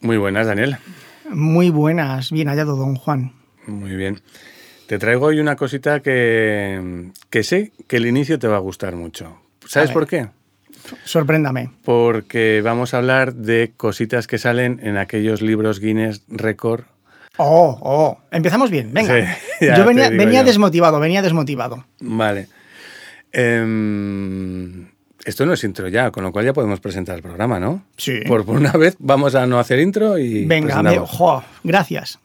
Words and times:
Muy 0.00 0.16
buenas, 0.16 0.46
Daniel. 0.46 0.76
Muy 1.28 1.70
buenas, 1.70 2.32
bien 2.32 2.48
hallado, 2.48 2.76
don 2.76 2.96
Juan. 2.96 3.32
Muy 3.66 3.94
bien. 3.94 4.20
Te 4.86 4.98
traigo 4.98 5.26
hoy 5.26 5.38
una 5.38 5.54
cosita 5.56 6.00
que, 6.00 7.10
que 7.30 7.42
sé 7.44 7.72
que 7.86 7.98
el 7.98 8.06
inicio 8.06 8.38
te 8.38 8.48
va 8.48 8.56
a 8.56 8.60
gustar 8.60 8.96
mucho. 8.96 9.40
¿Sabes 9.66 9.92
por 9.92 10.06
qué? 10.06 10.28
Sorpréndame. 11.04 11.70
Porque 11.84 12.60
vamos 12.64 12.94
a 12.94 12.98
hablar 12.98 13.34
de 13.34 13.72
cositas 13.76 14.26
que 14.26 14.38
salen 14.38 14.80
en 14.82 14.96
aquellos 14.96 15.42
libros 15.42 15.78
Guinness 15.78 16.22
Record. 16.28 16.84
Oh, 17.36 17.78
oh, 17.80 18.18
empezamos 18.32 18.70
bien, 18.70 18.92
venga. 18.92 19.36
Sí, 19.60 19.66
yo 19.76 19.84
venía, 19.84 20.10
digo 20.10 20.24
venía 20.24 20.40
yo. 20.40 20.46
desmotivado, 20.46 20.98
venía 20.98 21.22
desmotivado. 21.22 21.86
Vale. 22.00 22.48
Em, 23.32 24.88
esto 25.24 25.46
no 25.46 25.52
es 25.52 25.64
intro 25.64 25.88
ya, 25.88 26.10
con 26.10 26.24
lo 26.24 26.32
cual 26.32 26.44
ya 26.46 26.52
podemos 26.52 26.80
presentar 26.80 27.16
el 27.16 27.22
programa, 27.22 27.60
¿no? 27.60 27.84
Sí. 27.96 28.20
Por, 28.26 28.44
por 28.44 28.56
una 28.56 28.72
vez 28.72 28.96
vamos 28.98 29.34
a 29.34 29.46
no 29.46 29.58
hacer 29.58 29.78
intro 29.78 30.18
y 30.18 30.46
Venga, 30.46 30.82
me, 30.82 30.98
jo, 30.98 31.42
gracias. 31.62 32.18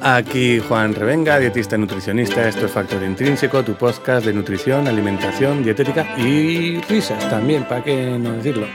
Aquí 0.00 0.58
Juan 0.60 0.94
Revenga, 0.94 1.38
dietista 1.38 1.76
y 1.76 1.78
nutricionista. 1.78 2.46
Esto 2.46 2.66
es 2.66 2.72
Factor 2.72 3.02
Intrínseco, 3.02 3.62
tu 3.64 3.74
podcast 3.74 4.26
de 4.26 4.32
nutrición, 4.32 4.86
alimentación, 4.86 5.64
dietética 5.64 6.18
y 6.18 6.80
risas 6.82 7.28
también, 7.30 7.64
¿para 7.64 7.82
qué 7.82 8.18
no 8.18 8.34
decirlo? 8.34 8.66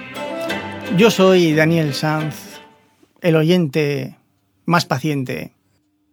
Yo 0.97 1.11
soy 1.11 1.53
Daniel 1.53 1.93
Sanz, 1.93 2.59
el 3.21 3.35
oyente 3.35 4.17
más 4.65 4.85
paciente 4.85 5.53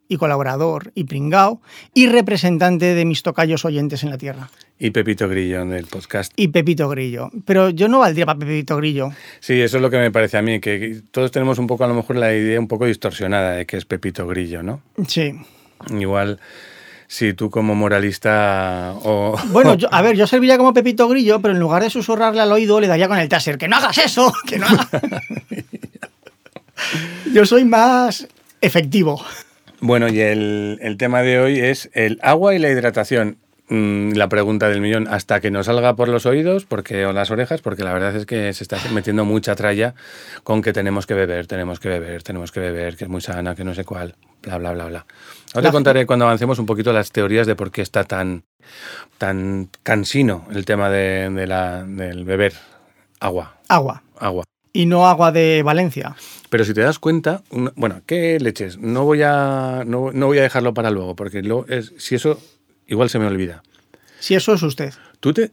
y 0.09 0.17
colaborador 0.17 0.93
y 0.95 1.05
pringao 1.05 1.61
y 1.95 2.07
representante 2.09 2.95
de 2.95 3.05
mis 3.05 3.23
tocayos 3.23 3.65
oyentes 3.65 4.03
en 4.03 4.11
la 4.11 4.19
tierra. 4.19 4.51
Y 4.79 4.91
Pepito 4.91 5.29
Grillo 5.29 5.65
del 5.67 5.87
podcast. 5.87 6.33
Y 6.37 6.49
Pepito 6.49 6.89
Grillo. 6.89 7.31
Pero 7.45 7.71
yo 7.71 7.89
no 7.89 7.99
valdría 7.99 8.27
para 8.27 8.39
Pepito 8.39 8.77
Grillo. 8.77 9.11
Sí, 9.41 9.61
eso 9.61 9.77
es 9.79 9.83
lo 9.83 9.91
que 9.91 9.99
me 9.99 10.11
parece 10.11 10.39
a 10.39 10.43
mí, 10.43 10.61
que 10.61 11.01
todos 11.11 11.31
tenemos 11.33 11.59
un 11.59 11.67
poco, 11.67 11.85
a 11.85 11.89
lo 11.89 11.95
mejor, 11.95 12.17
la 12.17 12.33
idea 12.35 12.61
un 12.61 12.69
poco 12.69 12.87
distorsionada 12.87 13.53
de 13.53 13.67
que 13.67 13.77
es 13.77 13.85
Pepito 13.85 14.27
Grillo, 14.27 14.63
¿no? 14.63 14.81
Sí. 15.07 15.33
Igual, 15.91 16.39
si 17.09 17.35
tú 17.35 17.51
como 17.51 17.75
moralista 17.75 18.95
o... 19.03 19.37
Bueno, 19.49 19.75
yo- 19.75 19.89
a 19.93 20.01
ver, 20.01 20.17
yo 20.17 20.27
serviría 20.27 20.57
como 20.59 20.73
Pepito 20.73 21.09
Grillo, 21.09 21.41
pero 21.41 21.55
en 21.55 21.61
lugar 21.61 21.83
de 21.83 21.91
susurrarle 21.91 22.41
al 22.41 22.53
oído, 22.53 22.81
le 22.81 22.87
daría 22.87 23.09
con 23.09 23.19
el 23.19 23.29
taser. 23.29 23.59
¡Que 23.59 23.69
no 23.69 23.77
hagas 23.77 23.99
eso! 23.99 24.33
¡Que 24.47 24.59
no 24.59 24.67
hagas! 24.67 24.89
yo 27.35 27.45
soy 27.45 27.65
más 27.65 28.27
efectivo. 28.61 29.21
Bueno, 29.81 30.09
y 30.09 30.21
el, 30.21 30.79
el 30.83 30.97
tema 30.97 31.23
de 31.23 31.39
hoy 31.41 31.61
es 31.61 31.91
el 31.93 32.19
agua 32.23 32.55
y 32.55 32.59
la 32.59 32.69
hidratación. 32.69 33.39
Mm, 33.71 34.13
la 34.13 34.31
pregunta 34.31 34.71
del 34.71 34.81
millón, 34.81 35.09
hasta 35.09 35.41
que 35.41 35.51
nos 35.51 35.67
salga 35.67 35.95
por 35.95 36.09
los 36.09 36.25
oídos 36.25 36.65
porque, 36.65 37.05
o 37.05 37.13
las 37.13 37.31
orejas, 37.31 37.61
porque 37.61 37.85
la 37.85 37.93
verdad 37.93 38.17
es 38.17 38.25
que 38.25 38.51
se 38.55 38.65
está 38.65 38.79
metiendo 38.95 39.27
mucha 39.27 39.55
tralla 39.57 39.95
con 40.43 40.63
que 40.63 40.73
tenemos 40.73 41.07
que 41.07 41.13
beber, 41.13 41.47
tenemos 41.47 41.79
que 41.79 41.91
beber, 41.91 42.23
tenemos 42.23 42.51
que 42.51 42.61
beber, 42.61 42.97
que 42.97 43.05
es 43.05 43.11
muy 43.11 43.21
sana, 43.21 43.55
que 43.55 43.65
no 43.65 43.75
sé 43.75 43.85
cuál, 43.85 44.15
bla, 44.43 44.57
bla, 44.57 44.73
bla, 44.73 44.87
bla. 44.87 45.07
Ahora 45.53 45.69
te 45.69 45.73
contaré 45.73 46.07
cuando 46.07 46.25
avancemos 46.25 46.59
un 46.59 46.65
poquito 46.65 46.95
las 46.95 47.13
teorías 47.13 47.47
de 47.47 47.57
por 47.57 47.71
qué 47.71 47.83
está 47.83 48.05
tan, 48.05 48.45
tan 49.19 49.69
cansino 49.83 50.47
el 50.51 50.65
tema 50.65 50.89
de, 50.89 51.29
de 51.29 51.47
la, 51.47 51.85
del 51.85 52.25
beber 52.25 52.55
agua, 53.21 53.59
Agua. 53.69 54.03
agua. 54.19 54.45
Y 54.79 54.87
no 54.87 55.09
agua 55.09 55.33
de 55.33 55.65
Valencia. 55.65 56.15
Pero 56.51 56.65
si 56.65 56.73
te 56.73 56.83
das 56.83 57.01
cuenta, 57.01 57.43
una- 57.51 57.73
bueno, 57.75 58.01
¿qué 58.07 58.39
leches? 58.39 58.79
No 58.79 59.03
voy 59.03 59.23
a, 59.25 59.83
no, 59.85 60.13
no 60.13 60.27
voy 60.27 60.39
a 60.39 60.43
dejarlo 60.43 60.73
para 60.73 60.93
luego, 60.93 61.17
porque 61.17 61.43
luego 61.43 61.67
es, 61.69 61.93
si 61.99 62.15
eso 62.15 62.41
igual 62.87 63.11
se 63.11 63.19
me 63.19 63.27
olvida. 63.27 63.65
Si 64.21 64.37
eso 64.37 64.55
es 64.55 64.63
usted. 64.63 64.95
Tú 65.19 65.33
te, 65.33 65.51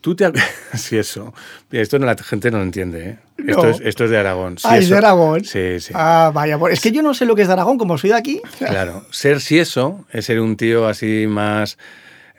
tú 0.00 0.16
te, 0.16 0.32
si 0.74 0.96
eso, 0.96 1.32
esto 1.70 2.00
no, 2.00 2.06
la 2.06 2.16
gente 2.16 2.50
no 2.50 2.56
lo 2.58 2.64
entiende, 2.64 3.10
¿eh? 3.10 3.18
Esto, 3.46 3.68
es, 3.68 3.78
esto 3.78 4.06
es 4.06 4.10
de 4.10 4.18
Aragón. 4.18 4.58
Si 4.58 4.66
ah, 4.68 4.76
es 4.78 4.88
de 4.88 4.96
Aragón. 4.96 5.44
Sí, 5.44 5.78
sí. 5.78 5.92
Ah, 5.94 6.32
vaya. 6.34 6.58
pues 6.58 6.74
Es 6.74 6.80
que 6.80 6.90
yo 6.90 7.00
no 7.02 7.14
sé 7.14 7.26
lo 7.26 7.36
que 7.36 7.42
es 7.42 7.46
de 7.48 7.52
Aragón, 7.54 7.78
como 7.78 7.96
soy 7.96 8.10
de 8.10 8.16
aquí. 8.16 8.42
Claro, 8.58 9.06
ser 9.12 9.40
si 9.40 9.60
eso 9.60 10.04
es 10.10 10.24
ser 10.24 10.40
un 10.40 10.56
tío 10.56 10.88
así 10.88 11.26
más 11.28 11.78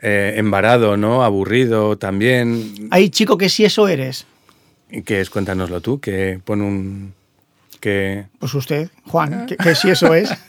eh, 0.02 0.34
embarado, 0.36 0.98
¿no? 0.98 1.24
Aburrido 1.24 1.96
también. 1.96 2.88
Ay, 2.90 3.08
chico, 3.08 3.38
que 3.38 3.48
si 3.48 3.64
eso 3.64 3.88
eres. 3.88 4.26
¿Y 4.90 5.02
¿Qué 5.02 5.20
es? 5.20 5.30
Cuéntanoslo 5.30 5.80
tú, 5.80 6.00
que 6.00 6.40
pone 6.44 6.64
un... 6.64 7.14
que... 7.80 8.26
Pues 8.38 8.54
usted, 8.54 8.90
Juan, 9.06 9.46
que, 9.46 9.56
que 9.56 9.74
si 9.74 9.90
eso 9.90 10.14
es. 10.14 10.30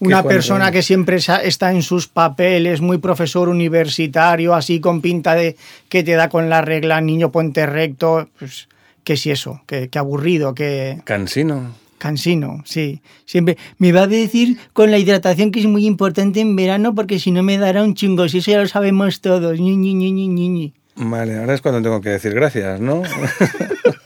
Una 0.00 0.22
persona 0.22 0.70
que 0.72 0.82
siempre 0.82 1.16
está 1.16 1.70
en 1.72 1.82
sus 1.82 2.08
papeles, 2.08 2.80
muy 2.80 2.98
profesor 2.98 3.48
universitario, 3.48 4.54
así 4.54 4.80
con 4.80 5.00
pinta 5.00 5.34
de 5.34 5.56
que 5.88 6.02
te 6.02 6.12
da 6.12 6.28
con 6.28 6.48
la 6.48 6.62
regla, 6.62 7.00
niño 7.00 7.30
ponte 7.30 7.66
recto. 7.66 8.28
Pues, 8.38 8.68
que 9.04 9.16
si 9.16 9.30
eso, 9.30 9.62
que, 9.66 9.88
que 9.88 9.98
aburrido, 9.98 10.54
que 10.54 11.00
Cansino. 11.04 11.74
cansino, 11.96 12.62
sí. 12.66 13.00
Siempre 13.24 13.56
me 13.78 13.90
va 13.90 14.02
a 14.02 14.06
decir 14.06 14.58
con 14.74 14.90
la 14.90 14.98
hidratación 14.98 15.50
que 15.50 15.60
es 15.60 15.66
muy 15.66 15.86
importante 15.86 16.40
en 16.40 16.54
verano 16.56 16.94
porque 16.94 17.18
si 17.18 17.30
no 17.30 17.42
me 17.42 17.56
dará 17.56 17.82
un 17.82 17.94
chingo, 17.94 18.28
si 18.28 18.38
eso 18.38 18.50
ya 18.50 18.60
lo 18.60 18.68
sabemos 18.68 19.22
todos. 19.22 19.58
Ñi, 19.58 19.76
ñi, 19.76 19.94
ñi, 19.94 20.12
ñi, 20.12 20.28
ñi, 20.28 20.48
ñi. 20.48 20.74
Vale, 21.00 21.38
ahora 21.38 21.54
es 21.54 21.60
cuando 21.60 21.80
tengo 21.80 22.00
que 22.00 22.08
decir 22.10 22.34
gracias, 22.34 22.80
¿no? 22.80 23.02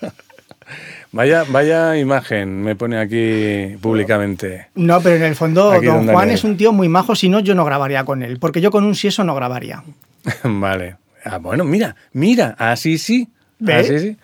vaya, 1.12 1.44
vaya 1.48 1.96
imagen 1.96 2.62
me 2.62 2.76
pone 2.76 2.98
aquí 2.98 3.76
públicamente. 3.80 4.68
No, 4.74 5.00
pero 5.00 5.16
en 5.16 5.22
el 5.22 5.36
fondo 5.36 5.72
Aquí 5.72 5.86
don 5.86 6.06
Juan 6.06 6.30
es 6.30 6.44
un 6.44 6.56
tío 6.56 6.72
muy 6.72 6.88
majo, 6.88 7.14
si 7.14 7.28
no 7.28 7.40
yo 7.40 7.54
no 7.54 7.64
grabaría 7.64 8.04
con 8.04 8.22
él, 8.22 8.38
porque 8.38 8.60
yo 8.60 8.70
con 8.70 8.84
un 8.84 8.94
si 8.94 9.08
eso 9.08 9.24
no 9.24 9.34
grabaría. 9.34 9.82
vale. 10.44 10.96
Ah, 11.24 11.38
bueno, 11.38 11.64
mira, 11.64 11.94
mira, 12.12 12.54
así 12.58 12.98
sí. 12.98 13.28
Así 13.66 13.98
sí. 14.00 14.16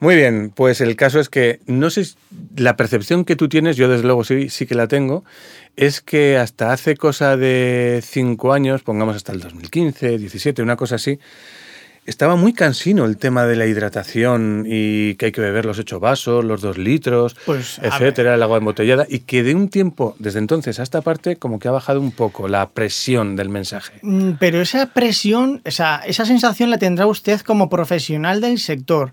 Muy 0.00 0.16
bien, 0.16 0.50
pues 0.54 0.80
el 0.80 0.96
caso 0.96 1.20
es 1.20 1.28
que 1.28 1.60
no 1.66 1.90
sé, 1.90 2.04
si- 2.04 2.14
la 2.56 2.76
percepción 2.76 3.24
que 3.24 3.36
tú 3.36 3.48
tienes, 3.48 3.76
yo 3.76 3.88
desde 3.88 4.04
luego 4.04 4.24
sí, 4.24 4.48
sí 4.48 4.66
que 4.66 4.74
la 4.74 4.86
tengo, 4.86 5.24
es 5.76 6.00
que 6.00 6.36
hasta 6.38 6.72
hace 6.72 6.96
cosa 6.96 7.36
de 7.36 8.00
cinco 8.02 8.52
años, 8.52 8.82
pongamos 8.82 9.16
hasta 9.16 9.32
el 9.32 9.40
2015, 9.40 10.18
17, 10.18 10.62
una 10.62 10.76
cosa 10.76 10.96
así, 10.96 11.18
estaba 12.06 12.36
muy 12.36 12.52
cansino 12.52 13.04
el 13.04 13.16
tema 13.16 13.44
de 13.46 13.56
la 13.56 13.66
hidratación 13.66 14.64
y 14.66 15.14
que 15.14 15.26
hay 15.26 15.32
que 15.32 15.40
beber 15.40 15.64
los 15.64 15.78
ocho 15.78 16.00
vasos, 16.00 16.44
los 16.44 16.60
dos 16.60 16.78
litros, 16.78 17.36
Pues, 17.46 17.78
etcétera, 17.82 18.34
el 18.34 18.42
agua 18.42 18.58
embotellada, 18.58 19.06
y 19.08 19.20
que 19.20 19.42
de 19.42 19.54
un 19.54 19.68
tiempo, 19.68 20.16
desde 20.18 20.38
entonces 20.38 20.80
a 20.80 20.82
esta 20.82 21.02
parte, 21.02 21.36
como 21.36 21.58
que 21.58 21.68
ha 21.68 21.72
bajado 21.72 22.00
un 22.00 22.10
poco 22.12 22.48
la 22.48 22.70
presión 22.70 23.36
del 23.36 23.48
mensaje. 23.48 23.98
Mm, 24.02 24.32
Pero 24.40 24.60
esa 24.60 24.86
presión, 24.86 25.60
esa, 25.64 26.00
esa 26.00 26.24
sensación 26.24 26.70
la 26.70 26.78
tendrá 26.78 27.06
usted 27.06 27.40
como 27.40 27.68
profesional 27.68 28.40
del 28.40 28.58
sector. 28.58 29.12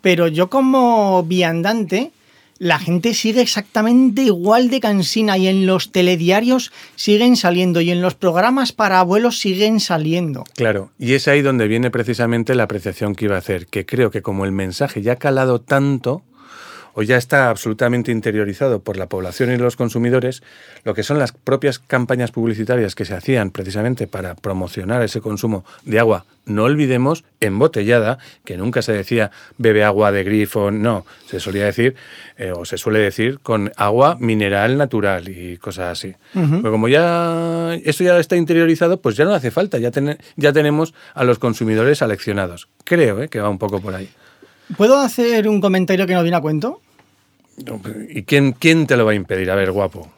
Pero 0.00 0.28
yo 0.28 0.48
como 0.48 1.24
viandante, 1.24 2.12
la 2.58 2.78
gente 2.78 3.14
sigue 3.14 3.40
exactamente 3.40 4.22
igual 4.22 4.70
de 4.70 4.80
cansina 4.80 5.38
y 5.38 5.48
en 5.48 5.66
los 5.66 5.92
telediarios 5.92 6.72
siguen 6.96 7.36
saliendo 7.36 7.80
y 7.80 7.90
en 7.90 8.02
los 8.02 8.14
programas 8.14 8.72
para 8.72 9.00
abuelos 9.00 9.38
siguen 9.38 9.80
saliendo. 9.80 10.44
Claro, 10.54 10.90
y 10.98 11.14
es 11.14 11.28
ahí 11.28 11.42
donde 11.42 11.68
viene 11.68 11.90
precisamente 11.90 12.54
la 12.54 12.64
apreciación 12.64 13.14
que 13.14 13.26
iba 13.26 13.36
a 13.36 13.38
hacer, 13.38 13.66
que 13.66 13.86
creo 13.86 14.10
que 14.10 14.22
como 14.22 14.44
el 14.44 14.52
mensaje 14.52 15.02
ya 15.02 15.12
ha 15.12 15.16
calado 15.16 15.60
tanto 15.60 16.22
o 16.98 17.02
ya 17.02 17.16
está 17.16 17.48
absolutamente 17.48 18.10
interiorizado 18.10 18.80
por 18.80 18.96
la 18.96 19.06
población 19.06 19.52
y 19.52 19.56
los 19.56 19.76
consumidores, 19.76 20.42
lo 20.82 20.94
que 20.94 21.04
son 21.04 21.20
las 21.20 21.30
propias 21.30 21.78
campañas 21.78 22.32
publicitarias 22.32 22.96
que 22.96 23.04
se 23.04 23.14
hacían 23.14 23.52
precisamente 23.52 24.08
para 24.08 24.34
promocionar 24.34 25.02
ese 25.02 25.20
consumo 25.20 25.64
de 25.84 26.00
agua, 26.00 26.24
no 26.44 26.64
olvidemos, 26.64 27.22
embotellada, 27.38 28.18
que 28.44 28.56
nunca 28.56 28.82
se 28.82 28.94
decía 28.94 29.30
bebe 29.58 29.84
agua 29.84 30.10
de 30.10 30.24
grifo, 30.24 30.72
no, 30.72 31.06
se 31.28 31.38
solía 31.38 31.66
decir 31.66 31.94
eh, 32.36 32.50
o 32.50 32.64
se 32.64 32.78
suele 32.78 32.98
decir 32.98 33.38
con 33.44 33.70
agua 33.76 34.16
mineral 34.18 34.76
natural 34.76 35.28
y 35.28 35.56
cosas 35.58 35.92
así. 35.92 36.16
Pero 36.32 36.72
como 36.72 36.88
ya 36.88 37.74
esto 37.84 38.02
ya 38.02 38.18
está 38.18 38.34
interiorizado, 38.34 39.00
pues 39.00 39.16
ya 39.16 39.24
no 39.24 39.34
hace 39.34 39.52
falta, 39.52 39.78
ya, 39.78 39.92
ya 40.34 40.52
tenemos 40.52 40.94
a 41.14 41.22
los 41.22 41.38
consumidores 41.38 42.02
aleccionados. 42.02 42.66
Creo 42.82 43.22
eh, 43.22 43.28
que 43.28 43.38
va 43.38 43.48
un 43.48 43.58
poco 43.58 43.80
por 43.80 43.94
ahí. 43.94 44.08
¿Puedo 44.76 44.98
hacer 44.98 45.48
un 45.48 45.60
comentario 45.60 46.04
que 46.08 46.14
no 46.14 46.22
viene 46.22 46.36
a 46.36 46.40
cuento? 46.40 46.82
¿Y 48.10 48.22
quién, 48.22 48.52
quién 48.52 48.86
te 48.86 48.96
lo 48.96 49.04
va 49.04 49.12
a 49.12 49.14
impedir? 49.14 49.50
A 49.50 49.54
ver, 49.54 49.72
guapo. 49.72 50.10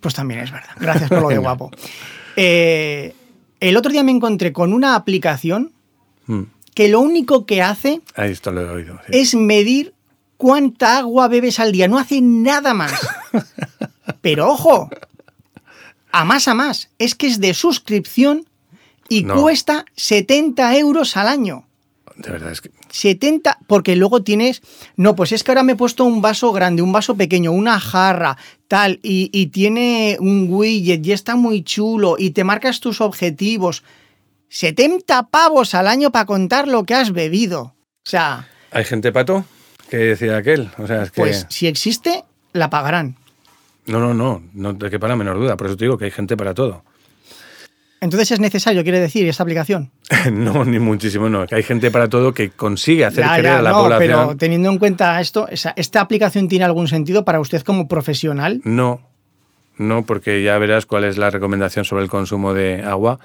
Pues 0.00 0.14
también 0.14 0.40
es 0.40 0.50
verdad. 0.50 0.70
Gracias 0.78 1.08
por 1.08 1.22
lo 1.22 1.28
de 1.28 1.38
guapo. 1.38 1.70
Eh, 2.36 3.14
el 3.60 3.76
otro 3.76 3.90
día 3.92 4.02
me 4.02 4.12
encontré 4.12 4.52
con 4.52 4.72
una 4.72 4.94
aplicación 4.94 5.72
Mm, 6.26 6.42
que 6.74 6.88
lo 6.88 7.00
único 7.00 7.46
que 7.46 7.62
hace 7.62 8.00
Ahí 8.16 8.32
esto 8.32 8.50
lo 8.50 8.60
he 8.62 8.68
oído. 8.68 8.98
sí. 9.06 9.12
es 9.18 9.34
medir 9.36 9.94
cuánta 10.36 10.98
agua 10.98 11.28
bebes 11.28 11.60
al 11.60 11.70
día. 11.72 11.86
No 11.88 11.98
hace 11.98 12.20
nada 12.20 12.74
más. 12.74 12.92
Pero 14.22 14.48
ojo, 14.50 14.90
a 16.10 16.24
más 16.24 16.48
a 16.48 16.54
más, 16.54 16.90
es 16.98 17.14
que 17.14 17.28
es 17.28 17.40
de 17.40 17.54
suscripción 17.54 18.44
y 19.08 19.22
No. 19.22 19.40
cuesta 19.40 19.84
70 19.94 20.76
euros 20.78 21.16
al 21.16 21.28
año. 21.28 21.65
De 22.16 22.30
verdad, 22.30 22.50
es 22.50 22.60
que 22.60 22.70
70, 22.88 23.58
porque 23.66 23.94
luego 23.94 24.22
tienes, 24.22 24.62
no, 24.96 25.14
pues 25.14 25.32
es 25.32 25.44
que 25.44 25.50
ahora 25.50 25.62
me 25.62 25.72
he 25.72 25.76
puesto 25.76 26.04
un 26.04 26.22
vaso 26.22 26.50
grande, 26.52 26.82
un 26.82 26.92
vaso 26.92 27.14
pequeño, 27.14 27.52
una 27.52 27.78
jarra, 27.78 28.38
tal, 28.68 29.00
y, 29.02 29.30
y 29.32 29.48
tiene 29.48 30.16
un 30.18 30.46
widget 30.50 31.06
y 31.06 31.12
está 31.12 31.36
muy 31.36 31.62
chulo 31.62 32.16
y 32.18 32.30
te 32.30 32.44
marcas 32.44 32.80
tus 32.80 33.00
objetivos. 33.00 33.82
70 34.48 35.28
pavos 35.28 35.74
al 35.74 35.88
año 35.88 36.10
para 36.10 36.24
contar 36.24 36.68
lo 36.68 36.84
que 36.84 36.94
has 36.94 37.12
bebido. 37.12 37.74
O 38.06 38.08
sea, 38.08 38.48
hay 38.70 38.84
gente 38.84 39.12
pato 39.12 39.44
que 39.90 39.96
decía 39.96 40.36
aquel. 40.36 40.70
O 40.78 40.86
sea, 40.86 41.02
es 41.02 41.10
que 41.10 41.20
pues 41.20 41.46
si 41.48 41.66
existe, 41.66 42.24
la 42.52 42.70
pagarán. 42.70 43.16
No, 43.86 44.00
no, 44.00 44.14
no, 44.14 44.42
no 44.52 44.76
te 44.76 44.90
quepa 44.90 45.08
la 45.08 45.16
menor 45.16 45.38
duda. 45.38 45.56
Por 45.56 45.68
eso 45.68 45.76
te 45.76 45.84
digo 45.84 45.98
que 45.98 46.06
hay 46.06 46.10
gente 46.10 46.36
para 46.36 46.54
todo. 46.54 46.84
Entonces 48.00 48.30
es 48.32 48.40
necesario, 48.40 48.82
quiere 48.82 49.00
decir, 49.00 49.26
esta 49.26 49.42
aplicación. 49.42 49.90
no, 50.32 50.64
ni 50.64 50.78
muchísimo, 50.78 51.28
no. 51.28 51.46
Hay 51.50 51.62
gente 51.62 51.90
para 51.90 52.08
todo 52.08 52.32
que 52.34 52.50
consigue 52.50 53.04
hacer 53.04 53.24
Ya, 53.24 53.30
creer 53.32 53.44
ya, 53.44 53.58
a 53.58 53.62
la 53.62 53.70
no, 53.70 53.82
población. 53.82 53.98
pero 54.26 54.36
teniendo 54.36 54.70
en 54.70 54.78
cuenta 54.78 55.20
esto, 55.20 55.48
¿esta 55.76 56.00
aplicación 56.00 56.48
tiene 56.48 56.64
algún 56.64 56.88
sentido 56.88 57.24
para 57.24 57.40
usted 57.40 57.62
como 57.62 57.88
profesional? 57.88 58.60
No, 58.64 59.00
no, 59.78 60.04
porque 60.06 60.42
ya 60.42 60.56
verás 60.58 60.86
cuál 60.86 61.04
es 61.04 61.18
la 61.18 61.30
recomendación 61.30 61.84
sobre 61.84 62.02
el 62.04 62.10
consumo 62.10 62.54
de 62.54 62.82
agua. 62.82 63.18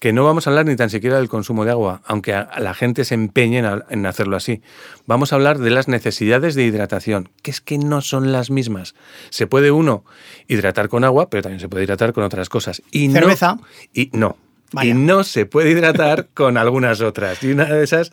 Que 0.00 0.12
no 0.12 0.24
vamos 0.24 0.46
a 0.46 0.50
hablar 0.50 0.66
ni 0.66 0.74
tan 0.74 0.90
siquiera 0.90 1.16
del 1.16 1.28
consumo 1.28 1.64
de 1.64 1.70
agua, 1.70 2.02
aunque 2.06 2.34
a- 2.34 2.50
la 2.58 2.74
gente 2.74 3.04
se 3.04 3.14
empeñe 3.14 3.62
en, 3.90 4.06
hacerlo 4.06 4.36
así. 4.36 4.60
Vamos 5.06 5.32
a 5.32 5.36
hablar 5.36 5.58
de 5.58 5.70
las 5.70 5.86
necesidades 5.88 6.54
de 6.56 6.64
hidratación, 6.64 7.28
que 7.42 7.52
es 7.52 7.60
que 7.60 7.78
no 7.78 8.00
son 8.00 8.32
las 8.32 8.50
mismas. 8.50 8.94
Se 9.30 9.46
puede 9.46 9.70
uno 9.70 10.04
hidratar 10.48 10.88
con 10.88 11.04
agua, 11.04 11.30
pero 11.30 11.42
también 11.44 11.60
se 11.60 11.68
puede 11.68 11.84
hidratar 11.84 12.12
con 12.12 12.24
otras 12.24 12.48
cosas. 12.48 12.82
Y 12.90 13.08
no- 13.08 13.14
Cerveza. 13.20 13.58
y 13.94 14.10
no. 14.12 14.36
Vaya. 14.72 14.90
Y 14.90 14.94
no 14.94 15.22
se 15.22 15.46
puede 15.46 15.70
hidratar 15.70 16.28
con 16.34 16.56
algunas 16.56 17.00
otras. 17.00 17.42
Y 17.44 17.52
una 17.52 17.66
de 17.66 17.84
esas 17.84 18.10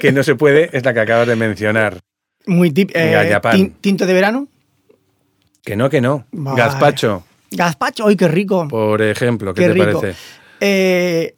que 0.00 0.12
no 0.12 0.22
se 0.22 0.34
puede 0.36 0.68
es 0.76 0.84
la 0.84 0.92
que 0.94 1.00
acabas 1.00 1.26
de 1.26 1.34
mencionar. 1.34 1.98
Muy 2.46 2.70
tip, 2.70 2.90
eh, 2.94 3.16
tinto 3.80 4.04
de 4.06 4.12
verano. 4.12 4.46
Que 5.64 5.76
no, 5.76 5.88
que 5.88 6.00
no. 6.00 6.26
Vale. 6.32 6.60
Gazpacho, 6.60 7.24
Gazpacho, 7.50 8.06
¡ay, 8.06 8.16
qué 8.16 8.28
rico! 8.28 8.68
por 8.68 9.00
ejemplo. 9.00 9.54
¿Qué, 9.54 9.62
qué 9.62 9.68
te 9.68 9.74
rico. 9.74 10.00
parece? 10.00 10.18
Eh, 10.60 11.34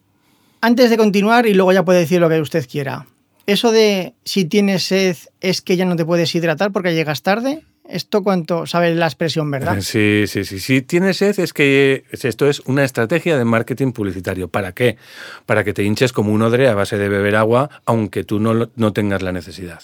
antes 0.61 0.89
de 0.89 0.97
continuar, 0.97 1.45
y 1.45 1.53
luego 1.53 1.71
ya 1.71 1.85
puede 1.85 1.99
decir 1.99 2.19
lo 2.19 2.29
que 2.29 2.41
usted 2.41 2.67
quiera. 2.69 3.05
Eso 3.45 3.71
de 3.71 4.13
si 4.25 4.45
tienes 4.45 4.83
sed 4.83 5.15
es 5.39 5.61
que 5.61 5.77
ya 5.77 5.85
no 5.85 5.95
te 5.95 6.05
puedes 6.05 6.33
hidratar 6.35 6.71
porque 6.71 6.93
llegas 6.93 7.21
tarde. 7.21 7.63
Esto 7.89 8.23
cuánto 8.23 8.65
sabe 8.65 8.93
la 8.93 9.05
expresión, 9.05 9.49
¿verdad? 9.49 9.77
Sí, 9.81 10.25
sí, 10.27 10.43
sí. 10.43 10.59
Si 10.59 10.81
tienes 10.81 11.17
sed 11.17 11.39
es 11.39 11.53
que 11.53 12.03
esto 12.11 12.47
es 12.47 12.61
una 12.61 12.83
estrategia 12.83 13.37
de 13.37 13.45
marketing 13.45 13.91
publicitario. 13.91 14.47
¿Para 14.47 14.73
qué? 14.73 14.97
Para 15.45 15.63
que 15.63 15.73
te 15.73 15.83
hinches 15.83 16.13
como 16.13 16.31
un 16.31 16.41
odre 16.41 16.67
a 16.67 16.75
base 16.75 16.97
de 16.97 17.09
beber 17.09 17.35
agua, 17.35 17.69
aunque 17.85 18.23
tú 18.23 18.39
no, 18.39 18.69
no 18.75 18.93
tengas 18.93 19.21
la 19.21 19.31
necesidad. 19.31 19.81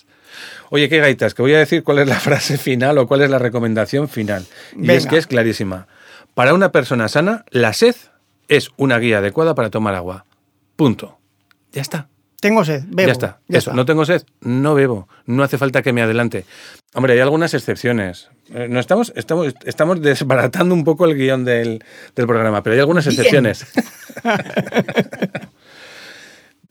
Oye, 0.69 0.89
qué 0.89 0.97
gaitas, 0.99 1.33
que 1.33 1.41
voy 1.41 1.53
a 1.53 1.59
decir 1.59 1.83
cuál 1.83 1.99
es 1.99 2.07
la 2.07 2.19
frase 2.19 2.57
final 2.57 2.97
o 2.97 3.07
cuál 3.07 3.21
es 3.21 3.29
la 3.29 3.39
recomendación 3.39 4.09
final. 4.09 4.45
Y 4.77 4.89
es 4.91 5.07
que 5.07 5.17
es 5.17 5.27
clarísima. 5.27 5.87
Para 6.33 6.53
una 6.53 6.71
persona 6.71 7.07
sana, 7.07 7.45
la 7.51 7.73
sed 7.73 7.95
es 8.47 8.71
una 8.77 8.97
guía 8.99 9.19
adecuada 9.19 9.55
para 9.55 9.69
tomar 9.69 9.95
agua. 9.95 10.25
Punto. 10.75 11.19
Ya 11.71 11.81
está. 11.81 12.09
Tengo 12.43 12.65
sed, 12.65 12.83
bebo. 12.87 13.07
ya 13.07 13.11
está. 13.13 13.39
Eso, 13.47 13.73
no 13.73 13.85
tengo 13.85 14.05
sed, 14.05 14.23
no 14.41 14.75
bebo. 14.75 15.07
No 15.25 15.43
hace 15.43 15.57
falta 15.57 15.81
que 15.81 15.93
me 15.93 16.01
adelante. 16.01 16.43
Hombre, 16.93 17.13
hay 17.13 17.19
algunas 17.21 17.53
excepciones. 17.53 18.29
Eh, 18.53 18.67
No 18.69 18.81
estamos, 18.81 19.13
estamos, 19.15 19.53
estamos 19.63 20.01
desbaratando 20.01 20.75
un 20.75 20.83
poco 20.83 21.05
el 21.05 21.15
guion 21.15 21.45
del, 21.45 21.81
del 22.15 22.27
programa, 22.27 22.61
pero 22.61 22.73
hay 22.73 22.81
algunas 22.81 23.07
excepciones. 23.07 23.65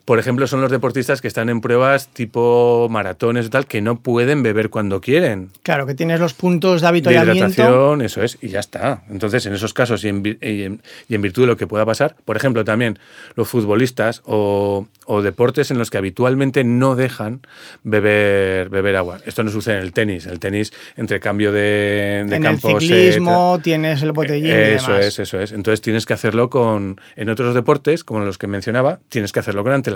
Por 0.05 0.19
ejemplo, 0.19 0.47
son 0.47 0.59
los 0.59 0.69
deportistas 0.69 1.21
que 1.21 1.29
están 1.29 1.47
en 1.47 1.61
pruebas 1.61 2.09
tipo 2.09 2.87
maratones 2.89 3.45
y 3.45 3.49
tal, 3.49 3.65
que 3.67 3.81
no 3.81 3.99
pueden 4.01 4.43
beber 4.43 4.69
cuando 4.69 4.99
quieren. 4.99 5.49
Claro, 5.63 5.85
que 5.85 5.95
tienes 5.95 6.19
los 6.19 6.33
puntos 6.33 6.81
de 6.81 6.85
De 6.85 6.87
avituallamiento. 6.89 7.45
hidratación, 7.61 8.01
eso 8.01 8.21
es, 8.21 8.37
y 8.41 8.49
ya 8.49 8.59
está. 8.59 9.03
Entonces, 9.09 9.45
en 9.45 9.53
esos 9.53 9.73
casos 9.73 10.03
y 10.03 10.09
en, 10.09 10.21
y 10.41 10.63
en- 10.63 10.81
y 11.07 11.15
en 11.15 11.21
virtud 11.21 11.43
de 11.43 11.47
lo 11.47 11.55
que 11.57 11.67
pueda 11.67 11.85
pasar, 11.85 12.15
por 12.25 12.35
ejemplo, 12.35 12.65
también 12.65 12.99
los 13.35 13.47
futbolistas 13.47 14.21
o, 14.25 14.87
o 15.05 15.21
deportes 15.21 15.71
en 15.71 15.77
los 15.77 15.89
que 15.89 15.97
habitualmente 15.99 16.65
no 16.65 16.95
dejan 16.95 17.39
beber, 17.83 18.69
beber 18.69 18.95
agua. 18.97 19.19
Esto 19.25 19.43
no 19.43 19.51
sucede 19.51 19.77
en 19.77 19.83
el 19.83 19.93
tenis. 19.93 20.25
En 20.25 20.33
el 20.33 20.39
tenis, 20.39 20.73
entre 20.97 21.19
cambio 21.19 21.51
de, 21.53 22.25
de 22.27 22.35
en 22.35 22.45
el 22.45 22.55
eh, 22.55 22.57
ciclismo 22.57 23.59
tienes 23.63 24.01
el 24.01 24.11
botellín 24.11 24.47
y 24.47 24.51
eso 24.51 24.91
demás. 24.91 25.05
es, 25.05 25.19
eso 25.19 25.39
es. 25.39 25.51
Entonces 25.51 25.79
tienes 25.81 26.05
que 26.05 26.13
hacerlo 26.13 26.49
con. 26.49 26.99
En 27.15 27.29
otros 27.29 27.55
deportes, 27.55 28.03
como 28.03 28.19
los 28.21 28.37
que 28.37 28.47
mencionaba, 28.47 28.99
tienes 29.09 29.31
que 29.31 29.39
hacerlo 29.39 29.63
con 29.63 29.71
antelación. 29.71 29.92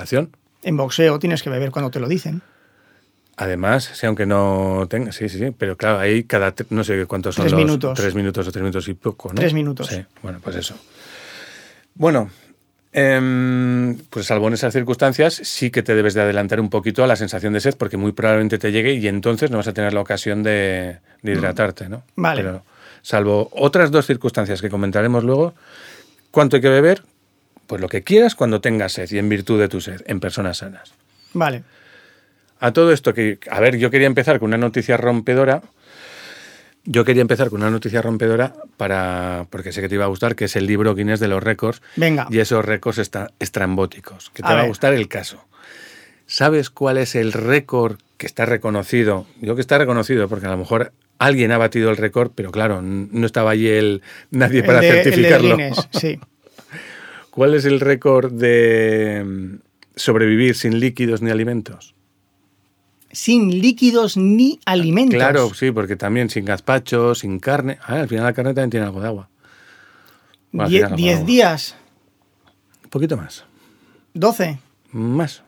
En 0.63 0.77
boxeo 0.77 1.19
tienes 1.19 1.43
que 1.43 1.49
beber 1.49 1.71
cuando 1.71 1.91
te 1.91 1.99
lo 1.99 2.07
dicen. 2.07 2.41
Además, 3.39 3.91
sí, 3.93 4.05
aunque 4.07 4.25
no 4.25 4.87
tenga, 4.89 5.11
sí, 5.11 5.29
sí, 5.29 5.37
sí, 5.37 5.51
pero 5.55 5.77
claro, 5.77 5.99
ahí 5.99 6.23
cada, 6.23 6.55
no 6.71 6.83
sé 6.83 7.05
cuántos 7.05 7.35
son 7.35 7.43
Tres 7.43 7.51
los... 7.51 7.61
minutos. 7.61 7.97
Tres 7.97 8.15
minutos 8.15 8.47
o 8.47 8.51
tres 8.51 8.63
minutos 8.63 8.87
y 8.87 8.95
poco, 8.95 9.29
¿no? 9.29 9.35
Tres 9.35 9.53
minutos. 9.53 9.87
Sí, 9.87 10.03
bueno, 10.23 10.39
pues 10.43 10.55
eso. 10.55 10.73
Bueno, 11.93 12.31
em, 12.93 13.95
pues 14.09 14.25
salvo 14.25 14.47
en 14.47 14.55
esas 14.55 14.73
circunstancias, 14.73 15.35
sí 15.35 15.69
que 15.69 15.83
te 15.83 15.93
debes 15.93 16.15
de 16.15 16.21
adelantar 16.21 16.59
un 16.59 16.71
poquito 16.71 17.03
a 17.03 17.07
la 17.07 17.15
sensación 17.15 17.53
de 17.53 17.59
sed, 17.59 17.75
porque 17.77 17.95
muy 17.95 18.11
probablemente 18.11 18.57
te 18.57 18.71
llegue 18.71 18.93
y 18.93 19.07
entonces 19.07 19.51
no 19.51 19.57
vas 19.57 19.67
a 19.67 19.73
tener 19.73 19.93
la 19.93 20.01
ocasión 20.01 20.41
de, 20.41 20.97
de 21.21 21.31
hidratarte, 21.31 21.89
¿no? 21.89 21.97
Mm. 22.15 22.21
Vale. 22.21 22.43
Pero, 22.43 22.63
salvo 23.03 23.49
otras 23.53 23.91
dos 23.91 24.07
circunstancias 24.07 24.61
que 24.61 24.69
comentaremos 24.69 25.23
luego, 25.23 25.53
¿cuánto 26.31 26.55
hay 26.55 26.61
que 26.63 26.69
beber? 26.69 27.03
Pues 27.67 27.81
lo 27.81 27.89
que 27.89 28.01
quieras 28.03 28.33
cuando 28.35 28.61
tengas 28.61 28.93
sed 28.93 29.09
y 29.11 29.17
en 29.17 29.29
virtud 29.29 29.59
de 29.59 29.67
tu 29.67 29.81
sed, 29.81 30.01
en 30.07 30.19
personas 30.19 30.57
sanas. 30.57 30.93
Vale. 31.33 31.63
A 32.59 32.71
todo 32.71 32.91
esto 32.91 33.13
que, 33.13 33.37
a 33.51 33.59
ver, 33.59 33.77
yo 33.77 33.91
quería 33.91 34.07
empezar 34.07 34.39
con 34.39 34.47
una 34.47 34.57
noticia 34.57 34.97
rompedora. 34.97 35.61
Yo 36.85 37.03
quería 37.03 37.21
empezar 37.21 37.49
con 37.49 37.61
una 37.61 37.69
noticia 37.69 38.01
rompedora 38.01 38.53
para, 38.77 39.45
porque 39.49 39.73
sé 39.73 39.81
que 39.81 39.89
te 39.89 39.95
iba 39.95 40.05
a 40.05 40.07
gustar, 40.07 40.35
que 40.35 40.45
es 40.45 40.55
el 40.55 40.65
libro 40.65 40.95
Guinness 40.95 41.19
de 41.19 41.27
los 41.27 41.43
récords. 41.43 41.81
Venga. 41.97 42.27
Y 42.31 42.39
esos 42.39 42.63
récords 42.63 42.97
está- 42.97 43.31
estrambóticos, 43.39 44.29
que 44.29 44.41
te 44.41 44.47
A 44.47 44.53
va 44.55 44.61
a 44.61 44.67
gustar 44.67 44.93
el 44.93 45.09
caso. 45.09 45.43
¿Sabes 46.25 46.69
cuál 46.69 46.97
es 46.97 47.15
el 47.15 47.33
récord 47.33 47.97
que 48.17 48.25
está 48.25 48.45
reconocido? 48.45 49.27
Yo 49.41 49.55
que 49.55 49.61
está 49.61 49.77
reconocido, 49.77 50.29
porque 50.29 50.45
a 50.45 50.49
lo 50.51 50.57
mejor 50.57 50.93
alguien 51.19 51.51
ha 51.51 51.57
batido 51.57 51.89
el 51.89 51.97
récord, 51.97 52.31
pero 52.33 52.51
claro, 52.51 52.81
no 52.81 53.25
estaba 53.25 53.51
allí 53.51 53.67
el, 53.67 54.01
nadie 54.31 54.63
para 54.63 54.79
de, 54.79 54.89
el 54.89 54.95
de 54.95 55.03
certificarlo. 55.03 55.57
Guinness, 55.57 55.89
sí. 55.91 56.19
¿Cuál 57.37 57.53
es 57.53 57.65
el 57.65 57.79
récord 57.79 58.31
de 58.33 59.23
mm, 59.23 59.55
sobrevivir 59.95 60.55
sin 60.55 60.79
líquidos 60.79 61.21
ni 61.21 61.29
alimentos? 61.29 61.93
Sin 63.11 63.61
líquidos 63.61 64.17
ni 64.17 64.59
alimentos. 64.65 65.13
Claro, 65.13 65.53
sí, 65.53 65.69
porque 65.69 65.95
también 65.95 66.31
sin 66.31 66.45
gazpacho, 66.45 67.13
sin 67.13 67.37
carne. 67.37 67.77
Ah, 67.83 67.99
al 67.99 68.07
final 68.07 68.23
la 68.25 68.33
carne 68.33 68.55
también 68.55 68.71
tiene 68.71 68.87
algo 68.87 69.01
de 69.01 69.07
agua. 69.07 69.29
Bueno, 70.51 70.67
Die- 70.67 70.95
diez 70.95 71.17
agua. 71.17 71.27
días. 71.27 71.75
Un 72.85 72.89
poquito 72.89 73.15
más. 73.17 73.45
12. 74.15 74.57
Más. 74.93 75.43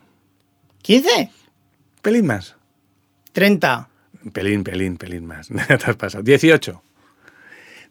15. 0.83 1.31
Pelín 2.03 2.27
más. 2.27 2.55
30. 3.31 3.89
Pelín, 4.31 4.63
pelín, 4.63 4.95
pelín 4.97 5.25
más. 5.25 5.47
Te 5.67 5.73
has 5.73 5.95
pasado. 5.95 6.23
18. 6.23 6.83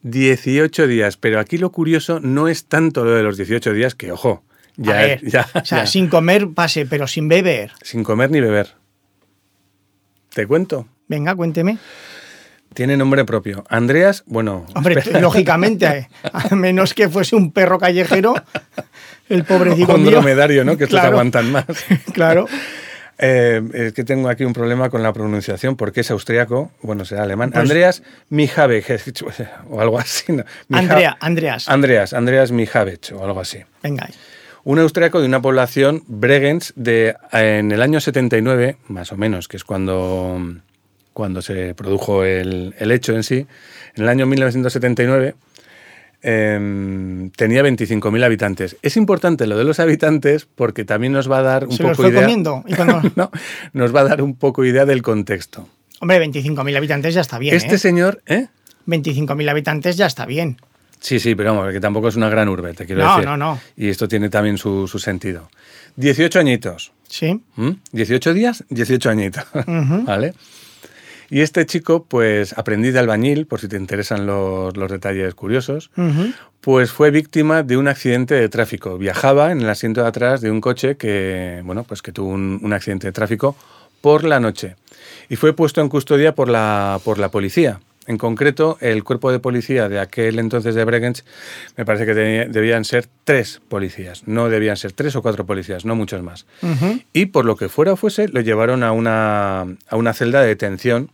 18 0.03 0.87
días. 0.87 1.17
Pero 1.17 1.41
aquí 1.41 1.59
lo 1.59 1.71
curioso 1.73 2.21
no 2.21 2.49
es 2.49 2.67
tanto 2.67 3.05
lo 3.05 3.13
de 3.13 3.23
los 3.23 3.37
18 3.37 3.73
días, 3.73 3.95
que 3.95 4.13
ojo, 4.13 4.45
ya, 4.77 4.93
A 4.99 5.03
ver, 5.03 5.21
ya, 5.25 5.47
o 5.55 5.65
sea, 5.65 5.79
ya. 5.81 5.87
sin 5.87 6.09
comer 6.09 6.49
pase, 6.55 6.87
pero 6.87 7.07
sin 7.07 7.29
beber. 7.29 7.73
sin 7.83 8.05
comer 8.05 8.31
ni 8.31 8.41
beber. 8.41 8.75
Te 10.33 10.47
cuento. 10.47 10.87
Venga, 11.09 11.35
cuénteme. 11.35 11.79
Tiene 12.75 12.97
nombre 12.97 13.25
propio. 13.25 13.65
Andreas, 13.69 14.23
bueno. 14.27 14.67
Hombre, 14.75 15.03
lógicamente, 15.21 16.09
a 16.33 16.55
menos 16.55 16.95
que 16.95 17.09
fuese 17.09 17.35
un 17.35 17.51
perro 17.51 17.79
callejero, 17.79 18.35
el 19.29 19.45
pobrecito 19.45 19.95
un 19.95 20.05
dromedario, 20.05 20.65
¿no? 20.65 20.77
Que 20.77 20.85
estos 20.85 21.01
aguantan 21.01 21.51
más. 21.51 21.65
Claro. 22.13 22.47
Eh, 23.19 23.61
es 23.75 23.93
que 23.95 24.05
tengo 24.05 24.29
aquí 24.29 24.45
un 24.45 24.53
problema 24.53 24.91
con 24.91 25.03
la 25.03 25.13
pronunciación 25.13 25.77
porque 25.77 26.01
es 26.01 26.11
austriaco, 26.11 26.71
bueno, 26.83 27.05
será 27.05 27.25
alemán. 27.25 27.51
Pues- 27.51 27.63
Andreas 27.63 28.03
Mihavec, 28.29 29.03
o 29.71 29.81
algo 29.81 29.99
así. 29.99 30.33
¿no? 30.33 30.45
Andrea, 30.71 31.17
Andreas. 31.21 31.69
Andreas, 31.69 32.13
Andreas 32.13 32.53
o 33.13 33.25
algo 33.25 33.41
así. 33.41 33.59
Venga. 33.83 34.09
Un 34.65 34.79
austriaco 34.79 35.21
de 35.21 35.27
una 35.27 35.43
población 35.43 36.05
Bregenz 36.07 36.73
de, 36.77 37.17
en 37.33 37.73
el 37.73 37.83
año 37.83 38.01
79, 38.01 38.77
más 38.89 39.13
o 39.13 39.17
menos, 39.17 39.49
que 39.49 39.57
es 39.57 39.65
cuando, 39.65 40.41
cuando 41.13 41.43
se 41.43 41.75
produjo 41.75 42.23
el, 42.23 42.75
el 42.79 42.93
hecho 42.93 43.15
en 43.15 43.23
sí. 43.23 43.47
En 43.95 44.03
el 44.05 44.09
año 44.09 44.27
1979 44.27 45.35
em, 46.23 47.31
tenía 47.31 47.63
25.000 47.63 48.25
habitantes. 48.25 48.77
Es 48.83 48.97
importante 48.97 49.47
lo 49.47 49.57
de 49.57 49.65
los 49.65 49.81
habitantes 49.81 50.47
porque 50.55 50.85
también 50.85 51.13
nos 51.13 51.31
va 51.31 51.39
a 51.39 51.43
dar 51.43 51.65
un 51.67 51.73
Se 51.73 51.79
poco 51.79 51.89
los 51.89 51.97
fue 51.97 52.09
idea. 52.11 52.23
comiendo. 52.23 52.65
Y 52.67 52.75
cuando- 52.75 53.03
No, 53.17 53.31
nos 53.73 53.95
va 53.95 54.01
a 54.01 54.05
dar 54.05 54.23
un 54.23 54.35
poco 54.37 54.65
idea 54.65 54.85
del 54.85 55.03
contexto. 55.03 55.69
Hombre, 56.01 56.19
25.000 56.21 56.77
habitantes 56.77 57.15
ya 57.15 57.21
está 57.23 57.39
bien. 57.39 57.55
este 57.55 57.75
¿eh? 57.75 57.79
señor, 57.79 58.23
¿eh? 58.27 58.47
25.000 58.87 59.49
habitantes 59.51 59.97
ya 59.97 60.07
está 60.07 60.27
bien. 60.27 60.57
Sí, 61.01 61.21
sí, 61.21 61.35
pero 61.37 61.55
vamos, 61.55 61.73
que 61.73 61.79
tampoco 61.81 62.09
es 62.09 62.17
una 62.17 62.29
gran 62.29 62.49
urbe, 62.49 62.75
te 62.75 62.85
quiero 62.85 63.03
No, 63.05 63.11
decir. 63.17 63.25
no, 63.29 63.37
no. 63.37 63.61
Y 63.77 63.89
esto 63.89 64.09
tiene 64.09 64.29
también 64.31 64.59
su, 64.59 64.89
su 64.89 64.99
sentido. 64.99 65.49
18 65.97 66.41
añitos. 66.41 66.91
Sí. 67.09 67.41
¿Mm? 67.57 67.71
18 67.93 68.35
días, 68.35 68.65
18 68.69 69.09
añitos. 69.11 69.45
¿Vale? 69.67 70.35
Y 71.31 71.41
este 71.41 71.67
chico, 71.67 72.05
pues 72.05 72.57
aprendiz 72.57 72.95
de 72.95 73.01
albañil, 73.01 73.47
por 73.47 73.61
si 73.61 73.69
te 73.69 73.77
interesan 73.77 74.27
los, 74.27 74.77
los 74.77 74.91
detalles 74.91 75.35
curiosos, 75.35 75.91
pues 76.61 76.91
fue 76.91 77.11
víctima 77.11 77.63
de 77.63 77.77
un 77.77 77.89
accidente 77.89 78.35
de 78.35 78.49
tráfico. 78.49 78.97
Viajaba 78.99 79.53
en 79.53 79.61
el 79.61 79.69
asiento 79.69 80.03
de 80.03 80.09
atrás 80.09 80.41
de 80.41 80.51
un 80.51 80.61
coche 80.61 80.97
que, 80.97 81.61
bueno, 81.65 81.85
pues 81.85 82.03
que 82.03 82.13
tuvo 82.13 82.31
un, 82.31 82.61
un 82.63 82.73
accidente 82.73 83.07
de 83.07 83.13
tráfico 83.13 83.57
por 84.01 84.25
la 84.25 84.41
noche. 84.41 84.77
Y 85.29 85.37
fue 85.37 85.53
puesto 85.53 85.81
en 85.81 85.89
custodia 85.89 86.35
por 86.35 86.49
la, 86.49 86.99
por 87.05 87.19
la 87.19 87.31
policía. 87.31 87.81
En 88.07 88.17
concreto, 88.17 88.79
el 88.81 89.05
cuerpo 89.05 89.31
de 89.31 89.39
policía 89.39 89.91
de 89.91 90.01
aquel 90.01 90.39
entonces 90.39 90.75
de 90.75 90.83
Bregenz 90.83 91.25
me 91.77 91.85
parece 91.85 92.07
que 92.07 92.15
debían 92.15 92.87
ser 92.87 93.07
tres 93.25 93.61
policías, 93.69 94.27
no 94.27 94.49
debían 94.49 94.79
ser 94.79 94.93
tres 94.93 95.15
o 95.15 95.21
cuatro 95.21 95.45
policías, 95.45 95.85
no 95.85 95.95
muchos 95.95 96.23
más. 96.23 96.47
Y 97.13 97.27
por 97.27 97.45
lo 97.45 97.57
que 97.57 97.69
fuera 97.69 97.93
o 97.93 97.97
fuese, 97.97 98.29
lo 98.29 98.41
llevaron 98.41 98.83
a 98.83 98.93
una, 98.93 99.61
a 99.61 99.97
una 99.97 100.15
celda 100.15 100.41
de 100.41 100.49
detención 100.49 101.11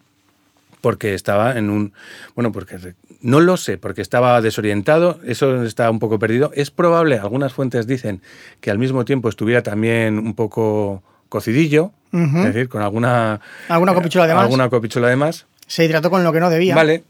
porque 0.85 1.15
estaba 1.15 1.57
en 1.57 1.71
un... 1.71 1.95
Bueno, 2.35 2.53
porque 2.53 2.77
no 3.23 3.41
lo 3.41 3.57
sé, 3.57 3.79
porque 3.79 4.03
estaba 4.03 4.43
desorientado, 4.43 5.19
eso 5.25 5.65
está 5.65 5.91
un 5.91 5.99
poco 5.99 6.19
perdido. 6.19 6.51
Es 6.55 6.71
probable, 6.71 7.17
algunas 7.17 7.55
fuentes 7.55 7.87
dicen 7.87 8.21
que 8.61 8.71
al 8.71 8.79
mismo 8.79 9.07
tiempo 9.07 9.31
estuviera 9.31 9.63
también 9.63 10.19
un 10.19 10.35
poco 10.35 11.03
cocidillo, 11.31 11.93
es 12.13 12.45
decir, 12.45 12.69
con 12.69 12.83
alguna... 12.83 13.41
Alguna 13.69 13.95
copichula 13.95 14.27
de 14.27 14.35
más. 14.35 14.43
Alguna 14.43 14.69
copichula 14.69 15.09
de 15.09 15.17
más. 15.17 15.47
Se 15.67 15.87
hidrató 15.87 16.11
con 16.11 16.23
lo 16.23 16.35
que 16.35 16.41
no 16.41 16.51
debía. 16.51 16.75
Vale. 16.75 17.03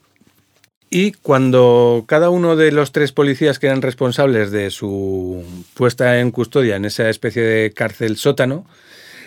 Y 0.89 1.11
cuando 1.11 2.05
cada 2.07 2.31
uno 2.31 2.55
de 2.55 2.71
los 2.71 2.93
tres 2.93 3.11
policías 3.11 3.59
que 3.59 3.67
eran 3.67 3.83
responsables 3.83 4.53
de 4.53 4.71
su 4.71 5.43
puesta 5.75 6.21
en 6.21 6.31
custodia 6.31 6.77
en 6.77 6.85
esa 6.85 7.11
especie 7.11 7.43
de 7.43 7.73
cárcel 7.73 8.19
sótano, 8.19 8.67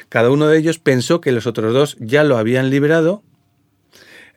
cada 0.08 0.32
uno 0.32 0.48
de 0.48 0.58
ellos 0.58 0.80
pensó 0.80 1.20
que 1.20 1.34
los 1.34 1.48
otros 1.48 1.74
dos 1.74 1.98
ya 2.00 2.24
lo 2.24 2.38
habían 2.38 2.70
liberado 2.70 3.24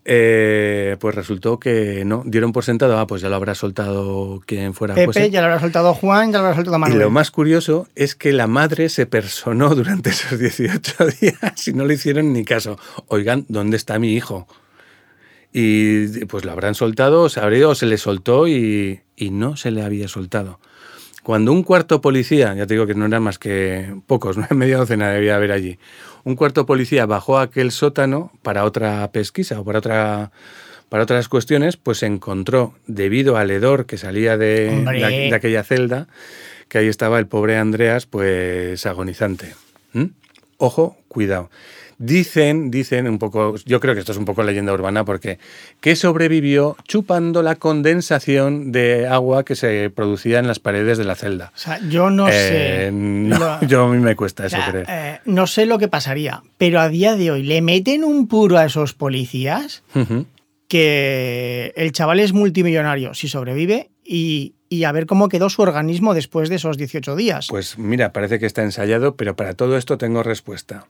eh, 0.05 0.97
pues 0.99 1.15
resultó 1.15 1.61
que 1.61 2.05
no, 2.05 2.23
dieron 2.25 2.53
por 2.53 2.65
sentado, 2.65 2.99
ah, 2.99 3.07
pues 3.07 3.21
ya 3.21 3.29
lo 3.29 3.37
habrá 3.37 3.55
soltado 3.55 4.41
quien 4.47 4.73
fuera. 4.73 4.95
Pepe, 4.95 5.31
ya 5.31 5.41
lo 5.41 5.49
habrá 5.49 5.61
soltado 5.61 5.93
Juan, 5.95 6.33
ya 6.33 6.39
lo 6.39 6.45
habrá 6.45 6.57
soltado 6.57 6.79
Manuel. 6.79 7.01
Y 7.01 7.05
lo 7.05 7.11
más 7.11 7.31
curioso 7.31 7.87
es 7.95 8.15
que 8.15 8.33
la 8.33 8.47
madre 8.47 8.89
se 8.89 9.07
personó 9.07 9.75
durante 9.75 10.11
esos 10.11 10.39
18 10.39 11.07
días 11.21 11.69
y 11.69 11.73
no 11.75 11.85
le 11.85 11.95
hicieron 11.95 12.33
ni 12.33 12.45
caso. 12.45 12.79
Oigan, 13.09 13.45
¿dónde 13.49 13.77
está 13.77 13.99
mi 13.99 14.15
hijo? 14.15 14.47
Y 15.53 16.25
pues 16.27 16.45
lo 16.45 16.53
habrán 16.53 16.75
soltado, 16.75 17.29
se 17.29 17.41
abrió, 17.41 17.75
se 17.75 17.87
le 17.87 17.99
soltó 17.99 18.47
y, 18.47 19.01
y 19.17 19.31
no 19.31 19.57
se 19.57 19.71
le 19.71 19.83
había 19.83 20.07
soltado. 20.09 20.61
Cuando 21.31 21.53
un 21.53 21.63
cuarto 21.63 22.01
policía, 22.01 22.57
ya 22.57 22.67
te 22.67 22.75
digo 22.75 22.89
que 22.89 22.95
no 22.97 23.07
eran 23.07 23.23
más 23.23 23.39
que 23.39 23.95
pocos, 24.09 24.37
no 24.37 24.49
media 24.51 24.79
docena 24.79 25.13
debía 25.13 25.37
haber 25.37 25.53
allí, 25.53 25.79
un 26.25 26.35
cuarto 26.35 26.67
policía 26.67 27.07
bajó 27.07 27.39
a 27.39 27.43
aquel 27.43 27.71
sótano 27.71 28.33
para 28.43 28.65
otra 28.65 29.09
pesquisa 29.13 29.61
o 29.61 29.65
para 29.65 29.79
otra 29.79 30.33
para 30.89 31.05
otras 31.05 31.29
cuestiones, 31.29 31.77
pues 31.77 31.99
se 31.99 32.07
encontró, 32.07 32.75
debido 32.89 33.37
al 33.37 33.53
hedor 33.53 33.87
que 33.87 33.97
salía 33.97 34.37
de, 34.37 34.83
de, 34.83 35.33
aquella 35.33 35.63
celda, 35.63 36.09
que 36.69 36.79
ahí 36.79 36.89
estaba 36.89 37.21
el 37.21 37.29
pobre 37.29 37.59
Andreas, 37.59 38.07
pues 38.07 38.85
agonizante. 38.85 39.55
¿Mm? 39.93 40.07
Ojo, 40.57 40.97
cuidado. 41.07 41.49
Dicen, 42.03 42.71
dicen 42.71 43.07
un 43.07 43.19
poco, 43.19 43.57
yo 43.67 43.79
creo 43.79 43.93
que 43.93 44.01
esto 44.01 44.13
es 44.13 44.17
un 44.17 44.25
poco 44.25 44.43
leyenda 44.43 44.73
urbana 44.73 45.05
porque 45.05 45.39
que 45.83 45.97
sobrevivió 45.97 46.75
chupando 46.89 47.43
la 47.43 47.57
condensación 47.57 48.73
de 48.73 49.07
agua 49.07 49.45
que 49.45 49.55
se 49.55 49.91
producía 49.91 50.39
en 50.39 50.47
las 50.47 50.61
paredes 50.61 50.97
de 50.97 51.05
la 51.05 51.15
celda. 51.15 51.53
O 51.55 51.59
sea, 51.59 51.79
yo 51.91 52.09
no 52.09 52.29
sé. 52.29 52.89
Eh, 52.89 53.31
yo 53.69 53.85
a 53.85 53.93
mí 53.93 53.99
me 53.99 54.17
cuesta 54.17 54.47
eso 54.47 54.57
creer. 54.71 54.87
Eh, 54.89 55.19
no 55.27 55.47
sé 55.47 55.67
lo 55.67 55.79
que 55.79 55.89
pasaría, 55.89 56.43
pero 56.57 56.81
a 56.81 56.89
día 56.89 57.17
de 57.17 57.33
hoy 57.33 57.43
le 57.43 57.61
meten 57.61 58.03
un 58.03 58.29
puro 58.29 58.57
a 58.57 58.65
esos 58.65 58.95
policías 58.95 59.83
que 60.69 61.75
el 61.77 61.93
chaval 61.93 62.21
es 62.21 62.33
multimillonario 62.33 63.13
si 63.13 63.29
sobrevive 63.29 63.91
y, 64.03 64.55
y 64.73 64.85
a 64.85 64.93
ver 64.93 65.07
cómo 65.07 65.29
quedó 65.29 65.51
su 65.51 65.63
organismo 65.63 66.15
después 66.15 66.49
de 66.49 66.55
esos 66.55 66.79
18 66.79 67.17
días. 67.17 67.49
Pues 67.51 67.77
mira, 67.77 68.13
parece 68.13 68.39
que 68.39 68.47
está 68.47 68.63
ensayado, 68.63 69.17
pero 69.17 69.35
para 69.35 69.55
todo 69.55 69.77
esto 69.77 69.99
tengo 69.99 70.23
respuesta. 70.23 70.87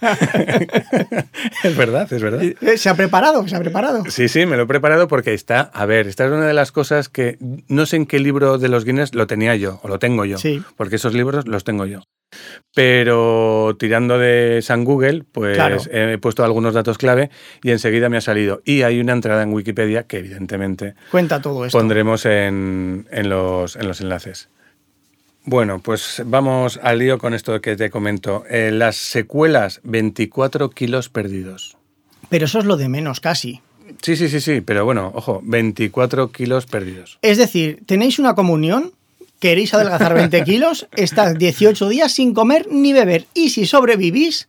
es 1.62 1.76
verdad, 1.76 2.10
es 2.10 2.22
verdad. 2.22 2.42
Eh, 2.42 2.78
se 2.78 2.88
ha 2.88 2.94
preparado, 2.94 3.46
se 3.46 3.54
ha 3.54 3.60
preparado. 3.60 4.02
Sí, 4.08 4.28
sí, 4.28 4.46
me 4.46 4.56
lo 4.56 4.62
he 4.62 4.66
preparado 4.66 5.08
porque 5.08 5.34
está, 5.34 5.60
a 5.60 5.84
ver, 5.84 6.08
esta 6.08 6.24
es 6.24 6.32
una 6.32 6.46
de 6.46 6.54
las 6.54 6.72
cosas 6.72 7.10
que 7.10 7.36
no 7.68 7.84
sé 7.84 7.96
en 7.96 8.06
qué 8.06 8.18
libro 8.18 8.56
de 8.56 8.68
los 8.68 8.86
Guinness 8.86 9.14
lo 9.14 9.26
tenía 9.26 9.54
yo, 9.56 9.78
o 9.82 9.88
lo 9.88 9.98
tengo 9.98 10.24
yo, 10.24 10.38
sí. 10.38 10.62
porque 10.76 10.96
esos 10.96 11.12
libros 11.12 11.46
los 11.46 11.64
tengo 11.64 11.84
yo. 11.84 12.00
Pero 12.74 13.76
tirando 13.78 14.18
de 14.18 14.60
San 14.62 14.84
Google, 14.84 15.24
pues 15.30 15.58
he 15.90 16.18
puesto 16.18 16.44
algunos 16.44 16.74
datos 16.74 16.98
clave 16.98 17.30
y 17.62 17.70
enseguida 17.70 18.08
me 18.08 18.18
ha 18.18 18.20
salido. 18.20 18.62
Y 18.64 18.82
hay 18.82 19.00
una 19.00 19.12
entrada 19.12 19.42
en 19.42 19.52
Wikipedia 19.52 20.04
que 20.04 20.18
evidentemente 20.18 20.94
Cuenta 21.10 21.40
todo 21.40 21.64
esto. 21.64 21.76
pondremos 21.76 22.24
en, 22.26 23.06
los, 23.10 23.76
en 23.76 23.88
los 23.88 24.00
enlaces. 24.00 24.48
Bueno, 25.44 25.80
pues 25.80 26.22
vamos 26.26 26.78
al 26.82 26.98
lío 26.98 27.18
con 27.18 27.32
esto 27.32 27.58
que 27.60 27.74
te 27.74 27.88
comento. 27.90 28.44
Eh, 28.50 28.70
las 28.70 28.96
secuelas, 28.96 29.80
24 29.82 30.70
kilos 30.70 31.08
perdidos. 31.08 31.78
Pero 32.28 32.44
eso 32.44 32.58
es 32.58 32.66
lo 32.66 32.76
de 32.76 32.88
menos, 32.90 33.20
casi. 33.20 33.62
Sí, 34.02 34.16
sí, 34.16 34.28
sí, 34.28 34.40
sí, 34.40 34.60
pero 34.60 34.84
bueno, 34.84 35.10
ojo, 35.14 35.40
24 35.42 36.30
kilos 36.30 36.66
perdidos. 36.66 37.18
Es 37.22 37.38
decir, 37.38 37.82
tenéis 37.86 38.18
una 38.18 38.34
comunión 38.34 38.92
queréis 39.40 39.74
adelgazar 39.74 40.14
20 40.14 40.44
kilos, 40.44 40.88
estás 40.96 41.38
18 41.38 41.88
días 41.88 42.12
sin 42.12 42.34
comer 42.34 42.66
ni 42.70 42.92
beber. 42.92 43.26
Y 43.34 43.50
si 43.50 43.66
sobrevivís, 43.66 44.48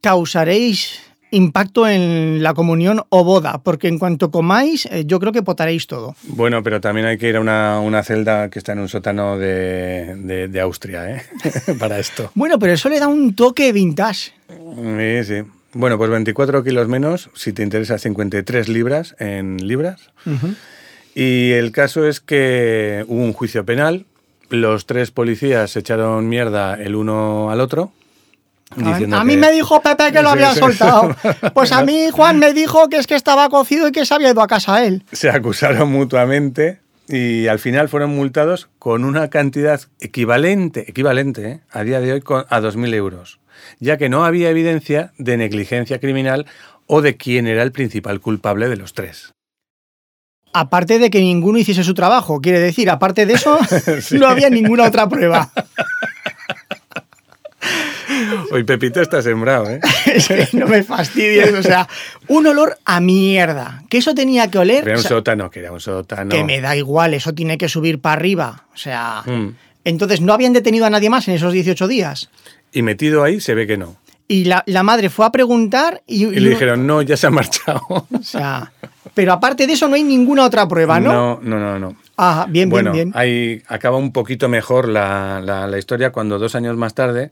causaréis 0.00 1.00
impacto 1.30 1.88
en 1.88 2.42
la 2.42 2.52
comunión 2.52 3.02
o 3.08 3.24
boda, 3.24 3.62
porque 3.64 3.88
en 3.88 3.98
cuanto 3.98 4.30
comáis, 4.30 4.86
eh, 4.86 5.04
yo 5.06 5.18
creo 5.18 5.32
que 5.32 5.42
potaréis 5.42 5.86
todo. 5.86 6.14
Bueno, 6.24 6.62
pero 6.62 6.80
también 6.80 7.06
hay 7.06 7.16
que 7.16 7.28
ir 7.28 7.36
a 7.36 7.80
una, 7.80 8.02
celda 8.02 8.50
que 8.50 8.58
está 8.58 8.72
en 8.72 8.80
un 8.80 8.88
sótano 8.88 9.38
de, 9.38 10.48
de 10.48 10.60
Austria, 10.60 11.10
¿eh? 11.10 11.22
Para 11.78 11.98
esto. 11.98 12.30
Bueno, 12.34 12.58
pero 12.58 12.74
eso 12.74 12.88
le 12.90 13.00
da 13.00 13.08
un 13.08 13.34
toque 13.34 13.72
vintage. 13.72 14.32
Sí, 14.48 15.24
sí. 15.24 15.42
Bueno, 15.74 15.96
pues 15.96 16.10
24 16.10 16.62
kilos 16.62 16.86
menos, 16.86 17.30
si 17.34 17.54
te 17.54 17.62
interesa 17.62 17.98
53 17.98 18.68
libras 18.68 19.16
en 19.18 19.66
libras. 19.66 20.10
Y 21.14 21.52
el 21.52 21.72
caso 21.72 22.06
es 22.06 22.20
que 22.20 23.04
hubo 23.06 23.22
un 23.22 23.32
juicio 23.32 23.64
penal, 23.64 24.06
los 24.48 24.86
tres 24.86 25.10
policías 25.10 25.70
se 25.70 25.80
echaron 25.80 26.28
mierda 26.28 26.74
el 26.74 26.94
uno 26.94 27.50
al 27.50 27.60
otro. 27.60 27.92
A, 29.12 29.24
mí 29.24 29.36
me 29.36 29.52
dijo 29.52 29.82
Pepe 29.82 30.12
que 30.12 30.22
lo 30.22 30.30
había 30.30 30.54
soltado. 30.54 31.14
Pues 31.54 31.72
a 31.72 31.84
mí 31.84 32.08
Juan 32.10 32.38
me 32.38 32.54
dijo 32.54 32.88
que 32.88 32.96
es 32.96 33.06
que 33.06 33.14
estaba 33.14 33.48
cocido 33.50 33.88
y 33.88 33.92
que 33.92 34.06
se 34.06 34.14
había 34.14 34.30
ido 34.30 34.40
a 34.40 34.46
casa 34.46 34.84
él. 34.84 35.04
Se 35.12 35.28
acusaron 35.28 35.90
mutuamente 35.90 36.80
y 37.08 37.48
al 37.48 37.58
final 37.58 37.88
fueron 37.88 38.10
multados 38.10 38.68
con 38.78 39.04
una 39.04 39.28
cantidad 39.28 39.80
equivalente, 40.00 40.88
equivalente 40.88 41.46
¿eh? 41.46 41.60
a 41.70 41.84
día 41.84 42.00
de 42.00 42.14
hoy 42.14 42.22
a 42.48 42.60
2.000 42.60 42.94
euros, 42.94 43.40
ya 43.80 43.98
que 43.98 44.08
no 44.08 44.24
había 44.24 44.48
evidencia 44.48 45.12
de 45.18 45.36
negligencia 45.36 45.98
criminal 45.98 46.46
o 46.86 47.02
de 47.02 47.16
quién 47.16 47.46
era 47.46 47.62
el 47.62 47.72
principal 47.72 48.20
culpable 48.20 48.68
de 48.68 48.76
los 48.76 48.94
tres. 48.94 49.34
Aparte 50.52 50.98
de 50.98 51.10
que 51.10 51.20
ninguno 51.20 51.58
hiciese 51.58 51.82
su 51.82 51.94
trabajo, 51.94 52.40
quiere 52.40 52.60
decir, 52.60 52.90
aparte 52.90 53.24
de 53.26 53.34
eso, 53.34 53.58
no 54.12 54.28
había 54.28 54.50
ninguna 54.50 54.84
otra 54.84 55.08
prueba. 55.08 55.50
Hoy 58.50 58.64
Pepito 58.64 59.00
está 59.00 59.22
sembrado, 59.22 59.70
¿eh? 59.70 59.80
es 60.06 60.28
que 60.28 60.48
no 60.52 60.66
me 60.66 60.82
fastidies, 60.82 61.52
o 61.54 61.62
sea, 61.62 61.88
un 62.28 62.46
olor 62.46 62.76
a 62.84 63.00
mierda. 63.00 63.82
Que 63.88 63.98
eso 63.98 64.14
tenía 64.14 64.50
que 64.50 64.58
oler. 64.58 64.86
Era 64.86 64.98
un 64.98 65.02
sótano, 65.02 65.50
que 65.50 65.60
era 65.60 65.72
un 65.72 65.80
sótano. 65.80 66.28
Que 66.28 66.44
me 66.44 66.60
da 66.60 66.76
igual, 66.76 67.14
eso 67.14 67.32
tiene 67.32 67.56
que 67.56 67.68
subir 67.68 68.00
para 68.00 68.14
arriba. 68.14 68.66
O 68.74 68.76
sea. 68.76 69.22
Mm. 69.24 69.54
Entonces, 69.84 70.20
¿no 70.20 70.32
habían 70.32 70.52
detenido 70.52 70.86
a 70.86 70.90
nadie 70.90 71.10
más 71.10 71.26
en 71.28 71.34
esos 71.34 71.52
18 71.52 71.88
días? 71.88 72.30
Y 72.72 72.82
metido 72.82 73.24
ahí 73.24 73.40
se 73.40 73.54
ve 73.54 73.66
que 73.66 73.76
no. 73.76 73.96
Y 74.28 74.44
la, 74.44 74.82
madre 74.82 75.10
fue 75.10 75.26
a 75.26 75.30
preguntar 75.30 76.02
y, 76.06 76.24
y, 76.24 76.40
le 76.40 76.50
dijeron, 76.50 76.86
no, 76.86 77.02
ya 77.02 77.16
se 77.16 77.26
ha 77.26 77.30
marchado. 77.30 77.82
O 77.88 78.22
sea, 78.22 78.72
pero 79.14 79.32
aparte 79.32 79.66
de 79.66 79.74
eso 79.74 79.88
no 79.88 79.94
hay 79.94 80.02
ninguna 80.02 80.44
otra 80.44 80.66
prueba, 80.68 81.00
¿no? 81.00 81.12
No, 81.12 81.40
no, 81.42 81.58
no, 81.58 81.78
no. 81.78 81.96
Ah, 82.16 82.46
bien, 82.48 82.70
bueno, 82.70 82.92
bien, 82.92 83.10
bien. 83.10 83.20
Ahí 83.20 83.62
acaba 83.68 83.96
un 83.96 84.12
poquito 84.12 84.48
mejor 84.48 84.88
la, 84.88 85.40
la, 85.40 85.78
historia 85.78 86.12
cuando 86.12 86.38
dos 86.38 86.54
años 86.54 86.76
más 86.76 86.94
tarde 86.94 87.30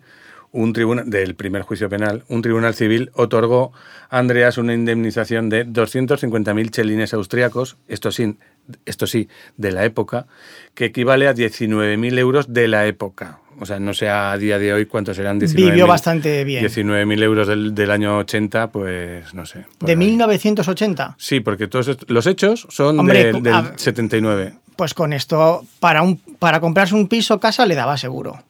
un 0.52 0.72
tribunal 0.72 1.08
del 1.08 1.34
primer 1.36 1.62
juicio 1.62 1.88
penal, 1.88 2.24
un 2.28 2.42
tribunal 2.42 2.74
civil 2.74 3.10
otorgó 3.14 3.72
a 4.08 4.18
Andreas 4.18 4.58
una 4.58 4.74
indemnización 4.74 5.48
de 5.48 5.66
250.000 5.66 6.70
chelines 6.70 7.14
austriacos, 7.14 7.76
esto 7.86 8.10
sí, 8.10 8.36
esto 8.84 9.06
sí, 9.06 9.28
de 9.56 9.70
la 9.70 9.84
época, 9.84 10.26
que 10.74 10.86
equivale 10.86 11.28
a 11.28 11.34
19.000 11.34 12.18
euros 12.18 12.52
de 12.52 12.66
la 12.66 12.86
época. 12.86 13.39
O 13.60 13.66
sea, 13.66 13.78
no 13.78 13.92
sé 13.92 14.08
a 14.08 14.36
día 14.38 14.58
de 14.58 14.72
hoy 14.72 14.86
cuántos 14.86 15.16
serán 15.16 15.38
19 15.38 15.70
Vivió 15.70 15.86
bastante 15.86 16.44
bien. 16.44 16.64
19.000 16.64 17.22
euros 17.22 17.46
del, 17.46 17.74
del, 17.74 17.90
año 17.90 18.16
80, 18.18 18.72
pues 18.72 19.34
no 19.34 19.44
sé. 19.44 19.66
¿De 19.80 19.96
1980? 19.96 21.16
Sí, 21.18 21.40
porque 21.40 21.68
todos 21.68 21.98
los 22.08 22.26
hechos 22.26 22.66
son 22.70 23.04
del 23.06 23.42
79. 23.76 24.54
Pues 24.76 24.94
con 24.94 25.12
esto, 25.12 25.66
para, 25.78 26.00
un, 26.00 26.16
para 26.16 26.58
comprarse 26.58 26.94
un 26.94 27.06
piso 27.06 27.34
o 27.34 27.40
casa 27.40 27.66
le 27.66 27.74
daba 27.74 27.98
seguro. 27.98 28.42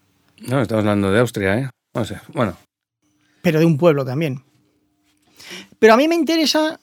No, 0.46 0.62
estamos 0.62 0.82
hablando 0.82 1.10
de 1.10 1.18
Austria, 1.18 1.58
¿eh? 1.58 1.70
No 1.92 2.04
sé, 2.04 2.20
bueno. 2.32 2.56
Pero 3.42 3.58
de 3.58 3.66
un 3.66 3.78
pueblo 3.78 4.04
también. 4.04 4.44
Pero 5.80 5.94
a 5.94 5.96
mí 5.96 6.06
me 6.06 6.14
interesa, 6.14 6.78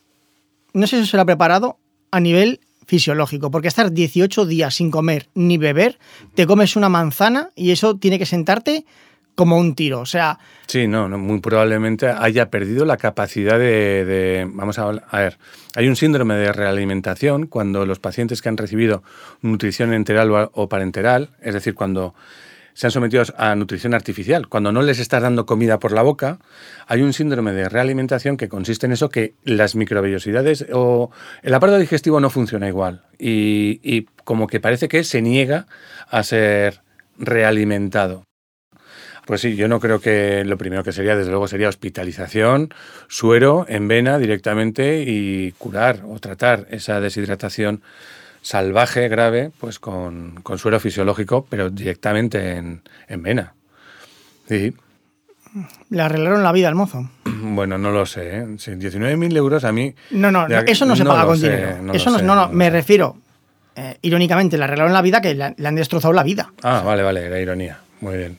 no 0.74 0.86
sé 0.86 1.00
si 1.00 1.08
se 1.08 1.16
lo 1.16 1.24
ha 1.24 1.26
preparado, 1.26 1.78
a 2.12 2.20
nivel 2.20 2.60
fisiológico, 2.88 3.52
porque 3.52 3.68
estar 3.68 3.92
18 3.92 4.46
días 4.46 4.76
sin 4.76 4.90
comer 4.90 5.28
ni 5.36 5.58
beber, 5.58 6.00
te 6.34 6.48
comes 6.48 6.76
una 6.76 6.90
manzana 6.90 7.52
y 7.56 7.72
eso 7.72 7.98
tiene 7.98 8.18
que 8.18 8.26
sentarte 8.26 8.86
como 9.36 9.60
un 9.60 9.76
tiro. 9.76 10.00
O 10.00 10.06
sea, 10.08 10.40
Sí, 10.66 10.88
no, 10.88 11.08
muy 11.10 11.40
probablemente 11.40 12.08
haya 12.08 12.50
perdido 12.50 12.86
la 12.86 12.98
capacidad 12.98 13.60
de, 13.60 14.50
Vamos 14.52 14.80
a, 14.80 14.90
ver. 14.90 15.38
Hay 15.76 15.88
un 15.88 15.96
síndrome 15.96 16.36
de 16.36 16.52
realimentación 16.52 17.46
cuando 17.46 17.86
los 17.86 18.00
pacientes 18.00 18.42
que 18.42 18.50
han 18.50 18.58
recibido 18.58 19.04
nutrición 19.42 19.94
enteral 19.94 20.50
o 20.52 20.68
parenteral, 20.68 21.30
es 21.42 21.54
decir, 21.54 21.76
cuando 21.76 22.16
se 22.78 22.86
han 22.86 22.92
sometido 22.92 23.24
a 23.38 23.56
nutrición 23.56 23.96
artificial, 23.96 24.50
cuando 24.50 24.72
no 24.72 24.84
les 24.84 25.00
estás 25.00 25.24
dando 25.24 25.48
comida 25.48 25.80
por 25.80 25.94
la 25.94 26.04
boca, 26.04 26.38
hay 26.86 27.02
un 27.02 27.12
síndrome 27.12 27.52
de 27.52 27.70
realimentación 27.70 28.38
que 28.38 28.50
consiste 28.50 28.86
en 28.86 28.92
eso 28.92 29.10
que 29.10 29.34
las 29.44 29.76
microvellosidades 29.76 30.64
o 30.72 31.10
el 31.42 31.56
aparato 31.56 31.80
digestivo 31.80 32.20
no 32.20 32.30
funciona 32.30 32.68
igual 32.68 33.02
y, 33.18 33.80
y 33.82 34.06
como 34.24 34.46
que 34.46 34.60
parece 34.60 34.90
que 34.90 35.04
se 35.04 35.24
niega 35.24 35.66
a 36.12 36.22
ser 36.22 36.82
realimentado. 37.18 38.26
Pues 39.26 39.42
sí, 39.42 39.56
yo 39.56 39.68
no 39.68 39.80
creo 39.80 40.00
que 40.00 40.46
lo 40.46 40.60
primero 40.60 40.84
que 40.84 40.92
sería, 40.92 41.16
desde 41.16 41.32
luego, 41.32 41.48
sería 41.48 41.70
hospitalización, 41.70 42.72
suero 43.08 43.66
en 43.68 43.88
vena 43.88 44.20
directamente 44.20 45.02
y 45.02 45.52
curar 45.54 46.04
o 46.08 46.20
tratar 46.20 46.68
esa 46.70 47.02
deshidratación 47.02 47.82
salvaje, 48.42 49.08
grave, 49.10 49.52
pues 49.60 49.80
con, 49.80 50.40
con 50.44 50.58
suero 50.58 50.80
fisiológico, 50.80 51.46
pero 51.50 51.70
directamente 51.70 52.54
en, 52.56 52.82
en 53.08 53.24
vena. 53.24 53.54
Sí, 54.48 54.74
le 55.90 56.02
arreglaron 56.02 56.44
la 56.44 56.52
vida 56.52 56.68
al 56.68 56.76
mozo. 56.76 57.10
bueno, 57.26 57.78
no 57.78 57.92
lo 57.92 58.06
sé. 58.06 58.38
¿eh? 58.40 58.46
Sí, 58.58 58.72
19.000 58.72 59.36
euros 59.38 59.64
a 59.64 59.72
mí... 59.72 59.94
No, 60.12 60.32
no, 60.32 60.48
eso 60.48 60.86
no 60.86 60.96
se 60.96 61.04
no 61.04 61.12
paga 61.12 61.26
con 61.26 61.38
sé, 61.38 61.50
dinero. 61.50 61.82
no 61.82 61.94
eso 61.94 62.10
no, 62.12 62.20
sé, 62.20 62.24
no, 62.26 62.50
me 62.50 62.70
refiero, 62.70 63.18
eh, 63.76 63.98
irónicamente, 64.02 64.58
le 64.58 64.64
arreglaron 64.66 64.94
la 64.94 65.02
vida 65.02 65.22
que 65.22 65.34
le, 65.36 65.44
han- 65.46 65.56
le 65.58 65.68
han 65.68 65.76
destrozado 65.76 66.14
la 66.14 66.24
vida. 66.24 66.52
Ah, 66.64 66.82
vale, 66.86 67.04
vale, 67.04 67.26
era 67.26 67.40
ironía. 67.40 67.80
Muy 68.02 68.18
bien. 68.18 68.38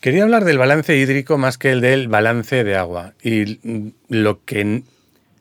Quería 0.00 0.22
hablar 0.24 0.44
del 0.44 0.58
balance 0.58 0.96
hídrico 0.96 1.38
más 1.38 1.58
que 1.58 1.72
el 1.72 1.80
del 1.80 2.06
balance 2.08 2.62
de 2.62 2.76
agua. 2.76 3.14
Y 3.22 3.58
lo 4.08 4.44
que, 4.44 4.82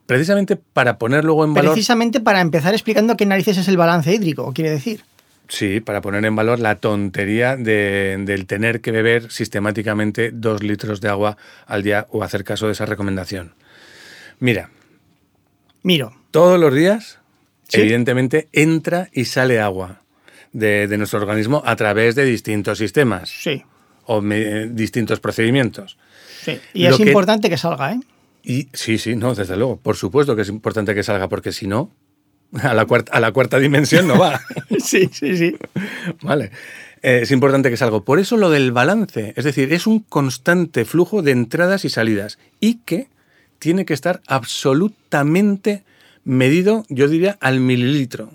precisamente 0.06 0.56
para 0.56 0.98
poner 0.98 1.24
luego 1.26 1.46
en 1.46 1.54
valor... 1.54 1.72
Precisamente 1.74 2.20
para 2.20 2.42
empezar 2.42 2.74
explicando 2.74 3.18
qué 3.18 3.26
narices 3.26 3.58
es 3.58 3.68
el 3.68 3.78
balance 3.78 4.14
hídrico, 4.14 4.52
quiere 4.54 4.70
decir. 4.72 5.04
Sí, 5.48 5.80
para 5.80 6.02
poner 6.02 6.26
en 6.26 6.36
valor 6.36 6.60
la 6.60 6.76
tontería 6.76 7.56
de- 7.56 8.18
del 8.26 8.46
tener 8.48 8.82
que 8.82 8.92
beber 8.92 9.32
sistemáticamente 9.32 10.32
dos 10.34 10.64
litros 10.64 11.02
de 11.02 11.10
agua 11.10 11.38
al 11.68 11.84
día 11.84 12.08
o 12.10 12.24
hacer 12.24 12.44
caso 12.44 12.66
de 12.66 12.72
esa 12.74 12.86
recomendación. 12.86 13.54
Mira, 14.40 14.70
Miro, 15.84 16.14
todos 16.32 16.60
los 16.60 16.74
días, 16.74 17.20
Sí. 17.68 17.82
evidentemente, 17.82 18.48
entra 18.54 19.10
y 19.14 19.26
sale 19.26 19.60
agua 19.60 20.02
de, 20.52 20.88
de 20.88 20.98
nuestro 20.98 21.20
organismo 21.20 21.62
a 21.66 21.76
través 21.76 22.16
de 22.16 22.26
distintos 22.26 22.78
sistemas 22.80 23.30
sí, 23.30 23.64
o 24.06 24.22
me- 24.22 24.68
distintos 24.68 25.20
procedimientos. 25.20 25.98
sí. 26.44 26.60
Y 26.74 26.84
Lo 26.86 26.92
es 26.92 26.98
que- 26.98 27.04
importante 27.04 27.50
que 27.50 27.58
salga, 27.58 27.94
¿eh? 27.94 28.00
Y 28.46 28.70
sí, 28.74 29.00
sí, 29.00 29.16
no, 29.16 29.34
desde 29.34 29.58
luego. 29.58 29.78
Por 29.78 29.96
supuesto 29.96 30.36
que 30.36 30.44
es 30.44 30.50
importante 30.50 30.94
que 30.94 31.02
salga, 31.04 31.28
porque 31.28 31.52
si 31.52 31.66
no, 31.66 31.92
a 32.62 32.74
la 32.76 32.86
cuarta, 32.86 33.12
a 33.12 33.20
la 33.20 33.32
cuarta 33.32 33.58
dimensión 33.58 34.08
no 34.08 34.20
va. 34.20 34.40
Sí, 34.80 35.10
sí, 35.12 35.36
sí. 35.36 35.56
Vale. 36.22 36.52
Eh, 37.02 37.22
es 37.24 37.32
importante 37.32 37.70
que 37.72 37.78
salga. 37.78 38.02
Por 38.02 38.20
eso 38.20 38.38
lo 38.38 38.52
del 38.52 38.72
balance, 38.72 39.34
es 39.36 39.46
decir, 39.46 39.74
es 39.74 39.88
un 39.88 40.00
constante 40.00 40.86
flujo 40.86 41.24
de 41.24 41.32
entradas 41.32 41.86
y 41.86 41.90
salidas 41.90 42.38
y 42.60 42.76
que 42.86 43.08
tiene 43.58 43.86
que 43.86 43.96
estar 43.96 44.22
absolutamente 44.28 45.84
medido, 46.24 46.86
yo 46.90 47.08
diría, 47.08 47.38
al 47.42 47.60
mililitro. 47.60 48.32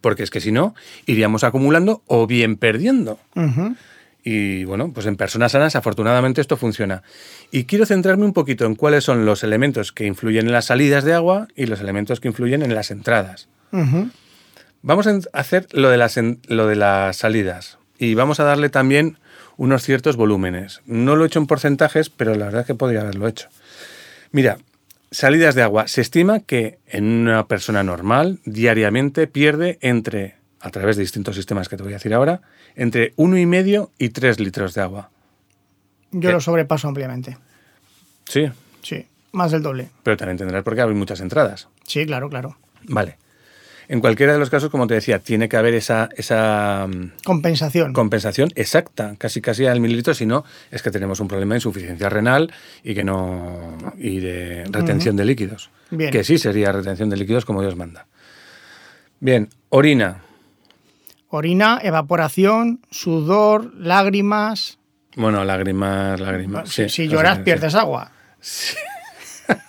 Porque 0.00 0.24
es 0.24 0.30
que 0.30 0.40
si 0.40 0.50
no, 0.50 0.74
iríamos 1.06 1.44
acumulando 1.44 2.02
o 2.06 2.26
bien 2.26 2.56
perdiendo. 2.56 3.20
Ujú. 3.36 3.76
Y 4.24 4.64
bueno, 4.64 4.92
pues 4.92 5.06
en 5.06 5.16
personas 5.16 5.52
sanas 5.52 5.74
afortunadamente 5.74 6.40
esto 6.40 6.56
funciona. 6.56 7.02
Y 7.50 7.64
quiero 7.64 7.86
centrarme 7.86 8.24
un 8.24 8.32
poquito 8.32 8.66
en 8.66 8.76
cuáles 8.76 9.04
son 9.04 9.26
los 9.26 9.42
elementos 9.42 9.92
que 9.92 10.06
influyen 10.06 10.46
en 10.46 10.52
las 10.52 10.66
salidas 10.66 11.04
de 11.04 11.14
agua 11.14 11.48
y 11.56 11.66
los 11.66 11.80
elementos 11.80 12.20
que 12.20 12.28
influyen 12.28 12.62
en 12.62 12.74
las 12.74 12.90
entradas. 12.90 13.48
Vamos 14.82 15.06
a 15.06 15.18
hacer 15.32 15.66
lo 15.72 15.90
de 15.90 15.96
las, 15.96 16.18
lo 16.48 16.66
de 16.66 16.76
las 16.76 17.16
salidas 17.16 17.78
y 17.98 18.14
vamos 18.14 18.40
a 18.40 18.44
darle 18.44 18.68
también 18.68 19.18
unos 19.56 19.82
ciertos 19.82 20.16
volúmenes. 20.16 20.82
No 20.86 21.16
lo 21.16 21.24
he 21.24 21.26
hecho 21.28 21.38
en 21.38 21.46
porcentajes, 21.46 22.10
pero 22.10 22.34
la 22.34 22.46
verdad 22.46 22.62
es 22.62 22.66
que 22.66 22.74
podría 22.74 23.02
haberlo 23.02 23.28
hecho. 23.28 23.48
Mira, 24.32 24.58
salidas 25.12 25.54
de 25.54 25.62
agua. 25.62 25.86
Se 25.86 26.00
estima 26.00 26.40
que 26.40 26.78
en 26.86 27.04
una 27.04 27.46
persona 27.46 27.84
normal 27.84 28.40
diariamente 28.44 29.26
pierde 29.26 29.78
entre, 29.80 30.34
a 30.62 30.70
través 30.70 30.96
de 30.96 31.02
distintos 31.02 31.34
sistemas 31.36 31.68
que 31.68 31.76
te 31.76 31.82
voy 31.82 31.92
a 31.92 31.96
decir 31.96 32.14
ahora, 32.14 32.40
entre 32.76 33.12
uno 33.16 33.36
y 33.36 33.44
medio 33.46 33.90
y 33.98 34.10
3 34.10 34.40
litros 34.40 34.74
de 34.74 34.80
agua. 34.80 35.10
Yo 36.12 36.20
¿Qué? 36.28 36.32
lo 36.32 36.40
sobrepaso 36.40 36.88
ampliamente. 36.88 37.36
Sí, 38.26 38.50
Sí, 38.82 39.06
más 39.32 39.50
del 39.52 39.62
doble. 39.62 39.90
pero 40.02 40.16
también 40.16 40.38
tendrás 40.38 40.62
por 40.64 40.74
qué 40.74 40.82
hay 40.82 40.94
muchas 40.94 41.20
entradas. 41.20 41.68
Sí, 41.86 42.06
claro, 42.06 42.28
claro. 42.30 42.56
Vale. 42.84 43.16
En 43.88 44.00
cualquiera 44.00 44.32
de 44.32 44.38
los 44.38 44.48
casos, 44.48 44.70
como 44.70 44.86
te 44.86 44.94
decía, 44.94 45.18
tiene 45.18 45.48
que 45.48 45.56
haber 45.56 45.74
esa, 45.74 46.08
esa 46.16 46.86
mm, 46.88 47.10
Compensación. 47.24 47.92
compensación 47.92 48.48
exacta, 48.54 49.16
casi 49.18 49.40
casi 49.42 49.66
al 49.66 49.80
mililitro, 49.80 50.14
si 50.14 50.24
no, 50.24 50.44
es 50.70 50.82
que 50.82 50.90
tenemos 50.90 51.20
un 51.20 51.28
problema 51.28 51.54
de 51.54 51.58
insuficiencia 51.58 52.08
renal 52.08 52.52
y 52.84 52.94
que 52.94 53.04
no 53.04 53.76
y 53.98 54.20
de 54.20 54.64
retención 54.70 55.16
de 55.16 55.24
líquidos. 55.24 55.70
Bien. 55.90 56.10
Que 56.10 56.24
sí 56.24 56.38
sería 56.38 56.72
retención 56.72 57.10
de 57.10 57.16
líquidos 57.16 57.44
como 57.44 57.60
Dios 57.60 57.76
manda. 57.76 58.06
Bien, 59.20 59.48
orina. 59.68 60.22
Orina, 61.34 61.80
evaporación, 61.82 62.80
sudor, 62.90 63.72
lágrimas. 63.78 64.78
Bueno, 65.16 65.44
lágrimas, 65.44 66.20
lágrimas. 66.20 66.68
si 66.68 66.84
sí, 66.84 66.88
si 66.90 67.08
lloras, 67.08 67.38
sí. 67.38 67.42
pierdes 67.44 67.74
agua. 67.74 68.12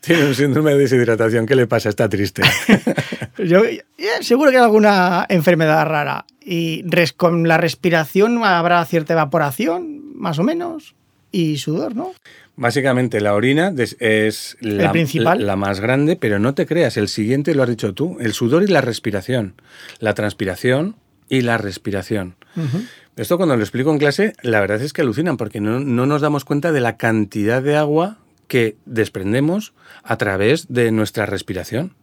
Tiene 0.00 0.24
un 0.26 0.34
síndrome 0.34 0.72
de 0.72 0.78
deshidratación. 0.78 1.46
¿Qué 1.46 1.54
le 1.56 1.66
pasa? 1.66 1.88
Está 1.88 2.08
triste. 2.08 2.42
Yo, 3.38 3.64
eh, 3.64 3.82
seguro 4.20 4.50
que 4.50 4.58
hay 4.58 4.62
alguna 4.62 5.26
enfermedad 5.28 5.84
rara. 5.86 6.24
Y 6.40 6.82
res- 6.86 7.12
con 7.12 7.46
la 7.48 7.58
respiración 7.58 8.42
habrá 8.44 8.84
cierta 8.84 9.12
evaporación, 9.14 10.16
más 10.16 10.38
o 10.38 10.44
menos, 10.44 10.94
y 11.30 11.58
sudor, 11.58 11.94
¿no? 11.94 12.12
Básicamente 12.58 13.20
la 13.20 13.34
orina 13.34 13.72
es 14.00 14.56
la, 14.58 14.90
principal. 14.90 15.46
la 15.46 15.54
más 15.54 15.78
grande, 15.78 16.16
pero 16.16 16.40
no 16.40 16.54
te 16.54 16.66
creas, 16.66 16.96
el 16.96 17.06
siguiente 17.06 17.54
lo 17.54 17.62
has 17.62 17.68
dicho 17.68 17.94
tú, 17.94 18.16
el 18.18 18.32
sudor 18.32 18.64
y 18.64 18.66
la 18.66 18.80
respiración. 18.80 19.54
La 20.00 20.14
transpiración 20.14 20.96
y 21.28 21.42
la 21.42 21.56
respiración. 21.56 22.34
Esto 23.14 23.36
cuando 23.36 23.56
lo 23.56 23.62
explico 23.62 23.92
en 23.92 23.98
clase, 23.98 24.32
la 24.42 24.60
verdad 24.60 24.82
es 24.82 24.92
que 24.92 25.02
alucinan 25.02 25.36
porque 25.36 25.60
no, 25.60 25.78
no 25.78 26.06
nos 26.06 26.20
damos 26.20 26.44
cuenta 26.44 26.72
de 26.72 26.80
la 26.80 26.96
cantidad 26.96 27.62
de 27.62 27.76
agua 27.76 28.18
que 28.48 28.76
desprendemos 28.86 29.72
a 30.02 30.16
través 30.16 30.66
de 30.66 30.90
nuestra 30.90 31.26
respiración. 31.26 31.94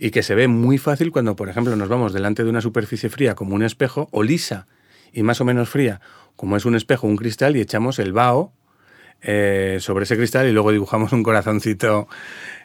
Y 0.00 0.10
que 0.10 0.24
se 0.24 0.34
ve 0.34 0.48
muy 0.48 0.78
fácil 0.78 1.12
cuando, 1.12 1.36
por 1.36 1.48
ejemplo, 1.48 1.76
nos 1.76 1.88
vamos 1.88 2.12
delante 2.12 2.42
de 2.42 2.50
una 2.50 2.62
superficie 2.62 3.10
fría 3.10 3.36
como 3.36 3.54
un 3.54 3.62
espejo 3.62 4.08
o 4.10 4.24
lisa 4.24 4.66
y 5.12 5.22
más 5.22 5.40
o 5.40 5.44
menos 5.44 5.68
fría 5.68 6.00
como 6.38 6.56
es 6.56 6.64
un 6.64 6.76
espejo, 6.76 7.08
un 7.08 7.16
cristal 7.16 7.56
y 7.56 7.60
echamos 7.60 7.98
el 7.98 8.12
vaho 8.12 8.52
eh, 9.22 9.78
sobre 9.80 10.04
ese 10.04 10.16
cristal 10.16 10.46
y 10.48 10.52
luego 10.52 10.70
dibujamos 10.72 11.12
un 11.12 11.22
corazoncito 11.22 12.08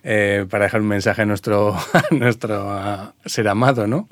eh, 0.03 0.45
para 0.49 0.65
dejar 0.65 0.81
un 0.81 0.87
mensaje 0.87 1.21
a 1.21 1.25
nuestro, 1.25 1.75
a 1.93 2.03
nuestro 2.11 3.13
ser 3.25 3.47
amado, 3.47 3.87
¿no? 3.87 4.07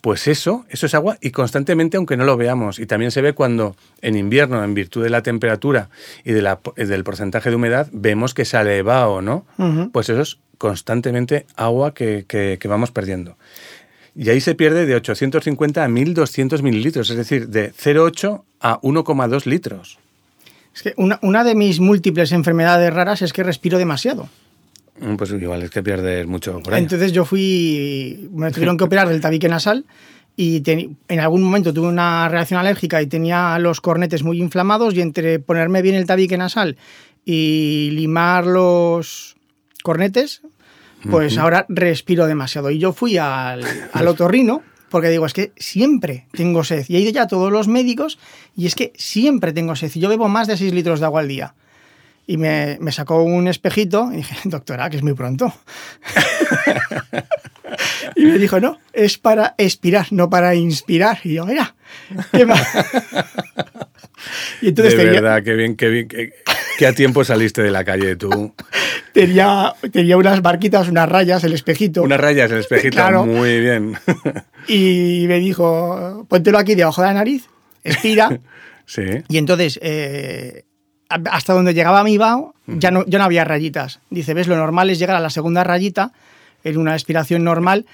Pues 0.00 0.26
eso, 0.26 0.66
eso 0.68 0.86
es 0.86 0.94
agua 0.94 1.16
y 1.20 1.30
constantemente, 1.30 1.96
aunque 1.96 2.16
no 2.16 2.24
lo 2.24 2.36
veamos. 2.36 2.80
Y 2.80 2.86
también 2.86 3.12
se 3.12 3.22
ve 3.22 3.34
cuando 3.34 3.76
en 4.00 4.16
invierno, 4.16 4.64
en 4.64 4.74
virtud 4.74 5.04
de 5.04 5.10
la 5.10 5.22
temperatura 5.22 5.90
y 6.24 6.32
de 6.32 6.42
la- 6.42 6.58
del 6.74 7.04
porcentaje 7.04 7.50
de 7.50 7.54
humedad, 7.56 7.86
vemos 7.92 8.34
que 8.34 8.44
sale 8.44 8.82
vaho, 8.82 9.22
¿no? 9.22 9.46
Ujú. 9.58 9.90
Pues 9.92 10.08
eso 10.08 10.20
es 10.22 10.38
constantemente 10.58 11.46
agua 11.54 11.94
que, 11.94 12.24
que- 12.26 12.58
que 12.60 12.66
vamos 12.68 12.90
perdiendo. 12.90 13.36
Y 14.16 14.28
ahí 14.30 14.40
se 14.40 14.56
pierde 14.56 14.86
de 14.86 14.96
850 14.96 15.84
a 15.84 15.88
1200 15.88 16.62
mililitros, 16.62 17.08
es 17.10 17.16
decir, 17.16 17.48
de 17.48 17.72
0,8 17.72 18.42
a 18.60 18.80
1,2 18.80 19.46
litros. 19.46 19.98
Es 20.74 20.82
que 20.82 20.94
una, 20.96 21.18
una 21.22 21.44
de 21.44 21.54
mis 21.54 21.80
múltiples 21.80 22.32
enfermedades 22.32 22.92
raras 22.92 23.22
es 23.22 23.32
que 23.32 23.42
respiro 23.42 23.78
demasiado. 23.78 24.28
Mm, 25.00 25.16
Pues 25.16 25.30
igual 25.30 25.62
es 25.62 25.70
que 25.70 25.82
pierdes 25.82 26.26
mucho 26.26 26.60
por. 26.60 26.74
Entonces 26.74 27.12
yo 27.12 27.24
fui, 27.24 28.28
me 28.32 28.50
tuvieron 28.50 28.76
que 28.76 28.84
operar 28.84 29.08
del 29.08 29.20
tabique 29.20 29.48
nasal 29.48 29.84
y 30.36 30.62
en 31.08 31.20
algún 31.20 31.42
momento 31.42 31.74
tuve 31.74 31.88
una 31.88 32.28
reacción 32.28 32.58
alérgica 32.58 33.02
y 33.02 33.06
tenía 33.06 33.58
los 33.58 33.80
cornetes 33.80 34.22
muy 34.22 34.40
inflamados 34.40 34.94
y 34.94 35.00
entre 35.02 35.38
ponerme 35.38 35.82
bien 35.82 35.94
el 35.94 36.06
tabique 36.06 36.38
nasal 36.38 36.76
y 37.24 37.90
limar 37.92 38.46
los 38.46 39.36
cornetes, 39.82 40.42
pues 41.10 41.36
ahora 41.36 41.66
respiro 41.68 42.26
demasiado. 42.26 42.70
Y 42.70 42.78
yo 42.78 42.92
fui 42.92 43.18
al, 43.18 43.62
al 43.92 44.08
otorrino 44.08 44.62
porque 44.92 45.08
digo, 45.08 45.26
es 45.26 45.32
que 45.32 45.52
siempre 45.56 46.26
tengo 46.32 46.62
sed. 46.62 46.84
Y 46.86 46.96
he 46.96 47.00
ido 47.00 47.10
ya 47.10 47.22
a 47.22 47.26
todos 47.26 47.50
los 47.50 47.66
médicos 47.66 48.18
y 48.54 48.66
es 48.66 48.74
que 48.74 48.92
siempre 48.96 49.52
tengo 49.52 49.74
sed. 49.74 49.90
Y 49.94 50.00
yo 50.00 50.08
bebo 50.08 50.28
más 50.28 50.46
de 50.46 50.56
6 50.56 50.72
litros 50.74 51.00
de 51.00 51.06
agua 51.06 51.22
al 51.22 51.28
día. 51.28 51.54
Y 52.26 52.36
me, 52.36 52.76
me 52.80 52.92
sacó 52.92 53.22
un 53.22 53.48
espejito 53.48 54.10
y 54.12 54.16
dije, 54.16 54.36
doctora, 54.44 54.90
que 54.90 54.98
es 54.98 55.02
muy 55.02 55.14
pronto. 55.14 55.52
Y 58.16 58.26
me 58.26 58.38
dijo, 58.38 58.60
no, 58.60 58.78
es 58.92 59.16
para 59.16 59.54
expirar, 59.56 60.08
no 60.10 60.28
para 60.28 60.54
inspirar. 60.54 61.20
Y 61.24 61.34
yo, 61.34 61.46
mira, 61.46 61.74
qué 62.30 62.44
mal. 62.46 62.62
Y 64.60 64.68
entonces 64.68 64.96
de 64.96 65.04
verdad, 65.04 65.42
qué 65.42 65.54
bien, 65.54 65.74
qué 65.74 65.88
bien, 65.88 66.06
qué, 66.06 66.32
a 66.80 66.92
tiempo 66.92 67.24
saliste 67.24 67.62
de 67.62 67.70
la 67.70 67.84
calle 67.84 68.16
tú. 68.16 68.54
Tenía, 69.12 69.74
tenía 69.92 70.16
unas 70.16 70.40
barquitas, 70.40 70.88
unas 70.88 71.06
rayas, 71.06 71.44
el 71.44 71.52
espejito. 71.52 72.02
Unas 72.02 72.18
rayas, 72.18 72.50
el 72.50 72.60
espejito, 72.60 73.26
muy 73.26 73.60
bien. 73.60 73.94
Y 74.68 75.26
me 75.28 75.38
dijo, 75.38 76.24
póntelo 76.30 76.56
aquí 76.56 76.74
debajo 76.74 77.02
de 77.02 77.08
la 77.08 77.12
nariz, 77.12 77.46
expira. 77.84 78.40
sí. 78.86 79.02
Y 79.28 79.36
entonces, 79.36 79.78
eh, 79.82 80.64
hasta 81.30 81.52
donde 81.52 81.74
llegaba 81.74 82.02
mi 82.04 82.16
vaho, 82.16 82.54
ya 82.66 82.90
no, 82.90 83.04
ya 83.06 83.18
no 83.18 83.24
había 83.24 83.44
rayitas. 83.44 84.00
Dice, 84.08 84.32
ves, 84.32 84.48
lo 84.48 84.56
normal 84.56 84.88
es 84.88 84.98
llegar 84.98 85.16
a 85.16 85.20
la 85.20 85.28
segunda 85.28 85.62
rayita 85.62 86.12
en 86.64 86.78
una 86.78 86.94
expiración 86.94 87.44
normal 87.44 87.84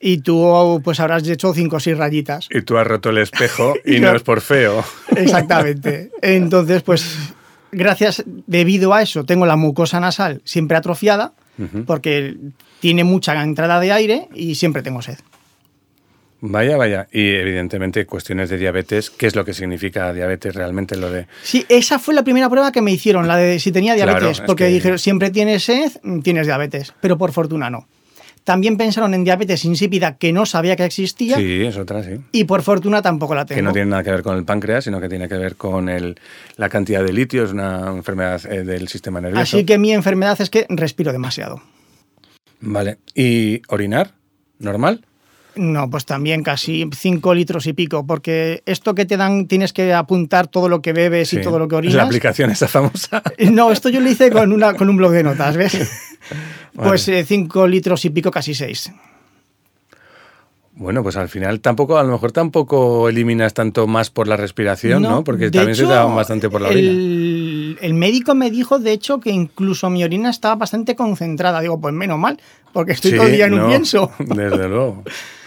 y 0.00 0.18
tú 0.18 0.80
pues 0.84 1.00
habrás 1.00 1.26
hecho 1.28 1.54
cinco 1.54 1.76
o 1.76 1.80
seis 1.80 1.96
rayitas. 1.96 2.48
Y 2.50 2.62
tú 2.62 2.76
has 2.78 2.86
roto 2.86 3.10
el 3.10 3.18
espejo 3.18 3.74
y 3.84 4.00
no 4.00 4.14
es 4.14 4.22
por 4.22 4.40
feo. 4.40 4.84
Exactamente. 5.16 6.10
Entonces, 6.20 6.82
pues 6.82 7.16
gracias, 7.74 8.24
debido 8.26 8.94
a 8.94 9.02
eso, 9.02 9.24
tengo 9.24 9.46
la 9.46 9.56
mucosa 9.56 10.00
nasal 10.00 10.40
siempre 10.44 10.76
atrofiada 10.76 11.32
porque 11.86 12.36
tiene 12.80 13.04
mucha 13.04 13.40
entrada 13.42 13.78
de 13.80 13.92
aire 13.92 14.28
y 14.34 14.56
siempre 14.56 14.82
tengo 14.82 15.02
sed. 15.02 15.18
Vaya, 16.46 16.76
vaya. 16.76 17.08
Y 17.10 17.26
evidentemente 17.36 18.04
cuestiones 18.04 18.50
de 18.50 18.58
diabetes, 18.58 19.08
¿qué 19.08 19.26
es 19.26 19.34
lo 19.34 19.46
que 19.46 19.54
significa 19.54 20.12
diabetes 20.12 20.54
realmente 20.54 20.94
lo 20.94 21.10
de...? 21.10 21.26
Sí, 21.42 21.64
esa 21.70 21.98
fue 21.98 22.12
la 22.12 22.22
primera 22.22 22.50
prueba 22.50 22.70
que 22.70 22.82
me 22.82 22.92
hicieron, 22.92 23.26
la 23.26 23.36
de 23.36 23.58
si 23.58 23.72
tenía 23.72 23.94
diabetes, 23.94 24.42
porque 24.42 24.66
dijeron, 24.66 24.98
siempre 24.98 25.30
tienes 25.30 25.64
sed, 25.64 25.92
tienes 26.22 26.46
diabetes, 26.46 26.92
pero 27.00 27.16
por 27.16 27.32
fortuna 27.32 27.70
no. 27.70 27.88
También 28.44 28.76
pensaron 28.76 29.14
en 29.14 29.24
diabetes 29.24 29.64
insípida 29.64 30.18
que 30.18 30.32
no 30.32 30.44
sabía 30.44 30.76
que 30.76 30.84
existía. 30.84 31.36
Sí, 31.36 31.62
es 31.62 31.78
otra, 31.78 32.02
sí. 32.02 32.20
Y 32.30 32.44
por 32.44 32.62
fortuna 32.62 33.00
tampoco 33.00 33.34
la 33.34 33.46
tengo. 33.46 33.58
Que 33.58 33.62
no 33.62 33.72
tiene 33.72 33.90
nada 33.90 34.04
que 34.04 34.10
ver 34.10 34.22
con 34.22 34.36
el 34.36 34.44
páncreas, 34.44 34.84
sino 34.84 35.00
que 35.00 35.08
tiene 35.08 35.28
que 35.28 35.36
ver 35.36 35.56
con 35.56 35.88
el, 35.88 36.20
la 36.56 36.68
cantidad 36.68 37.02
de 37.02 37.12
litio, 37.14 37.44
es 37.44 37.52
una 37.52 37.88
enfermedad 37.88 38.42
eh, 38.46 38.64
del 38.64 38.88
sistema 38.88 39.20
nervioso. 39.20 39.42
Así 39.42 39.64
que 39.64 39.78
mi 39.78 39.92
enfermedad 39.92 40.38
es 40.40 40.50
que 40.50 40.66
respiro 40.68 41.10
demasiado. 41.10 41.62
Vale. 42.60 42.98
¿Y 43.14 43.62
orinar? 43.68 44.12
¿Normal? 44.58 45.04
No, 45.56 45.88
pues 45.88 46.04
también 46.04 46.42
casi 46.42 46.88
5 46.92 47.34
litros 47.34 47.66
y 47.66 47.72
pico, 47.72 48.06
porque 48.06 48.62
esto 48.66 48.94
que 48.94 49.06
te 49.06 49.16
dan 49.16 49.46
tienes 49.46 49.72
que 49.72 49.92
apuntar 49.94 50.48
todo 50.48 50.68
lo 50.68 50.82
que 50.82 50.92
bebes 50.92 51.32
y 51.32 51.40
todo 51.40 51.58
lo 51.58 51.68
que 51.68 51.76
orinas. 51.76 51.96
La 51.96 52.02
aplicación 52.04 52.50
esa 52.50 52.68
famosa. 52.68 53.22
No, 53.38 53.70
esto 53.70 53.88
yo 53.88 54.00
lo 54.00 54.10
hice 54.10 54.30
con, 54.30 54.52
una, 54.52 54.74
con 54.74 54.88
un 54.88 54.96
blog 54.96 55.12
de 55.12 55.22
notas, 55.22 55.56
¿ves? 55.56 55.76
Pues 56.74 57.08
5 57.24 57.64
eh, 57.64 57.68
litros 57.68 58.04
y 58.04 58.10
pico, 58.10 58.32
casi 58.32 58.52
6. 58.52 58.90
Bueno, 60.76 61.04
pues 61.04 61.16
al 61.16 61.28
final 61.28 61.60
tampoco, 61.60 61.98
a 61.98 62.02
lo 62.02 62.10
mejor 62.10 62.32
tampoco 62.32 63.08
eliminas 63.08 63.54
tanto 63.54 63.86
más 63.86 64.10
por 64.10 64.26
la 64.26 64.36
respiración, 64.36 65.02
¿no? 65.02 65.22
Porque 65.22 65.50
también 65.50 65.76
se 65.76 65.84
te 65.84 65.90
da 65.90 66.04
bastante 66.04 66.50
por 66.50 66.62
la 66.62 66.68
orina. 66.68 66.90
El, 67.80 67.94
médico 67.94 68.34
me 68.34 68.50
dijo, 68.50 68.80
de 68.80 68.90
hecho, 68.90 69.20
que 69.20 69.30
incluso 69.30 69.88
mi 69.88 70.02
orina 70.02 70.30
estaba 70.30 70.56
bastante 70.56 70.96
concentrada. 70.96 71.60
Digo, 71.60 71.80
pues 71.80 71.94
menos 71.94 72.18
mal, 72.18 72.40
porque 72.72 72.92
estoy 72.92 73.12
todo 73.12 73.26
el 73.26 73.32
día 73.34 73.46
en 73.46 73.54
un 73.54 73.68
pienso. 73.68 74.10
Desde 74.18 74.68
luego. 74.68 75.04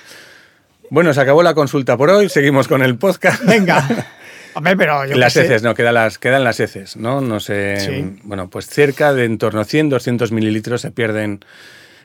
Bueno, 0.89 1.13
se 1.13 1.21
acabó 1.21 1.43
la 1.43 1.53
consulta 1.53 1.97
por 1.97 2.09
hoy, 2.09 2.29
seguimos 2.29 2.67
con 2.67 2.81
el 2.81 2.97
podcast. 2.97 3.43
Venga. 3.43 3.87
Hombre, 4.53 4.75
pero 4.75 5.05
yo 5.05 5.15
las 5.15 5.35
heces, 5.35 5.61
no, 5.61 5.75
quedan 5.75 5.93
las, 5.93 6.17
quedan 6.17 6.43
las 6.43 6.59
heces, 6.59 6.97
¿no? 6.97 7.21
No 7.21 7.39
sé. 7.39 8.15
Bueno, 8.23 8.49
pues 8.49 8.65
cerca 8.67 9.13
de 9.13 9.25
en 9.25 9.37
torno 9.37 9.61
a 9.61 9.65
100, 9.65 9.89
200 9.89 10.31
mililitros 10.31 10.81
se 10.81 10.89
pierden, 10.89 11.41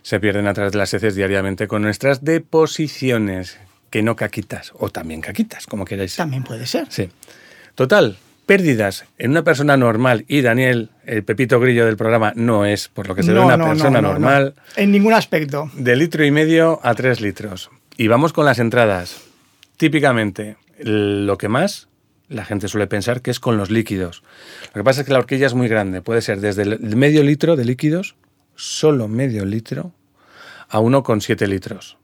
se 0.02 0.20
pierden 0.20 0.46
a 0.46 0.52
través 0.52 0.72
de 0.72 0.78
las 0.78 0.92
heces 0.92 1.14
diariamente 1.14 1.66
con 1.66 1.80
nuestras 1.80 2.24
deposiciones, 2.24 3.58
que 3.88 4.02
no 4.02 4.16
caquitas, 4.16 4.72
o 4.74 4.90
también 4.90 5.22
caquitas, 5.22 5.66
como 5.66 5.86
queráis. 5.86 6.14
También 6.16 6.42
puede 6.42 6.66
ser. 6.66 6.86
Sí. 6.90 7.08
Total, 7.74 8.18
pérdidas 8.44 9.06
en 9.16 9.30
una 9.30 9.44
persona 9.44 9.78
normal, 9.78 10.26
y 10.28 10.42
Daniel, 10.42 10.90
el 11.06 11.22
pepito 11.22 11.58
grillo 11.58 11.86
del 11.86 11.96
programa, 11.96 12.32
no 12.36 12.66
es, 12.66 12.88
por 12.88 13.08
lo 13.08 13.14
que 13.14 13.22
se 13.22 13.32
ve, 13.32 13.40
una 13.40 13.56
persona 13.56 14.02
normal. 14.02 14.54
En 14.76 14.90
ningún 14.90 15.14
aspecto. 15.14 15.70
De 15.72 15.96
litro 15.96 16.22
y 16.22 16.30
medio 16.30 16.80
a 16.82 16.94
tres 16.94 17.22
litros. 17.22 17.70
Y 17.96 18.08
vamos 18.08 18.32
con 18.32 18.44
las 18.46 18.58
entradas. 18.58 19.22
Típicamente, 19.76 20.56
lo 20.78 21.36
que 21.38 21.48
más 21.48 21.88
la 22.28 22.44
gente 22.44 22.68
suele 22.68 22.86
pensar 22.86 23.20
que 23.20 23.30
es 23.30 23.40
con 23.40 23.56
los 23.56 23.70
líquidos. 23.70 24.22
Lo 24.68 24.80
que 24.80 24.84
pasa 24.84 25.00
es 25.00 25.06
que 25.06 25.12
la 25.12 25.18
horquilla 25.18 25.46
es 25.46 25.54
muy 25.54 25.68
grande. 25.68 26.00
Puede 26.00 26.22
ser 26.22 26.40
desde 26.40 26.78
medio 26.78 27.22
litro 27.22 27.56
de 27.56 27.64
líquidos, 27.64 28.16
solo 28.56 29.08
medio 29.08 29.44
litro, 29.44 29.92
a 30.68 30.80
1,7 30.80 31.46
litros. 31.46 31.98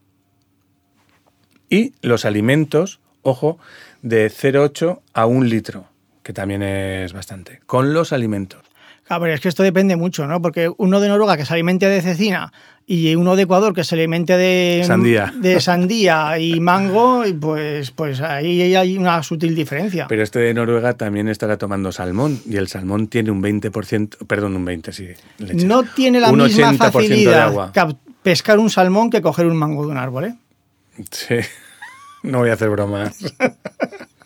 Y 1.71 1.95
los 2.03 2.25
alimentos, 2.25 3.01
ojo, 3.23 3.59
de 4.03 4.31
0,8 4.31 5.01
a 5.15 5.27
1 5.27 5.45
litro, 5.47 5.89
que 6.23 6.33
también 6.33 6.63
es 6.63 7.13
bastante. 7.13 7.61
Con 7.67 7.95
los 7.95 8.13
alimentos. 8.13 8.63
A 9.09 9.19
ver, 9.19 9.31
es 9.31 9.41
que 9.41 9.49
esto 9.49 9.63
depende 9.63 9.97
mucho, 9.97 10.27
¿no? 10.27 10.43
Porque 10.43 10.71
uno 10.77 11.01
de 11.01 11.09
Noruega 11.09 11.39
que 11.39 11.47
se 11.47 11.55
alimente 11.55 11.89
de 11.89 12.03
cecina 12.03 12.53
y 12.91 13.15
uno 13.15 13.37
de 13.37 13.43
Ecuador 13.43 13.75
que 13.75 13.85
se 13.85 13.95
alimente 13.95 14.37
de 14.37 14.83
sandía, 14.85 15.33
de 15.41 15.61
sandía 15.61 16.39
y 16.39 16.59
mango, 16.59 17.23
pues, 17.39 17.91
pues 17.91 18.21
ahí 18.21 18.75
hay 18.75 18.97
una 18.97 19.23
sutil 19.23 19.55
diferencia. 19.55 20.07
Pero 20.09 20.23
este 20.23 20.39
de 20.39 20.55
Noruega 20.55 20.95
también 20.95 21.29
estará 21.29 21.59
tomando 21.59 21.93
salmón 21.93 22.41
y 22.49 22.57
el 22.57 22.69
salmón 22.69 23.09
tiene 23.09 23.31
un 23.31 23.43
20%, 23.43 24.27
perdón, 24.27 24.57
un 24.57 24.65
20, 24.65 24.93
sí. 24.93 25.09
No 25.39 25.85
tiene 25.85 26.19
la 26.19 26.33
misma 26.33 26.73
facilidad 26.75 27.73
pescar 28.23 28.59
un 28.59 28.69
salmón 28.69 29.11
que 29.11 29.23
coger 29.23 29.47
un 29.47 29.57
mango 29.57 29.87
de 29.87 29.93
un 29.93 29.97
árbol, 29.97 30.25
¿eh? 30.25 30.35
Sí, 31.11 31.37
no 32.23 32.39
voy 32.39 32.51
a 32.51 32.55
hacer 32.55 32.71
bromas. 32.71 33.19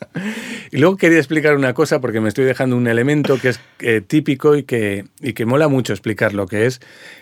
Y 0.71 0.79
luego 0.79 0.97
quería 0.97 1.19
explicar 1.19 1.55
una 1.55 1.75
cosa 1.75 2.01
porque 2.01 2.21
me 2.21 2.29
estoy 2.29 2.45
dejando 2.45 2.77
un 2.77 2.87
elemento 2.87 3.39
que 3.39 3.51
es 3.51 3.61
eh, 3.81 4.01
típico 4.01 4.57
y 4.57 4.63
que, 4.63 5.07
y 5.21 5.33
que 5.33 5.47
mola 5.47 5.69
mucho 5.69 5.93
explicar 5.93 6.35
lo 6.35 6.47
que 6.47 6.67
es 6.67 6.81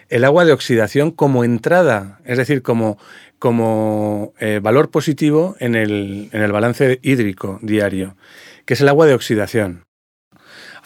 el 0.08 0.24
agua 0.24 0.44
de 0.44 0.52
oxidación 0.52 1.10
como 1.10 1.44
entrada, 1.44 2.20
es 2.24 2.38
decir, 2.38 2.62
como, 2.62 2.98
como 3.38 4.34
eh, 4.38 4.60
valor 4.62 4.90
positivo 4.90 5.56
en 5.60 5.74
el, 5.74 6.28
en 6.32 6.42
el 6.42 6.52
balance 6.52 6.98
hídrico 7.02 7.58
diario, 7.62 8.16
que 8.64 8.74
es 8.74 8.80
el 8.80 8.88
agua 8.88 9.06
de 9.06 9.14
oxidación. 9.14 9.84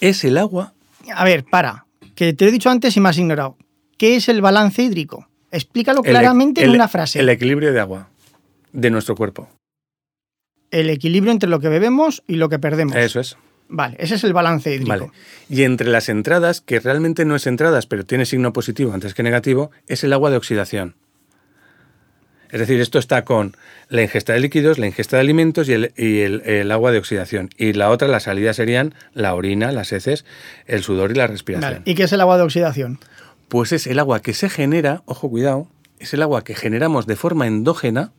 Es 0.00 0.24
el 0.24 0.38
agua. 0.38 0.74
A 1.14 1.24
ver, 1.24 1.44
para, 1.44 1.86
que 2.14 2.32
te 2.32 2.46
he 2.46 2.50
dicho 2.50 2.70
antes 2.70 2.96
y 2.96 3.00
me 3.00 3.08
has 3.08 3.18
ignorado. 3.18 3.56
¿Qué 3.96 4.16
es 4.16 4.28
el 4.28 4.40
balance 4.40 4.82
hídrico? 4.82 5.28
Explícalo 5.50 6.02
claramente 6.02 6.64
en 6.64 6.70
una 6.70 6.88
frase. 6.88 7.20
El 7.20 7.28
equilibrio 7.28 7.72
de 7.72 7.80
agua 7.80 8.08
de 8.72 8.90
nuestro 8.90 9.14
cuerpo 9.14 9.48
el 10.74 10.90
equilibrio 10.90 11.32
entre 11.32 11.48
lo 11.48 11.60
que 11.60 11.68
bebemos 11.68 12.22
y 12.26 12.34
lo 12.34 12.48
que 12.48 12.58
perdemos. 12.58 12.96
Eso 12.96 13.20
es. 13.20 13.36
Vale, 13.68 13.96
ese 13.98 14.16
es 14.16 14.24
el 14.24 14.32
balance 14.32 14.74
hídrico. 14.74 14.88
Vale. 14.88 15.10
Y 15.48 15.62
entre 15.62 15.88
las 15.88 16.08
entradas, 16.08 16.60
que 16.60 16.80
realmente 16.80 17.24
no 17.24 17.36
es 17.36 17.46
entradas, 17.46 17.86
pero 17.86 18.04
tiene 18.04 18.26
signo 18.26 18.52
positivo 18.52 18.92
antes 18.92 19.14
que 19.14 19.22
negativo, 19.22 19.70
es 19.86 20.04
el 20.04 20.12
agua 20.12 20.30
de 20.30 20.36
oxidación. 20.36 20.96
Es 22.50 22.60
decir, 22.60 22.80
esto 22.80 22.98
está 22.98 23.24
con 23.24 23.56
la 23.88 24.02
ingesta 24.02 24.32
de 24.32 24.40
líquidos, 24.40 24.78
la 24.78 24.86
ingesta 24.86 25.16
de 25.16 25.22
alimentos 25.22 25.68
y 25.68 25.72
el, 25.72 26.70
agua 26.70 26.92
de 26.92 26.98
oxidación. 26.98 27.50
Y 27.56 27.72
la 27.72 27.90
otra, 27.90 28.06
la 28.06 28.20
salida 28.20 28.52
serían 28.52 28.94
la 29.12 29.34
orina, 29.34 29.72
las 29.72 29.92
heces, 29.92 30.24
el 30.66 30.82
sudor 30.82 31.10
y 31.10 31.14
la 31.14 31.26
respiración. 31.26 31.82
¿Y 31.84 31.94
qué 31.94 32.04
es 32.04 32.12
el 32.12 32.20
agua 32.20 32.36
de 32.36 32.44
oxidación? 32.44 33.00
Pues 33.48 33.72
es 33.72 33.86
el 33.86 33.98
agua 33.98 34.20
que 34.22 34.34
se 34.34 34.48
genera, 34.48 35.02
ojo 35.06 35.28
cuidado, 35.30 35.68
es 35.98 36.14
el 36.14 36.22
agua 36.22 36.44
que 36.44 36.54
generamos 36.54 37.06
de 37.06 37.16
forma 37.16 37.46
endógena, 37.46 38.12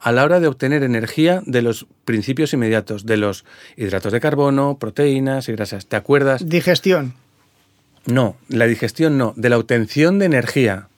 a 0.00 0.12
la 0.12 0.24
hora 0.24 0.40
de 0.40 0.48
obtener 0.48 0.82
energía 0.82 1.42
de 1.44 1.62
los 1.62 1.86
principios 2.04 2.52
inmediatos, 2.52 3.06
de 3.06 3.18
los 3.18 3.44
hidratos 3.76 4.12
de 4.12 4.20
carbono, 4.20 4.78
proteínas 4.78 5.48
y 5.48 5.52
grasas. 5.52 5.86
¿Te 5.86 5.96
acuerdas? 5.96 6.48
Digestión. 6.48 7.14
No, 8.06 8.36
la 8.48 8.66
digestión 8.66 9.18
no, 9.18 9.34
de 9.36 9.50
la 9.50 9.58
obtención 9.58 10.18
de 10.18 10.26
energía. 10.26 10.88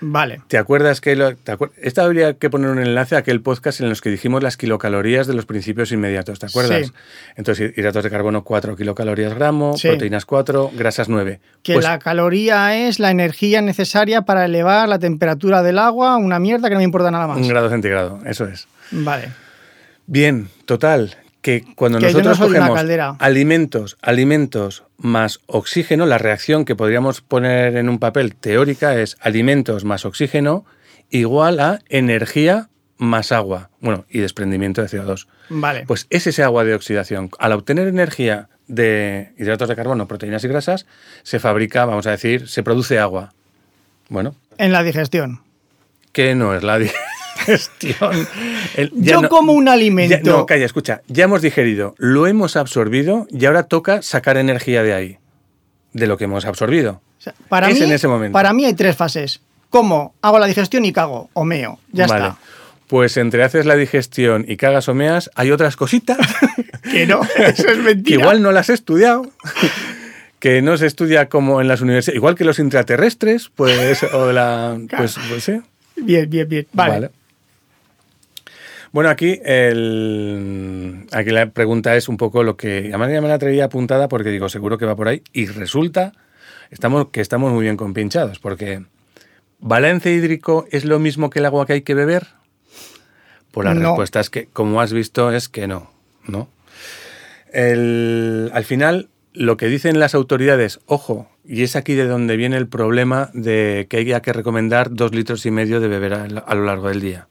Vale. 0.00 0.40
¿Te 0.48 0.58
acuerdas 0.58 1.00
que... 1.00 1.16
Lo, 1.16 1.34
Esta 1.82 2.04
habría 2.04 2.34
que 2.34 2.50
poner 2.50 2.70
un 2.70 2.78
enlace 2.78 3.16
a 3.16 3.18
aquel 3.18 3.40
podcast 3.40 3.80
en 3.80 3.88
los 3.88 4.00
que 4.00 4.10
dijimos 4.10 4.42
las 4.42 4.56
kilocalorías 4.56 5.26
de 5.26 5.34
los 5.34 5.46
principios 5.46 5.92
inmediatos, 5.92 6.38
¿te 6.38 6.46
acuerdas? 6.46 6.86
Sí. 6.86 6.92
Entonces, 7.36 7.76
hidratos 7.76 8.04
de 8.04 8.10
carbono 8.10 8.44
4 8.44 8.76
kilocalorías 8.76 9.34
gramo, 9.34 9.74
proteínas 9.80 10.24
4, 10.24 10.72
grasas 10.74 11.08
9. 11.08 11.40
Que 11.62 11.74
pues 11.74 11.84
la 11.84 11.98
caloría 11.98 12.88
es 12.88 12.98
la 12.98 13.10
energía 13.10 13.60
necesaria 13.62 14.22
para 14.22 14.44
elevar 14.44 14.88
la 14.88 14.98
temperatura 14.98 15.62
del 15.62 15.78
agua, 15.78 16.16
una 16.16 16.38
mierda 16.38 16.68
que 16.68 16.74
no 16.74 16.80
me 16.80 16.84
importa 16.84 17.10
nada 17.10 17.26
más. 17.26 17.38
Un 17.38 17.48
grado 17.48 17.68
centígrado, 17.68 18.20
eso 18.24 18.46
es. 18.46 18.68
Vale. 18.90 19.28
Bien, 20.06 20.48
total, 20.64 21.16
que 21.48 21.64
cuando 21.76 21.98
nosotros 21.98 22.38
cogemos 22.38 22.78
alimentos, 23.20 23.96
alimentos 24.02 24.84
más 24.98 25.40
oxígeno, 25.46 26.04
la 26.04 26.18
reacción 26.18 26.66
que 26.66 26.76
podríamos 26.76 27.22
poner 27.22 27.78
en 27.78 27.88
un 27.88 27.98
papel 27.98 28.34
teórica 28.34 29.00
es 29.00 29.16
alimentos 29.18 29.86
más 29.86 30.04
oxígeno 30.04 30.66
igual 31.08 31.58
a 31.60 31.78
energía 31.88 32.68
más 32.98 33.32
agua, 33.32 33.70
bueno, 33.80 34.04
y 34.10 34.18
desprendimiento 34.18 34.82
de 34.82 34.88
CO2. 34.88 35.26
Vale. 35.48 35.84
Pues 35.86 36.06
es 36.10 36.26
ese 36.26 36.42
agua 36.42 36.64
de 36.64 36.74
oxidación. 36.74 37.30
Al 37.38 37.52
obtener 37.52 37.88
energía 37.88 38.50
de 38.66 39.32
hidratos 39.38 39.70
de 39.70 39.76
carbono, 39.76 40.06
proteínas 40.06 40.44
y 40.44 40.48
grasas, 40.48 40.84
se 41.22 41.38
fabrica, 41.38 41.86
vamos 41.86 42.06
a 42.06 42.10
decir, 42.10 42.46
se 42.46 42.62
produce 42.62 42.98
agua. 42.98 43.32
Bueno. 44.10 44.34
En 44.58 44.70
la 44.70 44.82
digestión 44.82 45.40
que 46.18 46.34
no 46.34 46.52
es 46.54 46.62
la 46.62 46.78
digestión. 46.78 47.04
El- 48.76 48.90
ya 48.94 49.12
Yo 49.14 49.22
no- 49.22 49.28
como 49.28 49.52
un 49.52 49.66
ya- 49.66 49.72
alimento. 49.72 50.18
no, 50.30 50.46
calla, 50.46 50.64
escucha. 50.66 51.02
Ya 51.08 51.24
hemos 51.24 51.42
digerido, 51.42 51.94
lo 51.98 52.26
hemos 52.26 52.56
absorbido 52.56 53.26
y 53.30 53.44
ahora 53.46 53.64
toca 53.64 54.02
sacar 54.02 54.36
energía 54.36 54.82
de 54.82 54.94
ahí, 54.94 55.18
de 55.92 56.06
lo 56.06 56.16
que 56.16 56.24
hemos 56.24 56.44
absorbido. 56.44 57.00
O 57.18 57.20
sea, 57.20 57.34
para, 57.48 57.68
es 57.68 57.78
mí, 57.78 57.84
en 57.86 57.92
ese 57.92 58.06
momento. 58.08 58.32
para 58.32 58.52
mí 58.52 58.64
hay 58.64 58.74
tres 58.74 58.96
fases. 58.96 59.40
Como 59.70 60.14
hago 60.22 60.38
la 60.38 60.46
digestión 60.46 60.84
y 60.84 60.92
cago, 60.92 61.28
o 61.34 61.44
meo. 61.44 61.78
Ya 61.92 62.06
vale. 62.06 62.26
está. 62.28 62.38
Pues 62.86 63.18
entre 63.18 63.44
haces 63.44 63.66
la 63.66 63.76
digestión 63.76 64.46
y 64.48 64.56
cagas 64.56 64.88
o 64.88 64.94
meas, 64.94 65.30
hay 65.34 65.50
otras 65.50 65.76
cositas 65.76 66.16
Que 66.90 67.06
no, 67.06 67.20
eso 67.36 67.68
es 67.68 67.76
que 67.76 67.82
mentira. 67.82 68.20
igual 68.20 68.40
no 68.42 68.50
las 68.52 68.70
he 68.70 68.74
estudiado. 68.74 69.30
Que 70.38 70.62
no 70.62 70.76
se 70.76 70.86
estudia 70.86 71.28
como 71.28 71.60
en 71.60 71.66
las 71.66 71.80
universidades, 71.80 72.16
igual 72.16 72.36
que 72.36 72.44
los 72.44 72.60
intraterrestres, 72.60 73.50
pues, 73.56 74.04
o 74.04 74.30
la. 74.30 74.78
Pues, 74.96 75.16
pues 75.28 75.42
sí. 75.42 75.60
Bien, 75.96 76.30
bien, 76.30 76.48
bien. 76.48 76.64
Vale. 76.72 77.10
Bueno, 78.92 79.10
aquí, 79.10 79.38
el, 79.44 81.06
aquí 81.12 81.30
la 81.30 81.50
pregunta 81.50 81.94
es 81.96 82.08
un 82.08 82.16
poco 82.16 82.42
lo 82.42 82.56
que. 82.56 82.88
Además, 82.88 83.10
ya 83.12 83.20
me 83.20 83.28
la 83.28 83.38
traía 83.38 83.64
apuntada 83.64 84.08
porque 84.08 84.30
digo, 84.30 84.48
seguro 84.48 84.78
que 84.78 84.86
va 84.86 84.96
por 84.96 85.08
ahí. 85.08 85.22
Y 85.32 85.46
resulta 85.46 86.12
estamos, 86.70 87.08
que 87.10 87.20
estamos 87.20 87.52
muy 87.52 87.62
bien 87.64 87.76
compinchados, 87.76 88.38
porque 88.38 88.84
¿balance 89.60 90.10
hídrico 90.10 90.66
es 90.70 90.84
lo 90.84 90.98
mismo 90.98 91.30
que 91.30 91.38
el 91.40 91.46
agua 91.46 91.66
que 91.66 91.74
hay 91.74 91.82
que 91.82 91.94
beber? 91.94 92.26
Pues 93.52 93.64
la 93.66 93.74
No. 93.74 93.90
respuesta 93.90 94.20
es 94.20 94.30
que, 94.30 94.46
como 94.46 94.80
has 94.80 94.92
visto, 94.92 95.32
es 95.32 95.48
que 95.48 95.66
no. 95.66 95.90
¿no? 96.26 96.48
El- 97.52 98.50
al 98.52 98.64
final, 98.64 99.08
lo 99.32 99.56
que 99.56 99.66
dicen 99.66 99.98
las 99.98 100.14
autoridades, 100.14 100.80
ojo, 100.86 101.30
y 101.44 101.62
es 101.62 101.76
aquí 101.76 101.94
de 101.94 102.06
donde 102.06 102.36
viene 102.36 102.56
el 102.58 102.68
problema 102.68 103.30
de 103.32 103.86
que 103.88 103.98
haya 103.98 104.20
que 104.20 104.32
recomendar 104.34 104.92
dos 104.94 105.14
litros 105.14 105.46
y 105.46 105.50
medio 105.50 105.80
de 105.80 105.88
beber 105.88 106.12
a 106.14 106.54
lo 106.54 106.64
largo 106.64 106.88
del 106.88 107.00
día. 107.00 107.28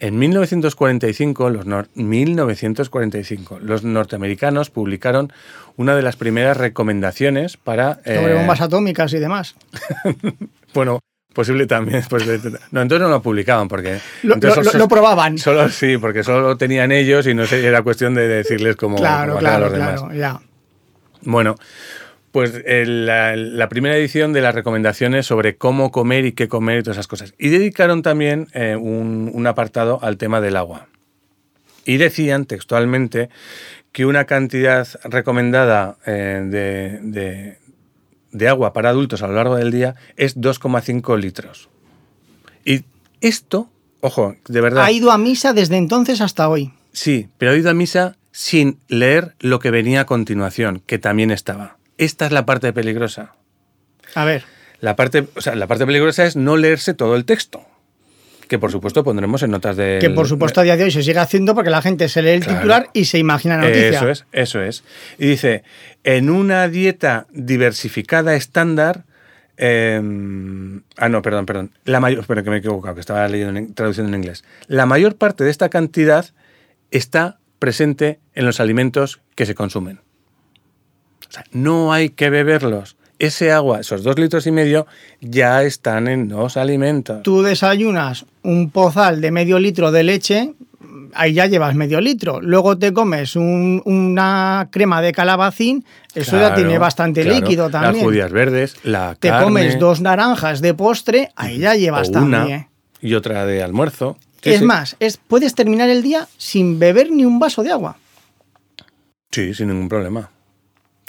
En 0.00 0.18
1945, 0.18 1.50
los 1.50 1.66
nor- 1.66 1.88
1945, 1.94 3.58
los 3.60 3.84
norteamericanos 3.84 4.70
publicaron 4.70 5.30
una 5.76 5.94
de 5.94 6.00
las 6.00 6.16
primeras 6.16 6.56
recomendaciones 6.56 7.58
para... 7.58 7.96
Sobre 7.96 8.32
eh, 8.32 8.34
bombas 8.34 8.62
atómicas 8.62 9.12
y 9.12 9.18
demás. 9.18 9.56
bueno, 10.74 11.00
posible 11.34 11.66
también. 11.66 12.02
pues, 12.08 12.26
no, 12.70 12.80
entonces 12.80 13.06
no 13.06 13.10
lo 13.10 13.20
publicaban 13.20 13.68
porque... 13.68 14.00
Lo, 14.22 14.38
probaban. 14.88 15.36
Solo 15.36 15.68
sí, 15.68 15.98
porque 15.98 16.24
solo 16.24 16.40
lo 16.40 16.56
tenían 16.56 16.92
ellos 16.92 17.26
y 17.26 17.34
no 17.34 17.44
sé, 17.44 17.66
era 17.66 17.82
cuestión 17.82 18.14
de 18.14 18.26
decirles 18.26 18.76
cómo, 18.76 18.96
claro, 18.96 19.34
cómo 19.34 19.38
hacer 19.38 19.48
a 19.48 19.50
claro, 19.50 19.64
los 19.66 19.72
demás. 19.74 20.00
claro. 20.00 20.14
Ya. 20.14 20.40
Bueno, 21.22 21.56
pues 22.32 22.62
el- 22.64 23.06
la, 23.06 23.34
la 23.36 23.68
primera 23.68 23.96
edición 23.96 24.32
de 24.32 24.40
las 24.40 24.54
recomendaciones 24.54 25.26
sobre 25.26 25.56
cómo 25.56 25.90
comer 25.90 26.24
y 26.26 26.32
qué 26.32 26.48
comer 26.48 26.78
y 26.78 26.82
todas 26.82 26.96
esas 26.96 27.08
cosas. 27.08 27.34
Y 27.38 27.48
dedicaron 27.48 28.02
también 28.02 28.48
eh, 28.54 28.76
un, 28.76 29.30
un 29.32 29.46
apartado 29.46 29.98
al 30.02 30.16
tema 30.16 30.40
del 30.40 30.56
agua. 30.56 30.86
Y 31.84 31.96
decían 31.96 32.44
textualmente 32.44 33.30
que 33.92 34.06
una 34.06 34.24
cantidad 34.26 34.86
recomendada 35.04 35.96
eh, 36.06 36.42
de, 36.44 36.98
de- 37.02 37.58
de 38.32 38.48
agua 38.48 38.72
para 38.72 38.90
adultos 38.90 39.22
a 39.22 39.26
lo 39.26 39.34
largo 39.34 39.56
del 39.56 39.72
día 39.72 39.96
es 40.16 40.36
2,5 40.36 41.18
litros. 41.18 41.68
Y 42.64 42.84
esto, 43.20 43.68
ojo, 44.02 44.36
de 44.46 44.60
verdad. 44.60 44.84
Ha 44.84 44.92
ido 44.92 45.10
a 45.10 45.18
misa 45.18 45.52
desde 45.52 45.76
entonces 45.76 46.20
hasta 46.20 46.48
hoy. 46.48 46.72
Sí, 46.92 47.26
pero 47.38 47.52
he 47.52 47.58
ido 47.58 47.70
a 47.70 47.74
misa 47.74 48.16
sin 48.30 48.78
leer 48.86 49.34
lo 49.40 49.58
que 49.58 49.72
venía 49.72 50.02
a 50.02 50.06
continuación, 50.06 50.80
que 50.86 51.00
también 51.00 51.32
estaba. 51.32 51.76
Esta 52.00 52.26
es 52.26 52.32
la 52.32 52.46
parte 52.46 52.72
peligrosa. 52.72 53.34
A 54.14 54.24
ver. 54.24 54.44
La 54.80 54.96
parte, 54.96 55.26
o 55.36 55.40
sea, 55.42 55.54
la 55.54 55.66
parte 55.66 55.84
peligrosa 55.84 56.24
es 56.24 56.34
no 56.36 56.56
leerse 56.56 56.94
todo 56.94 57.14
el 57.14 57.26
texto, 57.26 57.62
que 58.48 58.58
por 58.58 58.72
supuesto 58.72 59.04
pondremos 59.04 59.42
en 59.42 59.50
notas 59.50 59.76
de... 59.76 59.98
Que 60.00 60.08
por 60.08 60.26
supuesto 60.26 60.60
a 60.60 60.64
día 60.64 60.76
de 60.78 60.84
hoy 60.84 60.90
se 60.90 61.02
sigue 61.02 61.18
haciendo 61.18 61.54
porque 61.54 61.68
la 61.68 61.82
gente 61.82 62.08
se 62.08 62.22
lee 62.22 62.30
el 62.30 62.40
Claro. 62.40 62.58
titular 62.58 62.90
y 62.94 63.04
se 63.04 63.18
imagina 63.18 63.58
la 63.58 63.64
noticia. 63.64 63.90
Eso 63.90 64.08
es, 64.08 64.24
eso 64.32 64.62
es. 64.62 64.82
Y 65.18 65.26
dice, 65.26 65.62
en 66.02 66.30
una 66.30 66.66
dieta 66.68 67.26
diversificada 67.32 68.34
estándar... 68.34 69.04
eh, 69.58 70.00
ah, 70.96 71.08
no, 71.10 71.20
perdón, 71.20 71.44
perdón. 71.44 71.72
La 71.84 72.00
mayor, 72.00 72.24
que 72.26 72.48
me 72.50 72.56
he 72.56 72.58
equivocado, 72.60 72.94
que 72.94 73.00
estaba 73.02 73.28
leyendo 73.28 73.58
en, 73.58 73.74
traduciendo 73.74 74.08
en 74.08 74.20
inglés. 74.22 74.42
La 74.66 74.86
mayor 74.86 75.16
parte 75.16 75.44
de 75.44 75.50
esta 75.50 75.68
cantidad 75.68 76.24
está 76.90 77.38
presente 77.58 78.18
en 78.34 78.46
los 78.46 78.58
alimentos 78.58 79.20
que 79.34 79.44
se 79.44 79.54
consumen. 79.54 80.00
O 81.30 81.32
sea, 81.32 81.44
no 81.52 81.92
hay 81.92 82.10
que 82.10 82.28
beberlos. 82.28 82.96
Ese 83.18 83.52
agua, 83.52 83.80
esos 83.80 84.02
dos 84.02 84.18
litros 84.18 84.46
y 84.46 84.50
medio, 84.50 84.86
ya 85.20 85.62
están 85.62 86.08
en 86.08 86.28
los 86.28 86.56
alimentos. 86.56 87.22
Tú 87.22 87.42
desayunas 87.42 88.24
un 88.42 88.70
pozal 88.70 89.20
de 89.20 89.30
medio 89.30 89.58
litro 89.58 89.92
de 89.92 90.02
leche, 90.02 90.54
ahí 91.12 91.34
ya 91.34 91.46
llevas 91.46 91.74
medio 91.74 92.00
litro. 92.00 92.40
Luego 92.40 92.78
te 92.78 92.92
comes 92.94 93.36
un- 93.36 93.82
una 93.84 94.68
crema 94.72 95.02
de 95.02 95.12
calabacín, 95.12 95.84
eso 96.14 96.38
ya 96.40 96.54
tiene 96.54 96.78
bastante 96.78 97.22
claro. 97.22 97.36
líquido 97.40 97.68
también. 97.68 97.94
Las 97.96 98.02
judías 98.04 98.32
verdes, 98.32 98.76
la 98.84 99.14
te 99.16 99.28
carne, 99.28 99.44
comes 99.44 99.78
dos 99.78 100.00
naranjas 100.00 100.62
de 100.62 100.72
postre, 100.74 101.30
ahí 101.36 101.58
ya 101.58 101.74
llevas 101.74 102.08
o 102.08 102.12
una 102.22 102.38
también. 102.38 102.68
y 103.02 103.14
otra 103.14 103.44
de 103.44 103.62
almuerzo. 103.62 104.16
Sí, 104.42 104.48
es 104.50 104.58
sí. 104.60 104.64
más, 104.64 104.96
es, 104.98 105.18
puedes 105.18 105.54
terminar 105.54 105.90
el 105.90 106.02
día 106.02 106.26
sin 106.38 106.78
beber 106.78 107.10
ni 107.12 107.26
un 107.26 107.38
vaso 107.38 107.62
de 107.62 107.70
agua. 107.70 107.98
Sí, 109.30 109.52
sin 109.54 109.68
ningún 109.68 109.88
problema. 109.90 110.30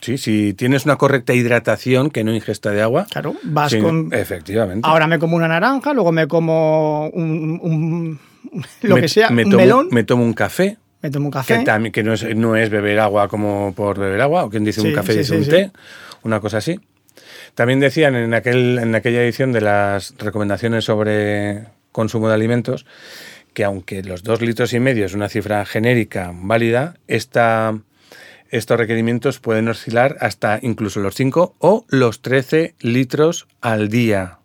Sí, 0.01 0.17
si 0.17 0.53
tienes 0.53 0.85
una 0.85 0.95
correcta 0.97 1.33
hidratación, 1.33 2.09
que 2.09 2.23
no 2.23 2.33
ingesta 2.33 2.71
de 2.71 2.81
agua. 2.81 3.05
Claro, 3.09 3.35
vas 3.43 3.71
sin- 3.71 3.83
con... 3.83 4.09
Efectivamente. 4.13 4.87
Ahora 4.89 5.05
me 5.07 5.19
como 5.19 5.35
una 5.35 5.47
naranja, 5.47 5.93
luego 5.93 6.11
me 6.11 6.27
como 6.27 7.07
un, 7.09 7.59
un- 7.61 8.19
lo 8.81 8.95
Me- 8.95 9.01
que 9.01 9.07
sea, 9.07 9.29
me 9.29 9.45
un 9.45 9.51
tomo, 9.51 9.63
melón, 9.63 9.87
Me 9.91 10.03
tomo 10.03 10.23
un 10.23 10.33
café, 10.33 10.77
me 11.01 11.11
tomo 11.11 11.25
un 11.27 11.31
café. 11.31 11.59
que, 11.59 11.65
también, 11.65 11.91
que 11.93 12.03
no, 12.03 12.13
es, 12.13 12.35
no 12.35 12.55
es 12.55 12.69
beber 12.69 12.99
agua 12.99 13.27
como 13.27 13.73
por 13.75 13.99
beber 13.99 14.21
agua, 14.21 14.45
o 14.45 14.49
quien 14.49 14.63
dice 14.65 14.81
Sí, 14.81 14.87
un 14.87 14.93
café 14.93 15.13
sí, 15.13 15.19
dice 15.19 15.35
sí, 15.35 15.39
un 15.43 15.47
té, 15.47 15.71
una 16.23 16.39
cosa 16.39 16.57
así. 16.57 16.79
También 17.53 17.79
decían 17.79 18.15
en, 18.15 18.33
aquel, 18.33 18.79
en 18.79 18.95
aquella 18.95 19.21
edición 19.23 19.51
de 19.51 19.61
las 19.61 20.15
recomendaciones 20.17 20.85
sobre 20.85 21.65
consumo 21.91 22.27
de 22.29 22.33
alimentos 22.35 22.85
que 23.53 23.65
aunque 23.65 24.01
los 24.01 24.23
dos 24.23 24.39
litros 24.41 24.71
y 24.73 24.79
medio 24.79 25.05
es 25.05 25.13
una 25.13 25.27
cifra 25.27 25.65
genérica 25.65 26.31
válida, 26.33 26.95
esta, 27.07 27.77
estos 28.51 28.77
requerimientos 28.77 29.39
pueden 29.39 29.67
oscilar 29.69 30.17
hasta 30.19 30.59
incluso 30.61 30.99
los 30.99 31.15
5 31.15 31.55
o 31.57 31.85
los 31.89 32.21
13 32.21 32.75
litros 32.79 33.47
al 33.61 33.89
día. 33.89 34.39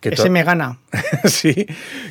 Que 0.00 0.10
Ese 0.10 0.30
me 0.30 0.42
gana. 0.42 0.78
sí, 1.24 1.66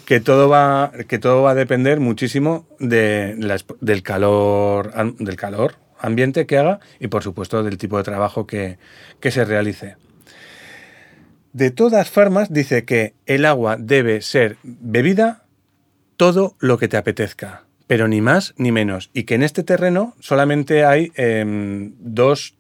que 0.05 0.19
todo 0.19 0.49
va, 0.49 0.91
que 1.07 1.19
todo 1.19 1.43
va 1.43 1.51
a 1.51 1.55
depender 1.55 1.99
muchísimo 1.99 2.67
de 2.79 3.35
la 3.37 3.57
del 3.81 4.03
calor, 4.03 4.93
del 5.17 5.35
calor 5.35 5.75
ambiente 5.99 6.45
que 6.45 6.57
haga 6.57 6.79
y 6.99 7.07
por 7.07 7.23
supuesto 7.23 7.63
del 7.63 7.77
tipo 7.77 7.97
de 7.97 8.03
trabajo 8.03 8.45
que, 8.45 8.77
que 9.19 9.31
se 9.31 9.45
realice. 9.45 9.97
De 11.53 11.71
todas 11.71 12.09
formas, 12.09 12.51
dice 12.51 12.83
que 12.85 13.13
el 13.25 13.45
agua 13.45 13.77
debe 13.79 14.21
ser 14.21 14.57
bebida 14.63 15.45
todo 16.17 16.55
lo 16.59 16.77
que 16.77 16.87
te 16.87 16.97
apetezca, 16.97 17.64
pero 17.87 18.07
ni 18.07 18.21
más 18.21 18.53
ni 18.57 18.71
menos. 18.71 19.09
Y 19.13 19.23
que 19.23 19.35
en 19.35 19.43
este 19.43 19.63
terreno 19.63 20.15
solamente 20.19 20.85
hay 20.85 21.11
em, 21.15 21.93
dos 21.99 22.55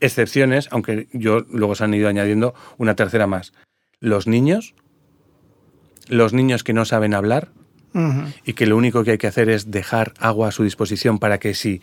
excepciones, 0.00 0.68
aunque 0.70 1.08
yo 1.12 1.40
luego 1.50 1.74
se 1.74 1.84
han 1.84 1.94
ido 1.94 2.08
añadiendo 2.08 2.54
una 2.78 2.94
tercera 2.94 3.26
más. 3.26 3.52
Los 4.00 4.26
niños, 4.26 4.74
los 6.08 6.32
niños 6.32 6.64
que 6.64 6.72
no 6.72 6.84
saben 6.84 7.14
hablar 7.14 7.48
y 8.44 8.54
que 8.54 8.66
lo 8.66 8.76
único 8.76 9.04
que 9.04 9.12
hay 9.12 9.18
que 9.18 9.28
hacer 9.28 9.48
es 9.48 9.70
dejar 9.70 10.14
agua 10.18 10.48
a 10.48 10.50
su 10.50 10.64
disposición 10.64 11.20
para 11.20 11.38
que 11.38 11.54
si 11.54 11.80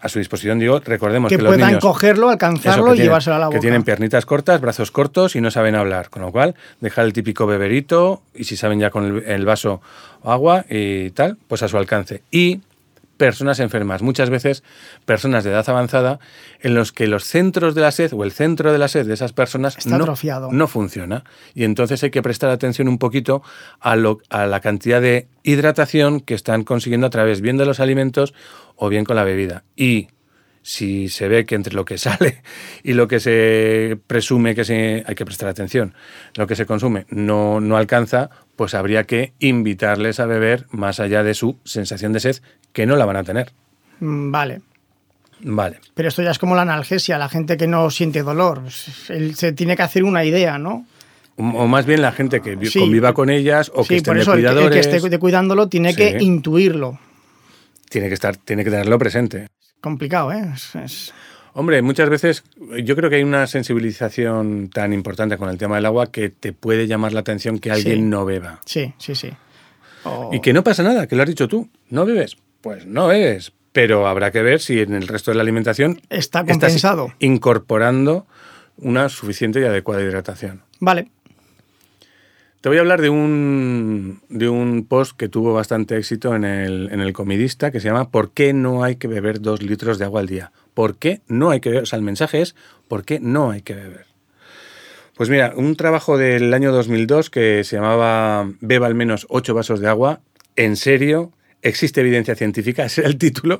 a 0.00 0.08
su 0.08 0.18
disposición 0.18 0.58
digo, 0.58 0.80
recordemos 0.80 1.28
Que 1.28 1.36
que, 1.36 1.42
los 1.42 1.54
puedan 1.54 1.68
niños 1.68 1.82
cogerlo, 1.82 2.30
alcanzarlo 2.30 2.86
y 2.88 2.92
tienen- 2.92 3.04
llevárselo 3.04 3.36
a 3.36 3.38
la 3.38 3.46
boca. 3.46 3.56
Que 3.58 3.60
tienen 3.60 3.82
piernitas 3.82 4.24
cortas, 4.26 4.60
brazos 4.60 4.90
cortos 4.90 5.36
y 5.36 5.40
no 5.40 5.50
saben 5.50 5.74
hablar. 5.74 6.08
Con 6.10 6.22
lo 6.22 6.32
cual, 6.32 6.54
dejar 6.80 7.04
el 7.04 7.12
típico 7.12 7.46
beberito 7.46 8.22
y 8.34 8.44
si 8.44 8.56
saben 8.56 8.80
ya 8.80 8.90
con 8.90 9.04
el, 9.04 9.24
el 9.24 9.44
vaso 9.44 9.80
agua 10.24 10.64
y 10.70 11.10
tal, 11.10 11.36
pues 11.48 11.62
a 11.62 11.68
su 11.68 11.76
alcance. 11.76 12.22
Y 12.30 12.60
personas 13.20 13.60
enfermas, 13.60 14.00
muchas 14.00 14.30
veces 14.30 14.64
personas 15.04 15.44
de 15.44 15.50
edad 15.50 15.68
avanzada, 15.68 16.20
en 16.62 16.74
los 16.74 16.90
que 16.90 17.06
los 17.06 17.24
centros 17.24 17.74
de 17.74 17.82
la 17.82 17.90
sed 17.90 18.14
o 18.14 18.24
el 18.24 18.32
centro 18.32 18.72
de 18.72 18.78
la 18.78 18.88
sed 18.88 19.06
de 19.06 19.12
esas 19.12 19.34
personas 19.34 19.76
Está 19.76 19.98
no, 19.98 20.04
atrofiado. 20.04 20.48
no 20.50 20.66
funciona. 20.66 21.24
Y 21.54 21.64
entonces 21.64 22.02
hay 22.02 22.10
que 22.10 22.22
prestar 22.22 22.48
atención 22.48 22.88
un 22.88 22.96
poquito 22.96 23.42
a, 23.78 23.94
lo- 23.94 24.20
a 24.30 24.46
la 24.46 24.60
cantidad 24.60 25.02
de 25.02 25.28
hidratación 25.42 26.20
que 26.20 26.32
están 26.32 26.64
consiguiendo 26.64 27.06
a 27.06 27.10
través 27.10 27.42
bien 27.42 27.58
de 27.58 27.66
los 27.66 27.78
alimentos 27.78 28.32
o 28.76 28.88
bien 28.88 29.04
con 29.04 29.16
la 29.16 29.24
bebida. 29.24 29.64
Y 29.76 30.08
si 30.62 31.08
se 31.10 31.28
ve 31.28 31.44
que 31.44 31.56
entre 31.56 31.74
lo 31.74 31.84
que 31.84 31.98
sale 32.06 32.42
y 32.82 32.94
lo 32.94 33.06
que 33.06 33.20
se 33.20 33.98
presume 34.06 34.54
que 34.54 34.64
se, 34.64 35.04
hay 35.06 35.14
que 35.14 35.26
prestar 35.26 35.50
atención, 35.50 35.92
lo 36.36 36.46
que 36.46 36.56
se 36.56 36.64
consume 36.64 37.04
no, 37.10 37.60
no 37.60 37.76
alcanza, 37.76 38.30
pues 38.60 38.74
habría 38.74 39.04
que 39.04 39.32
invitarles 39.38 40.20
a 40.20 40.26
beber 40.26 40.66
más 40.70 41.00
allá 41.00 41.22
de 41.22 41.32
su 41.32 41.56
sensación 41.64 42.12
de 42.12 42.20
sed, 42.20 42.36
que 42.74 42.84
no 42.84 42.94
la 42.96 43.06
van 43.06 43.16
a 43.16 43.24
tener. 43.24 43.52
Mm, 44.00 44.30
Vale. 44.30 44.60
Vale. 45.42 45.80
Pero 45.94 46.10
esto 46.10 46.20
ya 46.22 46.30
es 46.30 46.38
como 46.38 46.54
la 46.54 46.60
analgesia, 46.60 47.16
la 47.16 47.30
gente 47.30 47.56
que 47.56 47.66
no 47.66 47.88
siente 47.90 48.22
dolor. 48.22 48.60
Él 49.08 49.34
se 49.34 49.54
tiene 49.54 49.76
que 49.78 49.82
hacer 49.82 50.04
una 50.04 50.26
idea, 50.26 50.58
¿no? 50.58 50.84
O 51.38 51.66
más 51.68 51.86
bien 51.86 52.02
la 52.02 52.12
gente 52.12 52.42
que 52.42 52.58
Sí. 52.66 52.80
conviva 52.80 53.14
con 53.14 53.30
ellas 53.30 53.72
o 53.74 53.82
que 53.82 53.96
estén 53.96 54.10
por 54.10 54.16
de 54.16 54.22
eso 54.24 54.34
el 54.34 54.42
que, 54.42 54.46
el 54.46 54.52
cuidadores. 54.52 54.86
que 54.88 54.96
esté 54.96 55.18
cuidándolo 55.18 55.68
tiene 55.70 55.96
que 55.96 56.18
intuirlo. 56.20 56.98
Tiene 57.88 58.08
que 58.08 58.14
estar, 58.14 58.36
tiene 58.36 58.62
que 58.62 58.68
tenerlo 58.70 58.98
presente. 58.98 59.46
Complicado, 59.80 60.32
¿eh? 60.32 60.50
Es- 60.54 60.74
es- 60.74 61.14
Hombre, 61.52 61.82
muchas 61.82 62.08
veces 62.08 62.44
yo 62.84 62.94
creo 62.96 63.10
que 63.10 63.16
hay 63.16 63.22
una 63.22 63.46
sensibilización 63.46 64.70
tan 64.72 64.92
importante 64.92 65.36
con 65.36 65.48
el 65.48 65.58
tema 65.58 65.76
del 65.76 65.86
agua 65.86 66.10
que 66.12 66.28
te 66.30 66.52
puede 66.52 66.86
llamar 66.86 67.12
la 67.12 67.20
atención 67.20 67.58
que 67.58 67.70
alguien 67.70 67.96
Sí. 67.96 68.02
no 68.02 68.24
beba. 68.24 68.60
Sí, 68.66 68.94
sí, 68.98 69.14
sí. 69.14 69.30
O- 70.04 70.30
Y 70.32 70.40
que 70.40 70.52
no 70.52 70.62
pasa 70.64 70.82
nada, 70.82 71.06
que 71.06 71.16
lo 71.16 71.22
has 71.22 71.28
dicho 71.28 71.48
tú. 71.48 71.68
¿No 71.88 72.06
bebes? 72.06 72.36
Pues 72.60 72.86
no 72.86 73.08
bebes. 73.08 73.52
Pero 73.72 74.06
habrá 74.06 74.30
que 74.30 74.42
ver 74.42 74.60
si 74.60 74.80
en 74.80 74.94
el 74.94 75.06
resto 75.08 75.30
de 75.30 75.36
la 75.36 75.42
alimentación 75.42 76.00
Está 76.10 76.40
estás 76.40 76.44
compensado. 76.48 77.12
incorporando 77.20 78.26
una 78.78 79.08
suficiente 79.08 79.60
y 79.60 79.64
adecuada 79.64 80.02
hidratación. 80.02 80.62
Vale. 80.80 81.10
Te 82.60 82.68
voy 82.68 82.76
a 82.76 82.82
hablar 82.82 83.00
de 83.00 83.08
un, 83.08 84.20
de 84.28 84.50
un 84.50 84.84
post 84.84 85.16
que 85.16 85.30
tuvo 85.30 85.54
bastante 85.54 85.96
éxito 85.96 86.34
en 86.34 86.44
el, 86.44 86.90
en 86.92 87.00
el 87.00 87.14
Comidista 87.14 87.70
que 87.70 87.80
se 87.80 87.88
llama 87.88 88.10
¿Por 88.10 88.32
qué 88.32 88.52
no 88.52 88.84
hay 88.84 88.96
que 88.96 89.08
beber 89.08 89.40
dos 89.40 89.62
litros 89.62 89.98
de 89.98 90.04
agua 90.04 90.20
al 90.20 90.26
día? 90.26 90.52
¿Por 90.74 90.96
qué 90.96 91.22
no 91.26 91.48
hay 91.48 91.60
que 91.60 91.70
beber? 91.70 91.84
O 91.84 91.86
sea, 91.86 91.96
el 91.96 92.02
mensaje 92.02 92.42
es 92.42 92.54
¿por 92.86 93.06
qué 93.06 93.18
no 93.18 93.50
hay 93.50 93.62
que 93.62 93.74
beber? 93.74 94.04
Pues 95.16 95.30
mira, 95.30 95.54
un 95.56 95.74
trabajo 95.74 96.18
del 96.18 96.52
año 96.52 96.70
2002 96.70 97.30
que 97.30 97.64
se 97.64 97.76
llamaba 97.76 98.50
Beba 98.60 98.86
al 98.86 98.94
menos 98.94 99.26
8 99.30 99.54
vasos 99.54 99.80
de 99.80 99.88
agua. 99.88 100.20
¿En 100.54 100.76
serio? 100.76 101.32
¿Existe 101.62 102.00
evidencia 102.00 102.34
científica? 102.34 102.84
Ese 102.86 103.02
era 103.02 103.10
el 103.10 103.16
título 103.18 103.58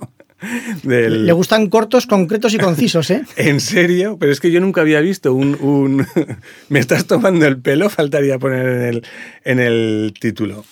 del... 0.83 1.27
Le 1.27 1.33
gustan 1.33 1.69
cortos, 1.69 2.07
concretos 2.07 2.55
y 2.55 2.59
concisos, 2.59 3.11
¿eh? 3.11 3.23
¿En 3.37 3.61
serio? 3.61 4.17
Pero 4.19 4.33
es 4.33 4.41
que 4.41 4.51
yo 4.51 4.61
nunca 4.61 4.81
había 4.81 5.01
visto 5.01 5.35
un... 5.35 5.57
un- 5.61 6.07
Me 6.69 6.79
estás 6.79 7.07
tomando 7.07 7.47
el 7.47 7.59
pelo, 7.59 7.91
faltaría 7.91 8.39
poner 8.39 8.67
en 8.67 8.83
el, 8.83 9.07
en 9.45 9.61
el 9.61 10.15
título. 10.19 10.65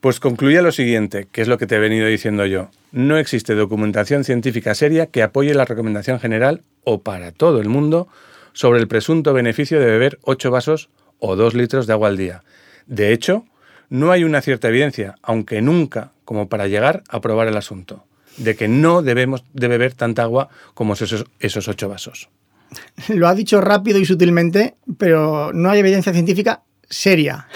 Pues 0.00 0.18
concluía 0.18 0.62
lo 0.62 0.72
siguiente, 0.72 1.28
que 1.30 1.42
es 1.42 1.48
lo 1.48 1.58
que 1.58 1.66
te 1.66 1.76
he 1.76 1.78
venido 1.78 2.06
diciendo 2.08 2.44
yo. 2.46 2.70
No 2.90 3.18
existe 3.18 3.54
documentación 3.54 4.24
científica 4.24 4.74
seria 4.74 5.06
que 5.06 5.22
apoye 5.22 5.54
la 5.54 5.64
recomendación 5.64 6.18
general 6.18 6.62
o 6.84 7.02
para 7.02 7.30
todo 7.32 7.60
el 7.60 7.68
mundo 7.68 8.08
sobre 8.52 8.80
el 8.80 8.88
presunto 8.88 9.32
beneficio 9.32 9.78
de 9.80 9.86
beber 9.86 10.18
8 10.22 10.50
vasos 10.50 10.90
o 11.20 11.36
2 11.36 11.54
litros 11.54 11.86
de 11.86 11.92
agua 11.92 12.08
al 12.08 12.16
día. 12.16 12.42
De 12.86 13.12
hecho, 13.12 13.46
no 13.90 14.10
hay 14.10 14.24
una 14.24 14.42
cierta 14.42 14.68
evidencia, 14.68 15.14
aunque 15.22 15.62
nunca, 15.62 16.11
como 16.24 16.48
para 16.48 16.66
llegar 16.66 17.02
a 17.08 17.20
probar 17.20 17.48
el 17.48 17.56
asunto, 17.56 18.04
de 18.36 18.56
que 18.56 18.68
no 18.68 19.02
debemos 19.02 19.44
de 19.52 19.68
beber 19.68 19.94
tanta 19.94 20.22
agua 20.22 20.48
como 20.74 20.94
esos, 20.94 21.24
esos 21.40 21.68
8 21.68 21.88
vasos. 21.88 22.28
Lo 23.08 23.28
ha 23.28 23.34
dicho 23.34 23.60
rápido 23.60 23.98
y 23.98 24.04
sutilmente, 24.04 24.76
pero 24.98 25.52
no 25.52 25.70
hay 25.70 25.80
evidencia 25.80 26.12
científica 26.12 26.62
seria. 26.88 27.48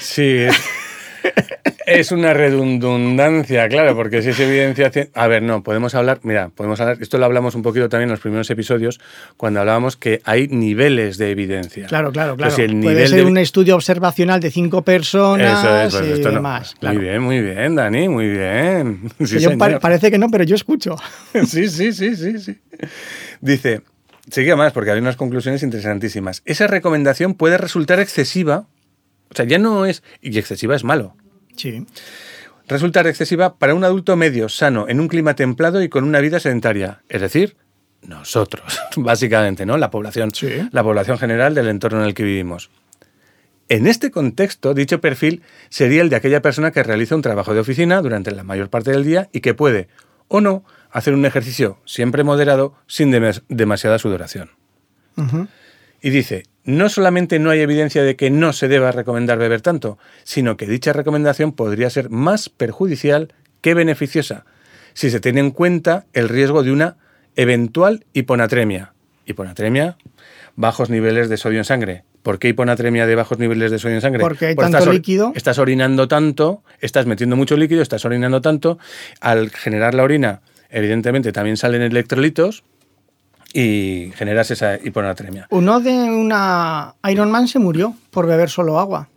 Sí, 0.00 0.46
es, 1.86 2.12
una 2.12 2.34
redundancia, 2.34 3.68
claro, 3.68 3.96
porque 3.96 4.22
si 4.22 4.30
es 4.30 4.40
evidencia... 4.40 4.90
A 5.14 5.26
ver, 5.26 5.42
no, 5.42 5.62
podemos 5.62 5.94
hablar, 5.94 6.20
mira, 6.22 6.50
podemos 6.54 6.80
hablar, 6.80 6.98
esto 7.00 7.18
lo 7.18 7.24
hablamos 7.24 7.54
un 7.54 7.62
poquito 7.62 7.88
también 7.88 8.08
en 8.08 8.12
los 8.12 8.20
primeros 8.20 8.48
episodios, 8.50 9.00
cuando 9.36 9.60
hablábamos 9.60 9.96
que 9.96 10.20
hay 10.24 10.48
niveles 10.48 11.16
de 11.18 11.30
evidencia. 11.30 11.86
Claro, 11.86 12.12
claro, 12.12 12.36
claro. 12.36 12.50
Pues 12.50 12.54
si 12.54 12.62
el 12.62 12.78
Puede 12.80 12.94
nivel 12.94 13.08
ser 13.08 13.18
de- 13.20 13.24
un 13.24 13.38
estudio 13.38 13.74
observacional 13.74 14.40
de 14.40 14.50
cinco 14.50 14.82
personas 14.82 15.58
Eso 15.60 15.78
es, 15.80 15.94
pues 15.94 16.08
y 16.08 16.12
esto 16.12 16.28
no- 16.28 16.34
demás. 16.34 16.74
claro. 16.78 16.94
Muy 16.98 17.04
bien, 17.08 17.22
muy 17.22 17.40
bien, 17.40 17.74
Dani, 17.74 18.08
muy 18.08 18.28
bien. 18.28 19.00
Sí, 19.24 19.38
yo 19.40 19.56
pa- 19.58 19.78
parece 19.80 20.10
que 20.10 20.18
no, 20.18 20.28
pero 20.30 20.44
yo 20.44 20.54
escucho. 20.56 20.96
Sí, 21.46 21.68
sí, 21.68 21.92
sí, 21.92 22.14
sí, 22.16 22.38
sí. 22.38 22.58
Dice, 23.40 23.82
seguía 24.30 24.56
más 24.56 24.72
porque 24.72 24.90
hay 24.90 24.98
unas 24.98 25.16
conclusiones 25.16 25.62
interesantísimas. 25.62 26.42
Esa 26.44 26.66
recomendación 26.66 27.34
puede 27.34 27.56
resultar 27.58 28.00
excesiva, 28.00 28.66
o 29.30 29.34
sea, 29.34 29.44
ya 29.44 29.58
no 29.58 29.86
es, 29.86 30.02
y 30.20 30.38
excesiva 30.38 30.74
es 30.76 30.84
malo, 30.84 31.16
Sí. 31.56 31.84
resultar 32.68 33.06
excesiva 33.06 33.56
para 33.58 33.74
un 33.74 33.84
adulto 33.84 34.16
medio, 34.16 34.48
sano, 34.48 34.86
en 34.88 35.00
un 35.00 35.08
clima 35.08 35.34
templado 35.34 35.82
y 35.82 35.88
con 35.88 36.04
una 36.04 36.20
vida 36.20 36.38
sedentaria. 36.40 37.02
Es 37.08 37.20
decir, 37.20 37.56
nosotros, 38.02 38.78
básicamente, 38.96 39.66
¿no? 39.66 39.76
La 39.76 39.90
población, 39.90 40.30
Sí. 40.34 40.48
la 40.72 40.82
población 40.82 41.18
general 41.18 41.54
del 41.54 41.68
entorno 41.68 42.00
en 42.00 42.06
el 42.06 42.14
que 42.14 42.22
vivimos. 42.24 42.70
En 43.70 43.86
este 43.86 44.10
contexto, 44.10 44.72
dicho 44.72 45.00
perfil 45.00 45.42
sería 45.68 46.00
el 46.00 46.08
de 46.08 46.16
aquella 46.16 46.40
persona 46.40 46.70
que 46.70 46.82
realiza 46.82 47.14
un 47.14 47.22
trabajo 47.22 47.52
de 47.52 47.60
oficina 47.60 48.00
durante 48.00 48.30
la 48.30 48.42
mayor 48.42 48.70
parte 48.70 48.90
del 48.92 49.04
día 49.04 49.28
y 49.32 49.40
que 49.40 49.52
puede, 49.52 49.88
o 50.28 50.40
no, 50.40 50.64
hacer 50.90 51.12
un 51.12 51.26
ejercicio 51.26 51.78
siempre 51.84 52.24
moderado 52.24 52.74
sin 52.86 53.10
demas- 53.12 53.42
demasiada 53.48 53.98
sudoración. 53.98 54.50
Y 56.00 56.10
dice, 56.10 56.44
no 56.68 56.90
solamente 56.90 57.38
no 57.38 57.48
hay 57.48 57.60
evidencia 57.60 58.02
de 58.02 58.14
que 58.14 58.28
no 58.28 58.52
se 58.52 58.68
deba 58.68 58.92
recomendar 58.92 59.38
beber 59.38 59.62
tanto, 59.62 59.96
sino 60.22 60.58
que 60.58 60.66
dicha 60.66 60.92
recomendación 60.92 61.52
podría 61.52 61.88
ser 61.88 62.10
más 62.10 62.50
perjudicial 62.50 63.32
que 63.62 63.72
beneficiosa, 63.72 64.44
si 64.92 65.08
se 65.08 65.18
tiene 65.18 65.40
en 65.40 65.50
cuenta 65.50 66.04
el 66.12 66.28
riesgo 66.28 66.62
de 66.62 66.70
una 66.70 66.98
eventual 67.36 68.04
hiponatremia. 68.12 68.92
Hiponatremia, 69.24 69.96
bajos 70.56 70.90
niveles 70.90 71.30
de 71.30 71.38
sodio 71.38 71.56
en 71.56 71.64
sangre. 71.64 72.04
¿Por 72.22 72.38
qué 72.38 72.48
hiponatremia 72.48 73.06
de 73.06 73.14
bajos 73.14 73.38
niveles 73.38 73.70
de 73.70 73.78
sodio 73.78 73.94
en 73.94 74.02
sangre? 74.02 74.20
Porque 74.20 74.48
hay 74.48 74.54
tanto 74.54 74.76
estás 74.76 74.92
líquido. 74.92 75.32
Estás 75.34 75.58
orinando 75.58 76.06
tanto, 76.06 76.62
estás 76.80 77.06
metiendo 77.06 77.34
mucho 77.34 77.56
líquido, 77.56 77.80
estás 77.80 78.04
orinando 78.04 78.42
tanto. 78.42 78.78
Al 79.22 79.48
generar 79.48 79.94
la 79.94 80.02
orina, 80.02 80.42
evidentemente 80.68 81.32
también 81.32 81.56
salen 81.56 81.80
electrolitos 81.80 82.62
y 83.60 84.12
generas 84.14 84.50
esa 84.50 84.76
hiponatremia. 84.76 85.46
Uno 85.50 85.80
de 85.80 85.92
una 85.92 86.94
Iron 87.10 87.30
Man 87.30 87.48
se 87.48 87.58
murió 87.58 87.94
por 88.10 88.26
beber 88.26 88.50
solo 88.50 88.78
agua. 88.78 89.08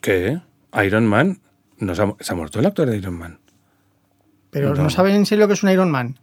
¿Qué? 0.00 0.38
¿Iron 0.84 1.06
Man? 1.06 1.38
¿No 1.78 1.94
se, 1.94 2.02
ha, 2.02 2.14
se 2.20 2.32
ha 2.32 2.36
muerto 2.36 2.58
el 2.60 2.66
actor 2.66 2.88
de 2.88 2.96
Iron 2.96 3.14
Man? 3.18 3.38
Pero 4.50 4.74
No. 4.74 4.84
no, 4.84 4.90
saben 4.90 5.14
en 5.14 5.26
serio 5.26 5.44
lo 5.44 5.48
que 5.48 5.54
es 5.54 5.62
un 5.62 5.70
Iron 5.70 5.90
Man. 5.90 6.16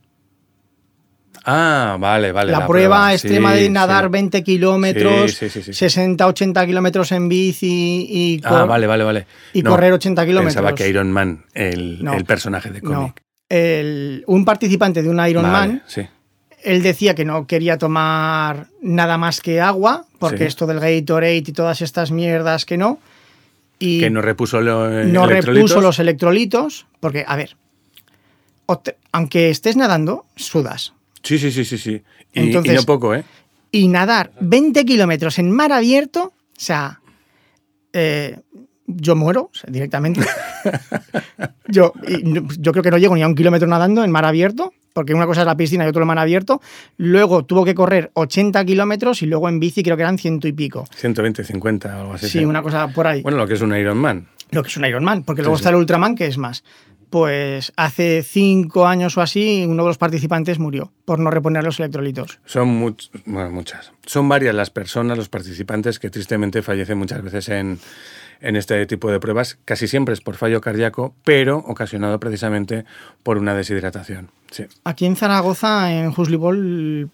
Ah, 1.45 1.97
vale, 1.99 2.32
vale. 2.32 2.51
la, 2.51 2.67
prueba, 2.67 3.13
extrema 3.13 3.53
sí, 3.55 3.62
de 3.63 3.69
nadar 3.69 4.05
sí. 4.05 4.10
20 4.12 4.43
kilómetros, 4.43 5.32
Sí, 5.32 5.49
sí, 5.49 5.62
sí, 5.62 5.63
sí. 5.63 5.73
60, 5.73 6.27
80 6.27 6.65
kilómetros 6.65 7.12
en 7.13 7.29
bici 7.29 8.05
y, 8.10 8.41
Ah, 8.43 8.65
vale, 8.65 8.88
vale, 8.88 9.03
vale. 9.03 9.27
y 9.53 9.63
correr 9.63 9.93
80 9.93 10.25
kilómetros. 10.25 10.55
Pensaba 10.55 10.75
que 10.75 10.89
Iron 10.89 11.12
Man, 11.12 11.45
el, 11.53 12.03
No. 12.03 12.13
el 12.13 12.25
personaje 12.25 12.71
de 12.71 12.82
cómic. 12.82 13.21
El- 13.47 14.23
un 14.27 14.43
participante 14.45 15.01
de 15.01 15.10
un 15.10 15.25
Iron 15.27 15.43
Vale, 15.43 15.53
Man, 15.73 15.84
Sí. 15.88 16.01
Él 16.63 16.84
decía 16.84 17.15
que 17.15 17.26
no 17.26 17.48
quería 17.48 17.78
tomar 17.78 18.67
nada 18.82 19.17
más 19.17 19.41
que 19.41 19.62
agua, 19.62 20.06
porque 20.19 20.39
Sí. 20.39 20.43
esto 20.45 20.67
del 20.67 20.80
Gatorade 20.80 21.38
y 21.38 21.41
todas 21.43 21.82
estas 21.82 22.12
mierdas 22.12 22.65
que 22.65 22.78
no. 22.78 23.00
Y 23.80 24.02
Que 24.02 24.10
no 24.10 24.22
repuso 24.22 24.62
no 24.62 25.26
repuso 25.26 25.80
los 25.82 26.00
electrolitos, 26.00 26.86
porque, 27.00 27.24
a 27.28 27.36
ver, 27.38 27.56
aunque 29.12 29.50
estés 29.50 29.76
nadando, 29.78 30.26
sudas. 30.36 30.93
Sí, 31.24 31.38
sí, 31.39 31.52
sí, 31.52 31.65
sí, 31.65 31.78
sí. 31.78 32.02
Y, 32.34 32.39
Entonces- 32.41 32.74
y 32.74 32.76
no 32.76 32.84
poco, 32.84 33.15
¿eh? 33.15 33.24
Y 33.72 33.88
nadar 33.88 34.32
20 34.39 34.84
kilómetros 34.86 35.39
en 35.39 35.52
mar 35.52 35.72
abierto, 35.72 36.34
o 36.34 36.60
sea, 36.60 37.00
eh, 37.93 38.38
yo 38.88 39.15
muero 39.15 39.50
o 39.54 39.58
sea, 39.58 39.69
directamente. 39.72 40.22
yo, 41.67 41.93
y 42.08 42.24
yo 42.60 42.72
creo 42.72 42.84
que 42.84 42.91
no 42.91 42.98
llego 42.98 43.15
ni 43.15 43.22
a 43.24 43.28
un 43.28 43.36
kilómetro 43.36 43.67
nadando 43.67 44.04
en 44.04 44.12
mar 44.12 44.26
abierto, 44.26 44.74
porque 44.99 45.13
una 45.13 45.25
cosa 45.25 45.41
es 45.41 45.47
la 45.47 45.55
piscina 45.55 45.85
y 45.85 45.88
otro 45.88 46.01
el 46.01 46.05
mar 46.07 46.19
abierto. 46.19 46.59
Luego 46.97 47.45
tuvo 47.45 47.63
que 47.63 47.73
correr 47.73 48.12
80 48.15 48.65
kilómetros 48.65 49.21
y 49.21 49.27
luego 49.27 49.47
en 49.47 49.62
bici 49.62 49.81
creo 49.81 49.95
que 49.95 50.03
eran 50.03 50.17
ciento 50.17 50.45
y 50.49 50.51
pico. 50.51 50.85
120, 50.93 51.41
50 51.45 51.97
o 51.97 52.01
algo 52.01 52.13
así. 52.15 52.27
Sí, 52.27 52.43
una 52.43 52.62
cosa 52.62 52.89
por 52.89 53.07
ahí. 53.07 53.21
Bueno, 53.21 53.38
lo 53.38 53.47
que 53.47 53.53
es 53.53 53.62
un 53.62 53.73
Iron 53.77 53.97
Man. 53.97 54.27
Lo 54.51 54.62
que 54.62 54.67
es 54.67 54.75
un 54.75 54.83
Ironman, 54.83 55.23
porque 55.23 55.41
luego 55.41 55.55
Sí, 55.55 55.62
está 55.62 55.69
el 55.69 55.75
Ultraman, 55.77 56.15
que 56.15 56.25
es 56.25 56.38
más. 56.38 56.63
Pues 57.09 57.71
hace 57.75 58.21
cinco 58.23 58.85
años 58.85 59.17
o 59.17 59.21
así, 59.21 59.65
uno 59.67 59.83
de 59.83 59.88
los 59.89 59.97
participantes 59.97 60.59
murió 60.59 60.91
por 61.05 61.17
no 61.19 61.31
reponer 61.31 61.63
los 61.63 61.79
electrolitos. 61.79 62.39
Son 62.45 62.67
much- 62.67 63.09
bueno, 63.25 63.49
muchas. 63.51 63.91
Son 64.05 64.27
varias 64.29 64.53
las 64.53 64.69
personas, 64.69 65.17
los 65.17 65.29
participantes 65.29 65.97
que 65.97 66.09
tristemente 66.09 66.62
fallecen 66.62 66.97
muchas 66.99 67.23
veces 67.23 67.49
en, 67.49 67.79
en 68.41 68.56
este 68.56 68.86
tipo 68.86 69.12
de 69.12 69.19
pruebas. 69.19 69.58
Casi 69.65 69.88
siempre 69.88 70.13
es 70.13 70.21
por 70.21 70.36
fallo 70.36 70.62
cardíaco, 70.62 71.13
pero 71.23 71.58
ocasionado 71.58 72.19
precisamente 72.19 72.86
por 73.23 73.38
una 73.38 73.54
deshidratación. 73.54 74.30
Sí, 74.52 74.65
Aquí 74.84 75.06
en 75.06 75.15
Zaragoza, 75.15 75.91
en 75.93 76.13
Huslibol, 76.16 77.09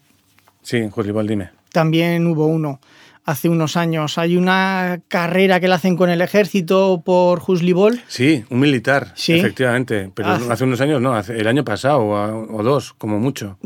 sí, 0.62 0.88
Julibol, 0.92 1.28
dime. 1.28 1.50
también 1.72 2.26
hubo 2.28 2.46
uno 2.48 2.80
hace 3.26 3.50
unos 3.50 3.76
años. 3.76 4.20
Hay 4.20 4.38
una 4.38 5.00
carrera 5.08 5.60
que 5.60 5.68
la 5.68 5.76
hacen 5.76 5.98
con 5.98 6.12
el 6.12 6.22
ejército 6.22 7.02
por 7.04 7.42
Huslibol. 7.46 8.00
Sí, 8.08 8.46
un 8.52 8.60
militar, 8.60 9.14
Sí. 9.16 9.34
efectivamente. 9.34 10.12
Pero 10.14 10.30
Hace- 10.30 10.52
hace 10.52 10.64
unos 10.64 10.80
años, 10.80 11.02
no, 11.02 11.14
hace- 11.16 11.36
el 11.36 11.48
año 11.48 11.66
pasado 11.66 12.02
o, 12.02 12.56
o 12.58 12.62
dos, 12.64 12.94
como 12.94 13.20
mucho. 13.20 13.58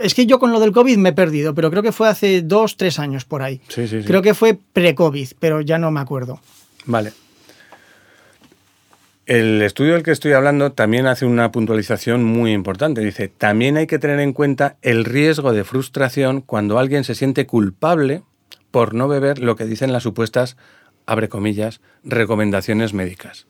Es 0.00 0.14
que 0.14 0.24
yo 0.24 0.38
con 0.38 0.50
lo 0.50 0.60
del 0.60 0.72
COVID 0.72 0.96
me 0.96 1.10
he 1.10 1.12
perdido, 1.12 1.54
pero 1.54 1.70
creo 1.70 1.82
que 1.82 1.92
fue 1.92 2.08
hace 2.08 2.40
dos, 2.40 2.78
tres 2.78 2.98
años 2.98 3.26
por 3.26 3.42
ahí. 3.42 3.60
Sí, 3.68 3.86
sí, 3.86 4.00
sí. 4.00 4.06
Creo 4.06 4.22
que 4.22 4.32
fue 4.32 4.58
pre-COVID, 4.72 5.28
pero 5.38 5.60
ya 5.60 5.76
no 5.78 5.90
me 5.90 6.00
acuerdo. 6.00 6.40
Vale. 6.86 7.12
El 9.26 9.60
estudio 9.60 9.94
del 9.94 10.04
que 10.04 10.12
estoy 10.12 10.32
hablando 10.32 10.70
también 10.70 11.08
hace 11.08 11.26
una 11.26 11.50
puntualización 11.50 12.22
muy 12.22 12.52
importante. 12.52 13.00
Dice, 13.00 13.26
también 13.26 13.76
hay 13.76 13.88
que 13.88 13.98
tener 13.98 14.20
en 14.20 14.32
cuenta 14.32 14.76
el 14.82 15.04
riesgo 15.04 15.52
de 15.52 15.64
frustración 15.64 16.42
cuando 16.42 16.78
alguien 16.78 17.02
se 17.02 17.16
siente 17.16 17.44
culpable 17.44 18.22
por 18.70 18.94
no 18.94 19.08
beber 19.08 19.40
lo 19.40 19.56
que 19.56 19.64
dicen 19.64 19.92
las 19.92 20.04
supuestas, 20.04 20.56
abre 21.06 21.28
comillas, 21.28 21.80
recomendaciones 22.04 22.94
médicas. 22.94 23.46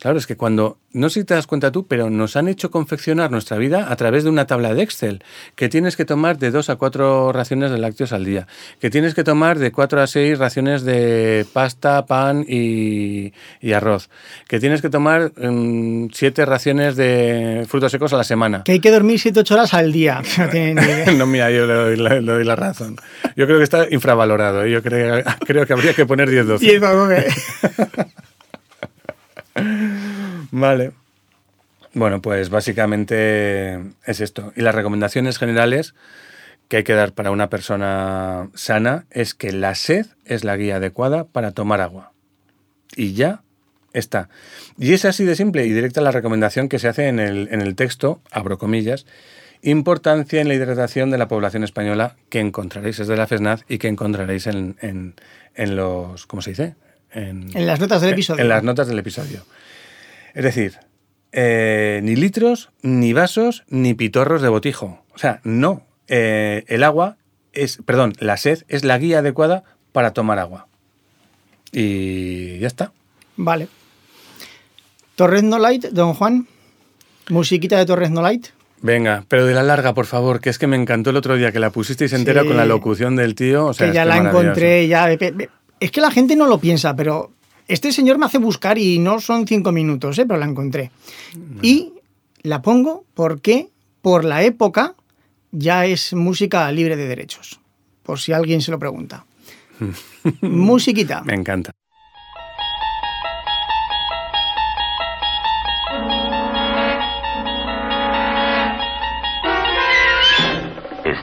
Claro, 0.00 0.16
es 0.18 0.26
que 0.26 0.36
cuando, 0.36 0.78
no 0.92 1.10
sé 1.10 1.20
si 1.20 1.26
te 1.26 1.34
das 1.34 1.46
cuenta 1.46 1.72
tú, 1.72 1.86
pero 1.86 2.08
nos 2.08 2.36
han 2.36 2.46
hecho 2.46 2.70
confeccionar 2.70 3.30
nuestra 3.30 3.56
vida 3.58 3.90
a 3.90 3.96
través 3.96 4.22
de 4.24 4.30
una 4.30 4.46
tabla 4.46 4.72
de 4.72 4.82
Excel, 4.82 5.24
que 5.56 5.68
tienes 5.68 5.96
que 5.96 6.04
tomar 6.04 6.38
de 6.38 6.50
dos 6.50 6.70
a 6.70 6.76
cuatro 6.76 7.32
raciones 7.32 7.70
de 7.70 7.78
lácteos 7.78 8.12
al 8.12 8.24
día, 8.24 8.46
que 8.80 8.90
tienes 8.90 9.14
que 9.14 9.24
tomar 9.24 9.58
de 9.58 9.72
cuatro 9.72 10.00
a 10.00 10.06
seis 10.06 10.38
raciones 10.38 10.82
de 10.84 11.46
pasta, 11.52 12.06
pan 12.06 12.44
y, 12.48 13.32
y 13.60 13.72
arroz, 13.72 14.08
que 14.46 14.60
tienes 14.60 14.82
que 14.82 14.88
tomar 14.88 15.32
mm, 15.36 16.10
siete 16.12 16.44
raciones 16.44 16.94
de 16.94 17.66
frutos 17.68 17.90
secos 17.90 18.12
a 18.12 18.16
la 18.16 18.24
semana. 18.24 18.62
Que 18.64 18.72
hay 18.72 18.80
que 18.80 18.90
dormir 18.90 19.18
siete 19.18 19.40
ocho 19.40 19.54
horas 19.54 19.74
al 19.74 19.92
día. 19.92 20.22
No 20.48 21.12
no, 21.18 21.26
mira, 21.26 21.50
yo 21.50 21.66
le 21.66 21.74
doy, 21.74 21.96
la, 21.96 22.20
le 22.20 22.32
doy 22.32 22.44
la 22.44 22.56
razón. 22.56 22.96
Yo 23.36 23.46
creo 23.46 23.58
que 23.58 23.64
está 23.64 23.86
infravalorado. 23.90 24.64
¿eh? 24.64 24.70
Yo 24.70 24.82
creo, 24.82 25.22
creo 25.46 25.66
que 25.66 25.72
habría 25.72 25.94
que 25.94 26.06
poner 26.06 26.28
10-12. 26.28 26.62
Y 26.62 26.70
eso, 26.70 27.10
¿eh? 27.10 27.26
Vale. 30.50 30.92
Bueno, 31.94 32.20
pues 32.20 32.50
básicamente 32.50 33.80
es 34.04 34.20
esto. 34.20 34.52
Y 34.56 34.62
las 34.62 34.74
recomendaciones 34.74 35.38
generales 35.38 35.94
que 36.68 36.78
hay 36.78 36.84
que 36.84 36.92
dar 36.92 37.12
para 37.12 37.30
una 37.30 37.48
persona 37.48 38.50
sana 38.54 39.06
es 39.10 39.34
que 39.34 39.52
la 39.52 39.74
sed 39.74 40.06
es 40.24 40.44
la 40.44 40.56
guía 40.56 40.76
adecuada 40.76 41.24
para 41.24 41.52
tomar 41.52 41.80
agua. 41.80 42.12
Y 42.94 43.14
ya 43.14 43.42
está. 43.92 44.28
Y 44.78 44.92
es 44.92 45.04
así 45.04 45.24
de 45.24 45.34
simple 45.34 45.66
y 45.66 45.72
directa 45.72 46.00
la 46.02 46.10
recomendación 46.10 46.68
que 46.68 46.78
se 46.78 46.88
hace 46.88 47.08
en 47.08 47.18
el, 47.18 47.48
en 47.50 47.62
el 47.62 47.74
texto, 47.74 48.20
abro 48.30 48.58
comillas, 48.58 49.06
importancia 49.62 50.40
en 50.40 50.48
la 50.48 50.54
hidratación 50.54 51.10
de 51.10 51.18
la 51.18 51.28
población 51.28 51.64
española 51.64 52.16
que 52.28 52.40
encontraréis, 52.40 53.00
es 53.00 53.08
de 53.08 53.16
la 53.16 53.26
FESNAZ 53.26 53.62
y 53.68 53.78
que 53.78 53.88
encontraréis 53.88 54.46
en, 54.46 54.76
en, 54.80 55.14
en 55.54 55.74
los, 55.74 56.26
¿cómo 56.26 56.42
se 56.42 56.50
dice? 56.50 56.74
En, 57.12 57.50
en 57.56 57.66
las 57.66 57.80
notas 57.80 58.00
del 58.02 58.12
episodio. 58.12 58.42
En 58.42 58.48
las 58.48 58.62
notas 58.62 58.86
del 58.88 58.98
episodio. 58.98 59.44
Es 60.34 60.44
decir, 60.44 60.78
eh, 61.32 62.00
ni 62.02 62.16
litros, 62.16 62.70
ni 62.82 63.12
vasos, 63.12 63.64
ni 63.68 63.94
pitorros 63.94 64.42
de 64.42 64.48
botijo. 64.48 65.04
O 65.14 65.18
sea, 65.18 65.40
no. 65.44 65.82
Eh, 66.06 66.64
el 66.68 66.84
agua 66.84 67.16
es, 67.52 67.78
perdón, 67.84 68.12
la 68.18 68.36
sed 68.36 68.64
es 68.68 68.84
la 68.84 68.98
guía 68.98 69.18
adecuada 69.20 69.64
para 69.92 70.12
tomar 70.12 70.38
agua. 70.38 70.68
Y 71.72 72.58
ya 72.58 72.66
está. 72.66 72.92
Vale. 73.36 73.68
Torres 75.16 75.42
No 75.42 75.58
Light, 75.58 75.86
don 75.86 76.14
Juan. 76.14 76.46
Musiquita 77.28 77.76
de 77.76 77.86
Torres 77.86 78.10
No 78.10 78.22
Light. 78.22 78.48
Venga, 78.80 79.24
pero 79.28 79.44
de 79.44 79.54
la 79.54 79.62
larga, 79.64 79.92
por 79.92 80.06
favor, 80.06 80.40
que 80.40 80.50
es 80.50 80.58
que 80.58 80.68
me 80.68 80.76
encantó 80.76 81.10
el 81.10 81.16
otro 81.16 81.36
día 81.36 81.50
que 81.50 81.58
la 81.58 81.70
pusisteis 81.70 82.12
entera 82.12 82.42
Sí. 82.42 82.48
con 82.48 82.56
la 82.56 82.64
locución 82.64 83.16
del 83.16 83.34
tío. 83.34 83.66
O 83.66 83.74
sea, 83.74 83.88
que 83.88 83.92
ya 83.94 84.04
la 84.04 84.18
encontré, 84.18 84.86
ya. 84.86 85.08
Es 85.80 85.90
que 85.90 86.00
la 86.00 86.10
gente 86.10 86.36
no 86.36 86.46
lo 86.46 86.58
piensa, 86.58 86.94
pero 86.96 87.30
este 87.66 87.92
señor 87.92 88.18
me 88.18 88.26
hace 88.26 88.38
buscar 88.38 88.78
y 88.78 88.98
no 88.98 89.20
son 89.20 89.46
cinco 89.46 89.72
minutos, 89.72 90.18
¿eh? 90.18 90.26
pero 90.26 90.38
la 90.38 90.46
encontré. 90.46 90.90
Y 91.62 91.92
la 92.42 92.62
pongo 92.62 93.04
porque 93.14 93.68
por 94.02 94.24
la 94.24 94.42
época 94.42 94.94
ya 95.50 95.86
es 95.86 96.12
música 96.14 96.70
libre 96.72 96.96
de 96.96 97.06
derechos, 97.06 97.60
por 98.02 98.18
si 98.18 98.32
alguien 98.32 98.60
se 98.60 98.70
lo 98.70 98.78
pregunta. 98.78 99.24
Musiquita. 100.40 101.22
Me 101.22 101.34
encanta. 101.34 101.72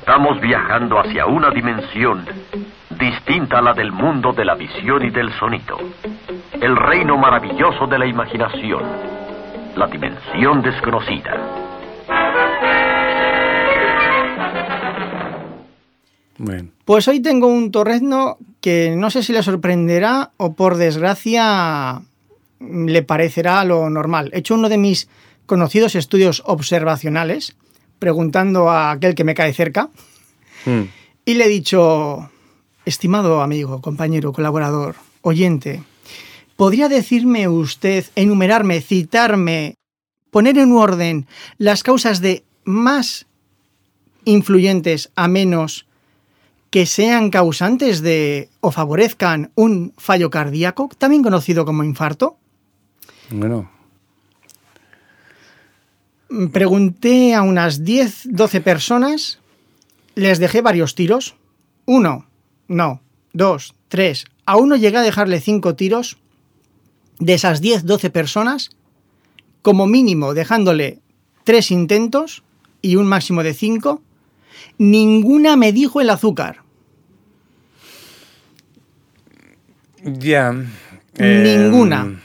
Estamos 0.08 0.40
viajando 0.40 1.00
hacia 1.00 1.26
una 1.26 1.50
dimensión 1.50 2.24
distinta 2.92 3.58
a 3.58 3.62
la 3.64 3.74
del 3.74 3.92
mundo 3.92 4.34
de 4.34 4.46
la 4.46 4.54
visión 4.54 5.04
y 5.04 5.10
del 5.10 5.34
sonido. 5.40 5.80
El 6.62 6.76
reino 6.76 7.18
maravilloso 7.18 7.88
de 7.88 7.98
la 7.98 8.06
imaginación. 8.06 8.84
La 9.76 9.88
dimensión 9.88 10.62
desconocida. 10.62 11.32
Bueno, 16.38 16.70
Pues 16.86 17.08
hoy 17.08 17.20
tengo 17.20 17.48
un 17.48 17.72
torrezno 17.72 18.38
que 18.62 18.94
no 18.96 19.10
sé 19.10 19.24
si 19.24 19.34
le 19.34 19.42
sorprenderá 19.42 20.34
o 20.38 20.54
por 20.54 20.78
desgracia 20.78 22.04
le 22.60 23.02
parecerá 23.02 23.64
lo 23.64 23.90
normal. 23.90 24.30
He 24.34 24.38
hecho 24.38 24.54
uno 24.54 24.70
de 24.70 24.78
mis 24.78 25.10
conocidos 25.48 25.96
estudios 25.96 26.44
observacionales, 26.46 27.58
preguntando 28.00 28.70
a 28.70 28.92
aquel 28.92 29.16
que 29.16 29.24
me 29.24 29.36
cae 29.36 29.54
cerca, 29.54 29.90
mm, 30.66 30.82
y 31.26 31.34
le 31.34 31.46
he 31.46 31.50
dicho, 31.50 32.30
estimado 32.86 33.42
amigo, 33.42 33.82
compañero, 33.82 34.32
colaborador, 34.32 34.96
oyente, 35.22 35.84
¿podría 36.56 36.88
decirme 36.88 37.48
usted, 37.48 38.06
enumerarme, 38.16 38.82
citarme, 38.82 39.76
poner 40.32 40.58
en 40.58 40.72
orden 40.72 41.28
las 41.58 41.84
causas 41.84 42.22
de 42.22 42.44
más 42.64 43.26
influyentes 44.26 45.12
a 45.16 45.28
menos 45.28 45.86
que 46.70 46.86
sean 46.86 47.30
causantes 47.30 48.02
de 48.02 48.50
o 48.60 48.72
favorezcan 48.72 49.52
un 49.56 49.94
fallo 49.98 50.30
cardíaco, 50.30 50.90
también 50.98 51.24
conocido 51.24 51.66
como 51.66 51.84
infarto? 51.84 52.38
bueno, 53.32 53.70
Pregunté 56.52 57.34
a 57.36 57.44
unas 57.44 57.84
10, 57.84 58.30
12 58.32 58.62
personas, 58.62 59.40
les 60.16 60.40
dejé 60.40 60.62
varios 60.62 60.96
tiros. 60.96 61.36
Uno, 61.86 62.26
no, 62.68 63.02
dos, 63.34 63.76
tres. 63.90 64.26
A 64.46 64.58
uno 64.58 64.76
llegué 64.76 64.98
a 64.98 65.02
dejarle 65.02 65.40
cinco 65.40 65.76
tiros. 65.76 66.18
De 67.20 67.34
esas 67.34 67.62
10, 67.62 67.86
12 67.86 68.10
personas, 68.10 68.72
como 69.62 69.88
mínimo 69.88 70.34
dejándole 70.34 71.00
tres 71.44 71.72
intentos 71.72 72.44
y 72.82 72.98
un 72.98 73.08
máximo 73.08 73.42
de 73.42 73.54
cinco, 73.54 74.02
ninguna 74.78 75.56
me 75.56 75.72
dijo 75.72 76.02
el 76.02 76.10
azúcar. 76.10 76.62
ya. 80.04 80.54
Ninguna. 81.18 82.02
Em, 82.02 82.20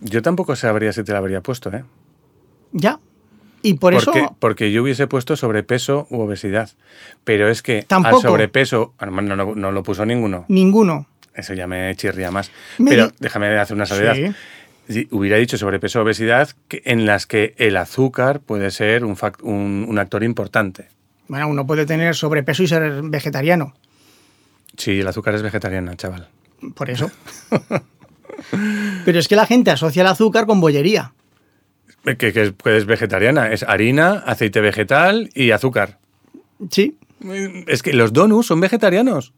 Yo 0.00 0.22
tampoco 0.22 0.54
sabría 0.56 0.92
si 0.92 1.02
te 1.02 1.12
la 1.12 1.18
habría 1.18 1.40
puesto, 1.42 1.72
¿eh? 1.72 1.84
Ya. 2.72 3.00
Y 3.62 3.74
por 3.74 3.94
eso. 3.94 4.10
porque, 4.12 4.28
porque 4.38 4.72
yo 4.72 4.82
hubiese 4.82 5.06
puesto 5.06 5.36
sobrepeso 5.36 6.06
u 6.10 6.20
obesidad. 6.20 6.70
Pero 7.24 7.48
es 7.48 7.62
que 7.62 7.82
Tampoco. 7.82 8.16
al 8.16 8.22
sobrepeso, 8.22 8.94
ah, 8.98 9.06
no, 9.06 9.20
no- 9.36 9.54
no 9.54 9.72
lo 9.72 9.82
puso 9.82 10.04
ninguno. 10.06 10.44
Ninguno. 10.48 11.06
Eso 11.34 11.54
ya 11.54 11.66
me 11.66 11.94
chirría 11.96 12.30
más. 12.30 12.50
Me 12.78 12.90
Pero 12.90 13.12
déjame 13.18 13.56
hacer 13.58 13.76
una 13.76 13.86
salvedad. 13.86 14.14
Sí. 14.14 14.32
Si 14.92 15.08
hubiera 15.12 15.36
dicho 15.36 15.56
sobrepeso 15.56 16.00
o 16.00 16.02
obesidad, 16.02 16.50
en 16.70 17.06
las 17.06 17.26
que 17.26 17.54
el 17.58 17.76
azúcar 17.76 18.40
puede 18.40 18.70
ser 18.72 19.04
un, 19.04 19.16
fac- 19.16 19.40
un, 19.42 19.86
un 19.88 19.98
actor 19.98 20.24
importante. 20.24 20.88
Bueno, 21.28 21.46
uno 21.48 21.64
puede 21.66 21.86
tener 21.86 22.16
sobrepeso 22.16 22.62
y 22.64 22.66
ser 22.66 23.02
vegetariano. 23.04 23.74
Sí, 24.76 24.98
el 25.00 25.06
azúcar 25.06 25.34
es 25.36 25.42
vegetariana, 25.42 25.96
chaval. 25.96 26.28
Por 26.74 26.90
eso. 26.90 27.10
Pero 29.04 29.18
es 29.18 29.28
que 29.28 29.36
la 29.36 29.46
gente 29.46 29.70
asocia 29.70 30.02
el 30.02 30.08
azúcar 30.08 30.46
con 30.46 30.60
bollería. 30.60 31.12
Que, 32.04 32.16
que 32.16 32.28
es, 32.42 32.52
que 32.52 32.76
es 32.76 32.86
vegetariana. 32.86 33.52
Es 33.52 33.62
harina, 33.62 34.22
aceite 34.26 34.60
vegetal 34.60 35.30
y 35.34 35.50
azúcar. 35.50 35.98
Sí. 36.70 36.96
Es 37.66 37.82
que 37.82 37.92
los 37.92 38.12
donuts 38.12 38.46
son 38.46 38.60
vegetarianos. 38.60 39.32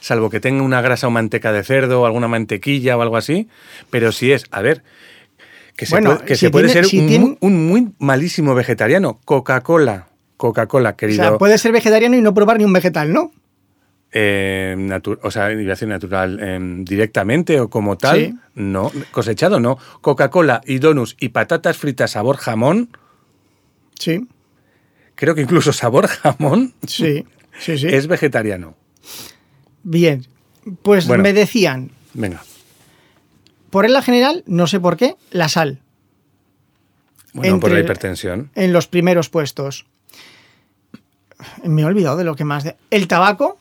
Salvo 0.00 0.30
que 0.30 0.40
tenga 0.40 0.62
una 0.62 0.80
grasa 0.82 1.06
o 1.08 1.10
manteca 1.10 1.52
de 1.52 1.64
cerdo 1.64 2.02
o 2.02 2.06
alguna 2.06 2.28
mantequilla 2.28 2.96
o 2.96 3.02
algo 3.02 3.16
así. 3.16 3.48
Pero 3.90 4.12
si 4.12 4.32
es, 4.32 4.44
a 4.50 4.60
ver, 4.62 4.82
que 5.76 5.86
se 5.86 5.94
Bueno, 5.94 6.14
puede, 6.16 6.24
que 6.26 6.34
si 6.36 6.46
se 6.46 6.50
puede 6.50 6.66
tiene- 6.66 6.80
ser 6.82 6.86
si 6.90 6.98
un, 7.00 7.06
tiene- 7.06 7.36
un 7.40 7.66
muy 7.68 7.92
malísimo 7.98 8.54
vegetariano. 8.54 9.20
Coca-Cola. 9.24 10.08
Coca-Cola, 10.36 10.90
O 10.90 10.96
querido. 10.96 11.22
sea, 11.22 11.38
puede 11.38 11.58
ser 11.58 11.72
vegetariano 11.72 12.16
y 12.16 12.20
no 12.20 12.34
probar 12.34 12.58
ni 12.58 12.64
un 12.64 12.72
vegetal, 12.72 13.12
¿no? 13.12 13.32
Eh, 14.16 14.76
natu- 14.78 15.18
o 15.22 15.30
sea, 15.32 15.50
iba 15.50 15.60
a 15.72 15.74
decir 15.74 15.88
natural, 15.88 16.38
em, 16.40 16.84
directamente 16.84 17.58
o 17.60 17.68
como 17.68 17.98
tal, 17.98 18.18
Sí. 18.20 18.34
no, 18.54 18.92
cosechado 19.10 19.58
no. 19.58 19.76
Coca-Cola 20.00 20.60
y 20.64 20.78
donuts 20.78 21.16
y 21.18 21.30
patatas 21.30 21.76
fritas 21.76 22.12
sabor 22.12 22.36
jamón, 22.36 22.90
Sí. 23.98 24.26
creo 25.16 25.34
que 25.34 25.42
incluso 25.42 25.72
sabor 25.72 26.06
jamón 26.06 26.74
Sí. 26.86 27.26
Sí, 27.58 27.76
sí. 27.76 27.88
es 27.88 28.06
vegetariano. 28.06 28.76
Bien. 29.82 30.24
Pues 30.82 31.06
Bueno. 31.08 31.22
me 31.24 31.32
decían, 31.32 31.90
Venga. 32.14 32.42
por 33.70 33.84
regla 33.84 34.00
general, 34.00 34.44
no 34.46 34.66
sé 34.68 34.78
por 34.80 34.96
qué, 34.96 35.16
la 35.32 35.48
sal 35.48 35.80
Bueno, 37.32 37.58
por 37.58 37.72
la 37.72 37.80
hipertensión. 37.80 38.50
en 38.54 38.72
los 38.72 38.86
primeros 38.86 39.28
puestos. 39.28 39.86
Me 41.64 41.82
he 41.82 41.84
olvidado 41.84 42.16
de 42.16 42.24
lo 42.24 42.36
que 42.36 42.44
más. 42.44 42.62
de- 42.64 42.76
El 42.90 43.08
tabaco, 43.08 43.58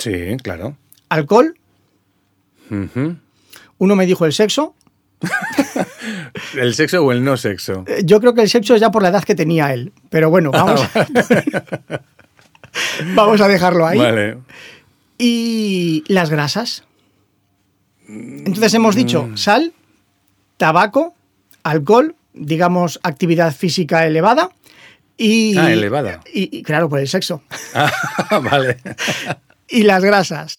Sí, 0.00 0.36
claro. 0.42 0.76
alcohol, 1.08 1.54
uno 3.78 3.96
me 3.96 4.06
dijo 4.06 4.26
el 4.26 4.32
sexo. 4.32 4.74
¿El 6.54 6.74
sexo 6.74 7.04
o 7.04 7.12
el 7.12 7.22
no 7.22 7.36
sexo? 7.36 7.84
Eh, 7.86 8.02
Yo 8.04 8.20
creo 8.20 8.34
que 8.34 8.40
el 8.42 8.48
sexo 8.48 8.74
es 8.74 8.80
ya 8.80 8.90
por 8.90 9.02
la 9.02 9.10
edad 9.10 9.22
que 9.22 9.34
tenía 9.34 9.72
él. 9.74 9.92
Pero 10.08 10.30
bueno, 10.30 10.50
vamos, 10.50 10.80
vamos 13.14 13.40
a 13.40 13.48
dejarlo 13.48 13.86
ahí. 13.86 13.98
Vale. 13.98 14.38
y 15.18 16.04
las 16.08 16.30
grasas. 16.30 16.84
Entonces 18.08 18.74
hemos 18.74 18.94
dicho 18.96 19.24
Mm. 19.24 19.36
sal, 19.36 19.72
tabaco, 20.56 21.14
alcohol, 21.62 22.16
digamos 22.32 22.98
actividad 23.02 23.54
física 23.54 24.06
elevada 24.06 24.50
y... 25.16 25.56
Ah, 25.58 25.72
elevada. 25.72 26.20
Y, 26.32 26.58
y, 26.58 26.62
claro, 26.62 26.88
por 26.88 26.98
el 27.00 27.08
sexo. 27.08 27.42
Ah, 27.74 27.92
vale. 28.42 28.78
Y 29.70 29.82
las 29.84 30.04
grasas. 30.04 30.58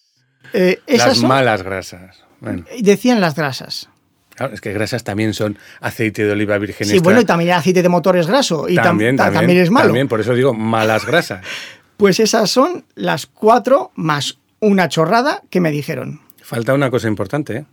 Eh, 0.52 0.80
esas 0.86 1.08
Las 1.08 1.18
son- 1.18 1.28
malas 1.28 1.62
grasas. 1.62 2.18
Bueno, 2.40 2.64
Decían 2.80 3.20
las 3.20 3.34
grasas. 3.34 3.88
claro, 4.34 4.52
es 4.54 4.60
que 4.60 4.72
grasas 4.72 5.04
también 5.04 5.32
son 5.34 5.56
aceite 5.80 6.24
de 6.24 6.32
oliva 6.32 6.58
virgen 6.58 6.86
Sí, 6.86 6.94
extra. 6.94 7.04
bueno, 7.04 7.20
y 7.20 7.24
también 7.24 7.50
el 7.50 7.56
aceite 7.56 7.82
de 7.82 7.88
motor 7.88 8.16
es 8.16 8.26
graso 8.26 8.68
y 8.68 8.74
tam- 8.76 8.82
también, 8.82 9.16
ta- 9.16 9.24
también, 9.24 9.40
también 9.42 9.62
es 9.62 9.70
malo. 9.70 9.86
También, 9.88 10.08
por 10.08 10.20
eso 10.20 10.34
digo 10.34 10.52
malas 10.54 11.06
grasas. 11.06 11.44
Pues 11.98 12.18
esas 12.18 12.50
son 12.50 12.84
las 12.96 13.26
cuatro 13.26 13.92
más 13.94 14.38
una 14.58 14.88
chorrada 14.88 15.42
que 15.50 15.60
me 15.60 15.70
dijeron. 15.70 16.20
Falta 16.42 16.74
una 16.74 16.90
cosa 16.90 17.06
importante. 17.06 17.58
¿eh? 17.58 17.64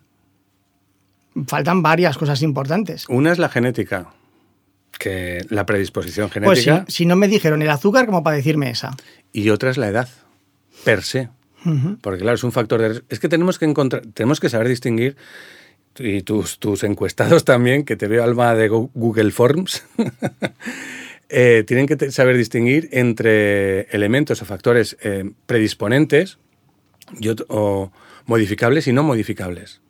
Faltan 1.47 1.81
varias 1.81 2.15
cosas 2.17 2.41
importantes. 2.43 3.05
Una 3.09 3.31
es 3.31 3.39
la 3.39 3.49
genética, 3.49 4.07
que 4.99 5.45
la 5.49 5.65
predisposición 5.65 6.29
Pues 6.43 6.59
si, 6.59 6.65
genética, 6.65 6.91
si 6.91 7.05
no 7.07 7.15
me 7.15 7.27
dijeron 7.27 7.61
el 7.63 7.69
azúcar, 7.71 8.05
como 8.05 8.21
para 8.21 8.35
decirme 8.35 8.69
esa. 8.69 8.95
y 9.33 9.49
otra 9.49 9.71
es 9.71 9.77
la 9.77 9.87
edad, 9.87 10.09
per 10.83 11.03
se. 11.03 11.29
Porque 12.01 12.21
claro, 12.21 12.35
es 12.35 12.43
un 12.43 12.51
factor 12.51 12.81
de... 12.81 13.03
Es 13.09 13.19
que 13.19 13.27
tenemos 13.27 13.59
que 13.59 13.65
encontrar, 13.65 14.03
tenemos 14.13 14.39
que 14.39 14.49
saber 14.49 14.67
distinguir, 14.67 15.17
y 15.97 16.21
tus, 16.21 16.59
tus 16.59 16.83
encuestados 16.83 17.43
también, 17.43 17.83
que 17.83 17.95
te 17.95 18.07
veo 18.07 18.23
alma 18.23 18.55
de 18.55 18.69
Google 18.69 19.31
Forms, 19.31 19.83
eh, 21.29 21.63
tienen 21.67 21.87
que 21.87 22.11
saber 22.11 22.37
distinguir 22.37 22.89
entre 22.91 23.81
elementos 23.91 24.41
o 24.41 24.45
factores 24.45 24.97
eh, 25.01 25.29
predisponentes 25.45 26.37
o 27.49 27.91
modificables 28.25 28.87
y 28.87 28.93
no 28.93 29.03
modificables. 29.03 29.81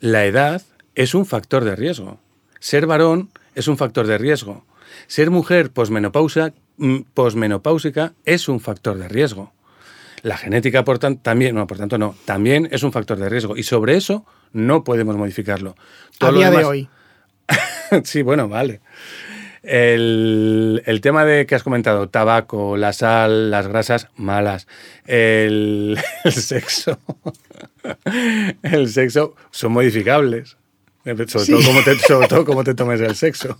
La 0.00 0.26
edad 0.26 0.62
es 0.94 1.14
un 1.14 1.26
factor 1.26 1.64
de 1.64 1.76
riesgo. 1.76 2.20
Ser 2.60 2.86
varón 2.86 3.30
es 3.54 3.68
un 3.68 3.76
factor 3.76 4.06
de 4.06 4.18
riesgo. 4.18 4.64
Ser 5.06 5.30
mujer 5.30 5.70
posmenopausa, 5.70 6.52
mm, 6.76 6.98
posmenopáusica 7.14 8.12
es 8.24 8.48
un 8.48 8.60
factor 8.60 8.98
de 8.98 9.08
riesgo. 9.08 9.52
La 10.22 10.36
genética, 10.36 10.84
por 10.84 10.98
tanto, 10.98 11.20
también, 11.22 11.54
no, 11.54 11.66
por 11.66 11.78
tanto, 11.78 11.98
no, 11.98 12.14
también 12.24 12.68
es 12.70 12.82
un 12.84 12.92
factor 12.92 13.18
de 13.18 13.28
riesgo. 13.28 13.56
Y 13.56 13.64
sobre 13.64 13.96
eso 13.96 14.24
no 14.52 14.84
podemos 14.84 15.16
modificarlo. 15.16 15.70
A 15.70 16.18
Todo 16.18 16.32
día 16.34 16.50
de 16.50 16.64
hoy. 16.64 16.88
sí, 18.04 18.22
bueno, 18.22 18.48
vale. 18.48 18.80
El, 19.64 20.82
el 20.86 21.00
tema 21.00 21.24
de 21.24 21.46
que 21.46 21.54
has 21.54 21.62
comentado, 21.62 22.08
tabaco, 22.08 22.76
la 22.76 22.92
sal, 22.92 23.50
las 23.50 23.68
grasas, 23.68 24.08
malas. 24.16 24.66
El, 25.06 25.98
el 26.24 26.32
sexo. 26.32 26.98
El 28.62 28.88
sexo 28.88 29.34
son 29.50 29.72
modificables. 29.72 30.56
Sobre, 31.04 31.26
Sí. 31.26 31.52
todo 31.52 31.62
cómo 31.66 31.82
te, 31.82 31.98
sobre 31.98 32.28
todo 32.28 32.44
cómo 32.44 32.62
te 32.62 32.74
tomes 32.74 33.00
el 33.00 33.16
sexo. 33.16 33.58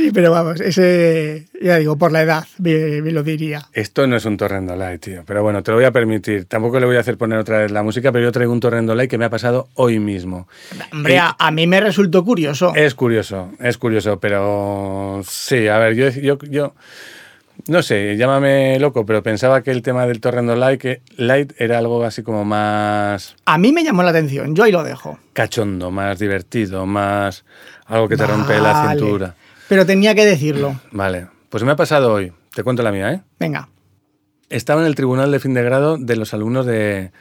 Sí, 0.00 0.12
pero 0.14 0.30
vamos, 0.30 0.58
ese, 0.62 1.46
ya 1.60 1.76
digo, 1.76 1.98
por 1.98 2.10
la 2.10 2.22
edad, 2.22 2.46
me, 2.56 3.02
me 3.02 3.10
lo 3.10 3.22
diría. 3.22 3.66
Esto 3.74 4.06
no 4.06 4.16
es 4.16 4.24
un 4.24 4.38
Torrendo 4.38 4.74
Light, 4.74 5.02
tío. 5.02 5.24
Pero 5.26 5.42
bueno, 5.42 5.62
te 5.62 5.72
lo 5.72 5.76
voy 5.76 5.84
a 5.84 5.90
permitir. 5.92 6.46
Tampoco 6.46 6.80
le 6.80 6.86
voy 6.86 6.96
a 6.96 7.00
hacer 7.00 7.18
poner 7.18 7.38
otra 7.38 7.58
vez 7.58 7.70
la 7.70 7.82
música, 7.82 8.10
pero 8.10 8.24
yo 8.24 8.32
traigo 8.32 8.50
un 8.50 8.60
Torrendo 8.60 8.94
Light 8.94 9.10
que 9.10 9.18
me 9.18 9.26
ha 9.26 9.30
pasado 9.30 9.68
hoy 9.74 9.98
mismo. 9.98 10.48
Hombre, 10.90 11.16
Y- 11.16 11.18
a, 11.18 11.50
mí 11.50 11.66
me 11.66 11.80
resultó 11.82 12.24
curioso. 12.24 12.72
Es 12.74 12.94
curioso, 12.94 13.50
es 13.60 13.76
curioso, 13.76 14.18
pero 14.18 15.20
sí, 15.28 15.68
a 15.68 15.76
ver, 15.78 15.94
yo, 15.94 16.08
yo, 16.08 16.38
yo 16.48 16.74
no 17.66 17.82
sé, 17.82 18.16
llámame 18.16 18.78
loco, 18.80 19.04
pero 19.04 19.22
pensaba 19.22 19.62
que 19.62 19.70
el 19.70 19.82
tema 19.82 20.06
del 20.06 20.18
Torrendo 20.22 20.56
Light, 20.56 20.80
que 20.80 21.02
Light 21.18 21.52
era 21.58 21.76
algo 21.76 22.02
así 22.04 22.22
como 22.22 22.46
más 22.46 23.36
A 23.44 23.58
mí 23.58 23.70
me 23.70 23.84
llamó 23.84 24.02
la 24.02 24.10
atención, 24.10 24.54
yo 24.56 24.64
ahí 24.64 24.72
lo 24.72 24.82
dejo. 24.82 25.18
cachondo, 25.34 25.90
más 25.90 26.18
divertido, 26.18 26.86
más 26.86 27.44
algo 27.84 28.08
que 28.08 28.16
te 28.16 28.26
rompe 28.26 28.58
la 28.60 28.88
cintura. 28.88 29.34
Pero 29.70 29.86
tenía 29.86 30.14
que 30.16 30.26
decirlo. 30.26 30.80
Vale, 30.90 31.28
pues 31.48 31.62
me 31.62 31.70
ha 31.70 31.76
pasado 31.76 32.12
hoy, 32.12 32.32
te 32.52 32.64
cuento 32.64 32.82
la 32.82 32.90
mía, 32.90 33.12
¿eh? 33.12 33.20
Venga. 33.38 33.68
Estaba 34.48 34.80
en 34.80 34.88
el 34.88 34.96
tribunal 34.96 35.30
de 35.30 35.38
fin 35.38 35.54
de 35.54 35.62
grado 35.62 35.96
de 35.96 36.16
los 36.16 36.34
alumnos 36.34 36.66
de, 36.66 37.12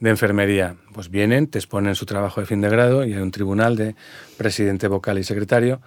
de 0.00 0.10
enfermería. 0.10 0.76
Pues 0.94 1.10
vienen, 1.10 1.46
te 1.46 1.58
exponen 1.58 1.94
su 1.94 2.06
trabajo 2.06 2.40
de 2.40 2.46
fin 2.46 2.62
de 2.62 2.70
grado 2.70 3.04
y 3.04 3.12
hay 3.12 3.20
un 3.20 3.30
tribunal 3.30 3.76
de 3.76 3.94
presidente, 4.38 4.88
vocal 4.88 5.18
y 5.18 5.24
secretario, 5.24 5.82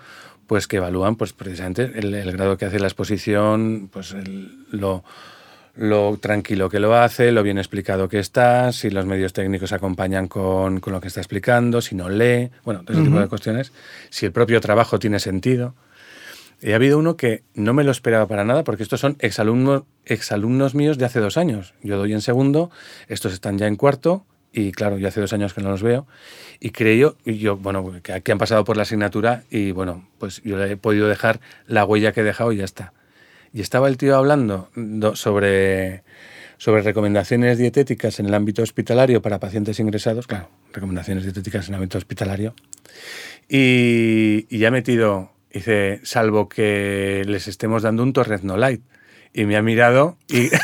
pues 0.45 0.67
que 0.67 0.77
evalúan 0.77 1.15
pues 1.15 1.33
precisamente 1.33 1.91
el, 1.95 2.13
el 2.13 2.31
grado 2.31 2.57
que 2.57 2.65
hace 2.65 2.79
la 2.79 2.85
exposición, 2.87 3.89
pues 3.91 4.11
el- 4.11 4.67
lo, 4.69 5.03
lo 5.75 6.17
tranquilo 6.21 6.69
que 6.69 6.79
lo 6.79 6.93
hace, 6.95 7.31
lo 7.31 7.41
bien 7.41 7.57
explicado 7.57 8.07
que 8.07 8.19
está, 8.19 8.71
si 8.71 8.91
los 8.91 9.07
medios 9.07 9.33
técnicos 9.33 9.71
acompañan 9.73 10.27
con, 10.27 10.79
con 10.79 10.93
lo 10.93 11.01
que 11.01 11.07
está 11.07 11.21
explicando, 11.21 11.81
si 11.81 11.95
no 11.95 12.07
lee, 12.07 12.51
bueno, 12.63 12.81
todo 12.83 12.93
ese 12.93 13.03
tipo 13.03 13.19
de 13.19 13.27
cuestiones, 13.27 13.71
si 14.11 14.27
el 14.27 14.31
propio 14.31 14.61
trabajo 14.61 14.99
tiene 14.99 15.17
sentido. 15.19 15.73
Y 16.63 16.71
ha 16.71 16.75
habido 16.77 16.97
uno 16.97 17.17
que 17.17 17.43
no 17.55 17.73
me 17.73 17.83
lo 17.83 17.91
esperaba 17.91 18.25
para 18.27 18.45
nada, 18.45 18.63
porque 18.63 18.83
estos 18.83 19.01
son 19.01 19.17
exalumnos, 19.19 19.83
exalumnos 20.05 20.75
míos 20.75 20.97
de 20.97 21.03
hace 21.05 21.19
dos 21.19 21.35
años. 21.37 21.73
Yo 21.83 21.97
doy 21.97 22.13
en 22.13 22.21
segundo, 22.21 22.71
estos 23.09 23.33
están 23.33 23.57
ya 23.57 23.67
en 23.67 23.75
cuarto, 23.75 24.25
y 24.53 24.71
claro, 24.71 24.97
yo 24.97 25.07
hace 25.09 25.19
dos 25.19 25.33
años 25.33 25.53
que 25.53 25.61
no 25.61 25.69
los 25.69 25.83
veo. 25.83 26.07
Y 26.61 26.69
creo, 26.69 27.17
y 27.25 27.37
yo, 27.39 27.57
bueno, 27.57 27.99
que, 28.01 28.21
que 28.21 28.31
han 28.31 28.37
pasado 28.37 28.63
por 28.63 28.77
la 28.77 28.83
asignatura, 28.83 29.43
y 29.51 29.71
bueno, 29.71 30.07
pues 30.19 30.41
yo 30.45 30.57
le 30.57 30.71
he 30.71 30.77
podido 30.77 31.09
dejar 31.09 31.41
la 31.67 31.83
huella 31.83 32.13
que 32.13 32.21
he 32.21 32.23
dejado 32.23 32.53
y 32.53 32.57
ya 32.57 32.63
está. 32.65 32.93
Y 33.51 33.59
estaba 33.59 33.89
el 33.89 33.97
tío 33.97 34.15
hablando 34.15 34.69
do- 34.75 35.17
sobre, 35.17 36.03
sobre 36.57 36.81
recomendaciones 36.81 37.57
dietéticas 37.57 38.21
en 38.21 38.27
el 38.27 38.33
ámbito 38.33 38.61
hospitalario 38.63 39.21
para 39.21 39.39
pacientes 39.39 39.81
ingresados, 39.81 40.27
claro, 40.27 40.49
recomendaciones 40.71 41.25
dietéticas 41.25 41.67
en 41.67 41.73
el 41.73 41.79
ámbito 41.79 41.97
hospitalario. 41.97 42.55
Y, 43.49 44.47
y 44.49 44.63
ha 44.63 44.71
metido, 44.71 45.32
dice, 45.53 45.99
salvo 46.03 46.49
que 46.49 47.23
les 47.25 47.47
estemos 47.47 47.83
dando 47.83 48.03
un 48.03 48.13
Torrezno 48.13 48.57
Light. 48.57 48.81
Y 49.33 49.45
me 49.45 49.55
ha 49.57 49.61
mirado 49.61 50.17
y... 50.27 50.49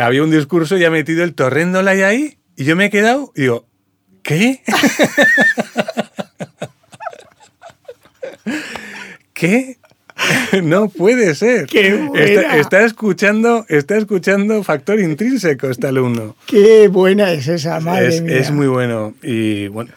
Había 0.00 0.22
un 0.22 0.30
discurso 0.30 0.76
y 0.76 0.84
ha 0.84 0.90
metido 0.90 1.22
el 1.24 1.34
Torrendo 1.34 1.82
Light 1.82 2.02
ahí 2.02 2.38
y 2.56 2.64
yo 2.64 2.74
me 2.74 2.86
he 2.86 2.90
quedado 2.90 3.32
y 3.36 3.42
digo, 3.42 3.66
¿qué? 4.22 4.62
¿Qué? 9.32 9.78
No 10.62 10.88
puede 10.88 11.34
ser. 11.34 11.66
¡Qué 11.66 11.94
buena! 11.94 12.24
Está, 12.24 12.56
está 12.58 12.84
escuchando, 12.84 13.66
está 13.68 13.96
escuchando 13.96 14.62
factor 14.62 15.00
intrínseco 15.00 15.68
este 15.68 15.88
alumno. 15.88 16.36
Qué 16.46 16.88
buena 16.88 17.32
es 17.32 17.48
esa, 17.48 17.80
madre 17.80 18.08
Es, 18.08 18.22
mía. 18.22 18.36
es 18.38 18.50
muy 18.50 18.66
bueno. 18.66 19.14
Y 19.22 19.68
bueno, 19.68 19.90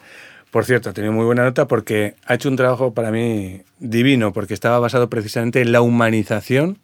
por 0.57 0.65
cierto, 0.65 0.89
ha 0.89 0.93
tenido 0.93 1.13
muy 1.13 1.23
buena 1.23 1.43
nota 1.43 1.67
porque 1.67 2.15
ha 2.25 2.33
hecho 2.33 2.49
un 2.49 2.55
trabajo 2.55 2.91
para 2.91 3.11
mí 3.11 3.61
divino, 3.77 4.33
porque 4.33 4.55
estaba 4.55 4.79
basado 4.79 5.07
precisamente 5.07 5.61
en 5.61 5.71
la 5.71 5.81
humanización 5.81 6.79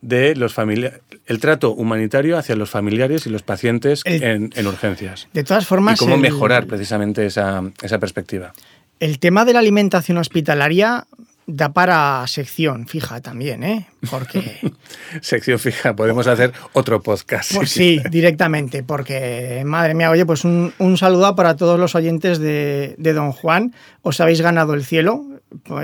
de 0.00 0.34
los 0.34 0.54
familiares, 0.54 1.00
el 1.26 1.38
trato 1.38 1.74
humanitario 1.74 2.38
hacia 2.38 2.56
los 2.56 2.70
familiares 2.70 3.26
y 3.26 3.28
los 3.30 3.42
pacientes 3.42 4.00
El- 4.06 4.22
en, 4.22 4.50
en 4.56 4.66
urgencias. 4.66 5.28
De 5.34 5.44
todas 5.44 5.66
formas, 5.66 5.96
Y 5.96 5.98
cómo 5.98 6.14
el- 6.14 6.22
mejorar 6.22 6.66
precisamente 6.66 7.26
esa, 7.26 7.62
esa 7.82 7.98
perspectiva. 7.98 8.54
El 9.00 9.18
tema 9.18 9.44
de 9.44 9.52
la 9.52 9.58
alimentación 9.58 10.16
hospitalaria 10.16 11.06
da 11.46 11.72
para 11.72 12.26
sección 12.26 12.86
fija 12.86 13.20
también, 13.20 13.62
¿eh? 13.62 13.86
Porque, 14.10 14.60
Sección 15.20 15.58
fija, 15.58 15.94
podemos 15.94 16.26
hacer 16.26 16.52
otro 16.72 17.02
podcast. 17.02 17.54
pues 17.54 17.70
sí, 17.70 18.00
directamente, 18.10 18.82
porque, 18.82 19.62
madre 19.64 19.94
mía, 19.94 20.10
oye, 20.10 20.24
pues 20.26 20.44
un, 20.44 20.72
un 20.78 20.96
saludo 20.96 21.34
para 21.36 21.56
todos 21.56 21.78
los 21.78 21.94
oyentes 21.94 22.38
de, 22.38 22.94
de 22.98 23.12
Don 23.12 23.32
Juan. 23.32 23.74
Os 24.02 24.20
habéis 24.20 24.40
ganado 24.40 24.74
el 24.74 24.84
cielo 24.84 25.24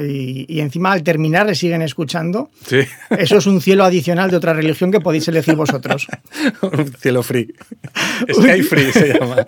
y, 0.03 0.47
y 0.49 0.61
encima 0.61 0.93
al 0.93 1.03
terminar 1.03 1.47
le 1.47 1.55
siguen 1.55 1.83
escuchando. 1.83 2.51
Sí. 2.67 2.81
Eso 3.11 3.39
es 3.39 3.47
un 3.47 3.61
cielo 3.61 3.85
adicional 3.85 4.31
de 4.31 4.37
otra 4.37 4.53
religión 4.53 4.91
que 4.91 5.01
podéis 5.01 5.29
elegir 5.29 5.55
vosotros. 5.55 6.07
Un 6.63 6.93
cielo 6.95 7.23
free. 7.23 7.55
Sky 8.33 8.63
free 8.63 8.93
se 8.93 9.19
llama. 9.19 9.45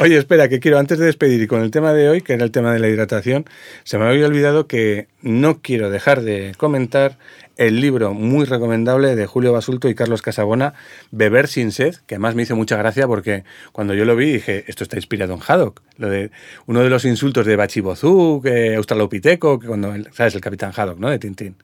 Oye, 0.00 0.16
espera, 0.16 0.48
que 0.48 0.60
quiero, 0.60 0.78
antes 0.78 0.98
de 0.98 1.06
despedir 1.06 1.42
y 1.42 1.46
con 1.46 1.62
el 1.62 1.70
tema 1.70 1.92
de 1.92 2.08
hoy, 2.08 2.22
que 2.22 2.34
era 2.34 2.44
el 2.44 2.50
tema 2.50 2.72
de 2.72 2.78
la 2.78 2.88
hidratación, 2.88 3.44
se 3.84 3.98
me 3.98 4.06
había 4.06 4.26
olvidado 4.26 4.66
que 4.66 5.08
no 5.22 5.60
quiero 5.60 5.90
dejar 5.90 6.22
de 6.22 6.52
comentar 6.56 7.18
el 7.56 7.80
libro 7.80 8.14
muy 8.14 8.44
recomendable 8.46 9.14
de 9.16 9.26
Julio 9.26 9.52
Basulto 9.52 9.88
y 9.88 9.94
Carlos 9.94 10.22
Casabona, 10.22 10.74
Beber 11.10 11.46
sin 11.48 11.72
sed, 11.72 11.96
que 12.06 12.14
además 12.14 12.34
me 12.34 12.42
hizo 12.42 12.56
mucha 12.56 12.76
gracia 12.76 13.06
porque 13.06 13.44
cuando 13.72 13.94
yo 13.94 14.04
lo 14.04 14.16
vi 14.16 14.32
dije, 14.32 14.64
esto 14.66 14.84
está 14.84 14.96
inspirado 14.96 15.34
en 15.34 15.40
Haddock. 15.46 15.82
Lo 15.98 16.08
de 16.08 16.30
uno 16.66 16.82
de 16.82 16.90
los 16.90 17.04
insultos 17.04 17.44
de 17.46 17.56
Bachibozú, 17.56 18.40
que 18.42 18.76
Australopiteco, 18.76 19.58
que 19.58 19.66
cuando, 19.66 19.92
¿sabes? 20.12 20.34
El 20.34 20.40
capitán 20.40 20.72
Haddock, 20.74 20.98
¿no? 20.98 21.10
De 21.10 21.18
Tintín. 21.18 21.56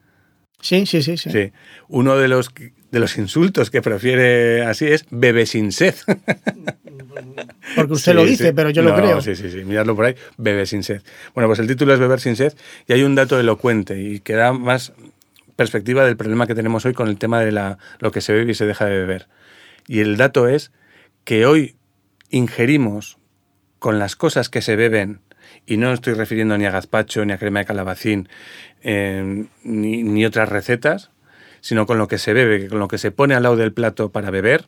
Sí, 0.61 0.87
sí, 0.87 1.03
sí, 1.03 1.16
sí. 1.16 1.30
Sí. 1.30 1.53
Uno 1.89 2.16
de 2.16 2.28
los, 2.28 2.51
de 2.91 2.99
los 3.01 3.16
insultos 3.18 3.70
que 3.70 3.82
prefiere 3.82 4.64
así 4.64 4.87
es 4.87 5.05
bebe 5.11 5.47
sin 5.47 5.70
sed. 5.72 5.95
Porque 7.74 7.93
usted 7.93 8.12
Sí, 8.12 8.16
lo 8.16 8.24
dice, 8.24 8.49
sí. 8.49 8.53
pero 8.55 8.70
yo 8.70 8.82
lo 8.82 8.95
creo. 8.95 9.20
Sí, 9.20 9.34
sí, 9.37 9.51
sí. 9.51 9.64
Miradlo 9.64 9.97
por 9.97 10.07
ahí. 10.07 10.14
Bebe 10.37 10.66
sin 10.66 10.82
sed. 10.82 11.03
Bueno, 11.34 11.49
pues 11.49 11.59
el 11.59 11.66
título 11.66 11.93
es 11.95 11.99
Beber 12.01 12.20
sin 12.20 12.37
sed 12.37 12.55
y 12.87 12.93
hay 12.93 13.03
un 13.03 13.14
dato 13.14 13.39
elocuente 13.39 14.01
y 14.01 14.20
que 14.20 14.34
da 14.34 14.53
más 14.53 14.93
perspectiva 15.57 16.05
del 16.05 16.17
problema 16.17 16.47
que 16.47 16.55
tenemos 16.55 16.85
hoy 16.85 16.93
con 16.93 17.09
el 17.09 17.19
tema 17.19 17.41
de 17.41 17.53
la, 17.53 17.79
lo 17.99 18.13
que 18.13 18.21
se 18.21 18.33
bebe 18.33 18.53
y 18.53 18.55
se 18.55 18.67
deja 18.67 18.85
de 18.85 18.99
beber. 18.99 19.29
Y 19.89 20.01
el 20.01 20.17
dato 20.17 20.49
es 20.49 20.73
que 21.25 21.47
hoy 21.47 21.77
ingerimos 22.31 23.19
con 23.79 23.99
las 23.99 24.17
cosas 24.17 24.49
que 24.49 24.63
se 24.63 24.77
beben, 24.77 25.21
y 25.65 25.77
no 25.77 25.93
estoy 25.93 26.15
refiriendo 26.15 26.57
ni 26.59 26.67
a 26.67 26.71
gazpacho, 26.71 27.25
ni 27.25 27.33
a 27.33 27.39
crema 27.39 27.61
de 27.61 27.67
calabacín, 27.67 28.29
eh, 28.83 29.47
ni, 29.63 30.03
ni 30.03 30.25
otras 30.25 30.49
recetas, 30.49 31.11
sino 31.61 31.87
con 31.87 31.99
lo 31.99 32.09
que 32.09 32.19
se 32.19 32.33
bebe, 32.33 32.69
con 32.69 32.79
lo 32.79 32.89
que 32.89 32.99
se 32.99 33.11
pone 33.11 33.35
al 33.35 33.43
lado 33.43 33.57
del 33.57 33.73
plato 33.73 34.11
para 34.11 34.31
beber, 34.31 34.67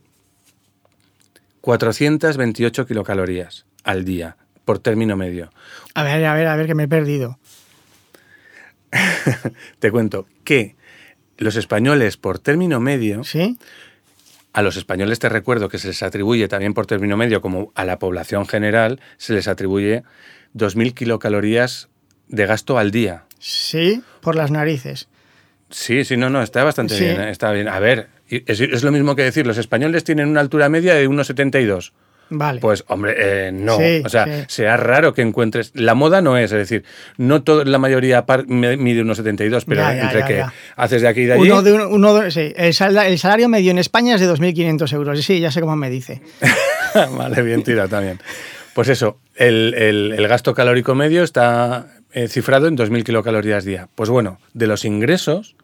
428 1.61 2.86
kilocalorías 2.86 3.66
al 3.84 4.05
día, 4.05 4.36
por 4.64 4.78
término 4.78 5.16
medio. 5.16 5.51
A 5.95 6.03
ver, 6.03 6.24
a 6.24 6.34
ver, 6.34 6.47
a 6.47 6.57
ver, 6.57 6.66
que 6.66 6.74
me 6.74 6.84
he 6.84 6.89
perdido. 6.89 7.39
Te 9.78 9.91
cuento 9.91 10.26
que 10.45 10.76
los 11.36 11.57
españoles 11.57 12.16
por 12.16 12.39
término 12.39 12.80
medio, 12.80 13.24
¿Sí? 13.24 13.59
a 14.53 14.62
los 14.62 14.76
españoles 14.76 15.18
te 15.20 15.28
recuerdo 15.28 15.68
que 15.68 15.78
se 15.78 15.89
les 15.89 16.03
atribuye 16.03 16.49
también 16.49 16.74
por 16.74 16.86
término 16.86 17.16
medio, 17.16 17.41
como 17.41 17.70
a 17.76 17.84
la 17.84 17.99
población 17.99 18.47
general, 18.47 19.01
se 19.16 19.34
les 19.34 19.47
atribuye 19.47 20.03
2.000 20.57 20.95
kilocalorías 20.95 21.89
de 22.28 22.47
gasto 22.47 22.76
al 22.78 22.91
día. 22.91 23.24
Sí, 23.39 24.03
por 24.20 24.34
las 24.34 24.51
narices. 24.51 25.09
Sí, 25.70 26.05
sí, 26.05 26.16
no, 26.16 26.28
no, 26.30 26.43
está 26.43 26.64
bastante 26.64 26.95
Sí. 26.97 27.05
bien, 27.05 27.20
eh, 27.20 27.30
está 27.30 27.53
bien. 27.53 27.68
A 27.68 27.78
ver, 27.78 28.09
es 28.30 28.82
lo 28.82 28.91
mismo 28.91 29.14
que 29.14 29.22
decir, 29.22 29.47
los 29.47 29.59
españoles 29.59 30.03
tienen 30.03 30.28
una 30.28 30.41
altura 30.41 30.68
media 30.68 30.95
de 30.95 31.07
1,72. 31.09 31.93
Vale. 32.31 32.61
Pues, 32.61 32.85
hombre, 32.89 33.14
eh, 33.16 33.53
no. 33.53 33.76
Sí, 33.79 34.03
o 34.05 34.09
sea, 34.09 34.24
sí. 34.26 34.45
sea 34.49 34.76
raro 34.76 35.14
que 35.14 35.22
encuentres. 35.22 35.72
La 35.74 35.95
moda 35.95 36.20
no 36.20 36.37
es, 36.37 36.53
es 36.53 36.59
decir, 36.59 36.85
no 37.16 37.43
todo, 37.43 37.64
la 37.64 37.79
mayoría 37.79 38.26
par- 38.26 38.47
mide 38.47 38.76
1,72, 39.03 39.64
pero 39.66 39.81
Ya, 39.81 39.95
ya, 39.95 40.03
entre 40.03 40.20
ya, 40.20 40.26
que 40.26 40.45
haces 40.76 41.03
de 41.03 41.09
aquí 41.09 41.20
y 41.22 41.24
de 41.26 41.33
allí. 41.35 41.43
Uno 41.51 41.62
de 41.62 41.72
uno, 41.72 41.89
uno 41.89 42.14
de- 42.14 42.31
sí, 42.31 42.53
el, 42.57 42.74
sal- 42.74 42.97
el 42.99 43.18
salario 43.18 43.49
medio 43.49 43.70
en 43.70 43.79
España 43.79 44.14
es 44.14 44.20
de 44.20 44.29
2.500 44.31 44.93
euros. 44.93 45.20
Sí, 45.24 45.41
ya 45.41 45.51
sé 45.51 45.61
cómo 45.61 45.76
me 45.76 45.89
dice. 45.91 46.20
vale, 47.16 47.43
bien 47.43 47.62
tirado 47.62 47.89
también. 47.89 48.20
Pues 48.74 48.89
eso, 48.89 49.18
el, 49.35 49.74
el- 49.74 50.12
el 50.16 50.29
gasto 50.29 50.55
calórico 50.55 50.95
medio 50.95 51.22
está 51.22 51.87
eh, 52.12 52.29
cifrado 52.29 52.68
en 52.68 52.76
2.000 52.76 53.05
kilocalorías 53.05 53.64
día. 53.64 53.89
Pues 53.95 54.11
bueno, 54.11 54.39
de 54.55 54.66
los 54.66 54.85
ingresos, 54.85 55.57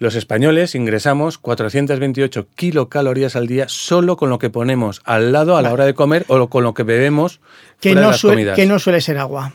los 0.00 0.14
españoles 0.16 0.74
ingresamos 0.74 1.38
428 1.38 2.48
kilocalorías 2.56 3.36
al 3.36 3.46
día 3.46 3.66
solo 3.68 4.16
con 4.16 4.30
lo 4.30 4.38
que 4.38 4.48
ponemos 4.50 5.02
al 5.04 5.30
lado 5.30 5.56
a 5.56 5.62
la 5.62 5.72
hora 5.72 5.84
de 5.84 5.94
comer 5.94 6.24
o 6.28 6.48
con 6.48 6.64
lo 6.64 6.74
que 6.74 6.82
bebemos 6.82 7.40
Que 7.80 7.90
fuera 7.90 8.00
de 8.00 8.04
no, 8.06 8.10
las 8.10 8.20
suele, 8.20 8.34
comidas. 8.36 8.56
que 8.56 8.66
no 8.66 8.78
suele 8.78 9.00
ser 9.02 9.18
agua. 9.18 9.52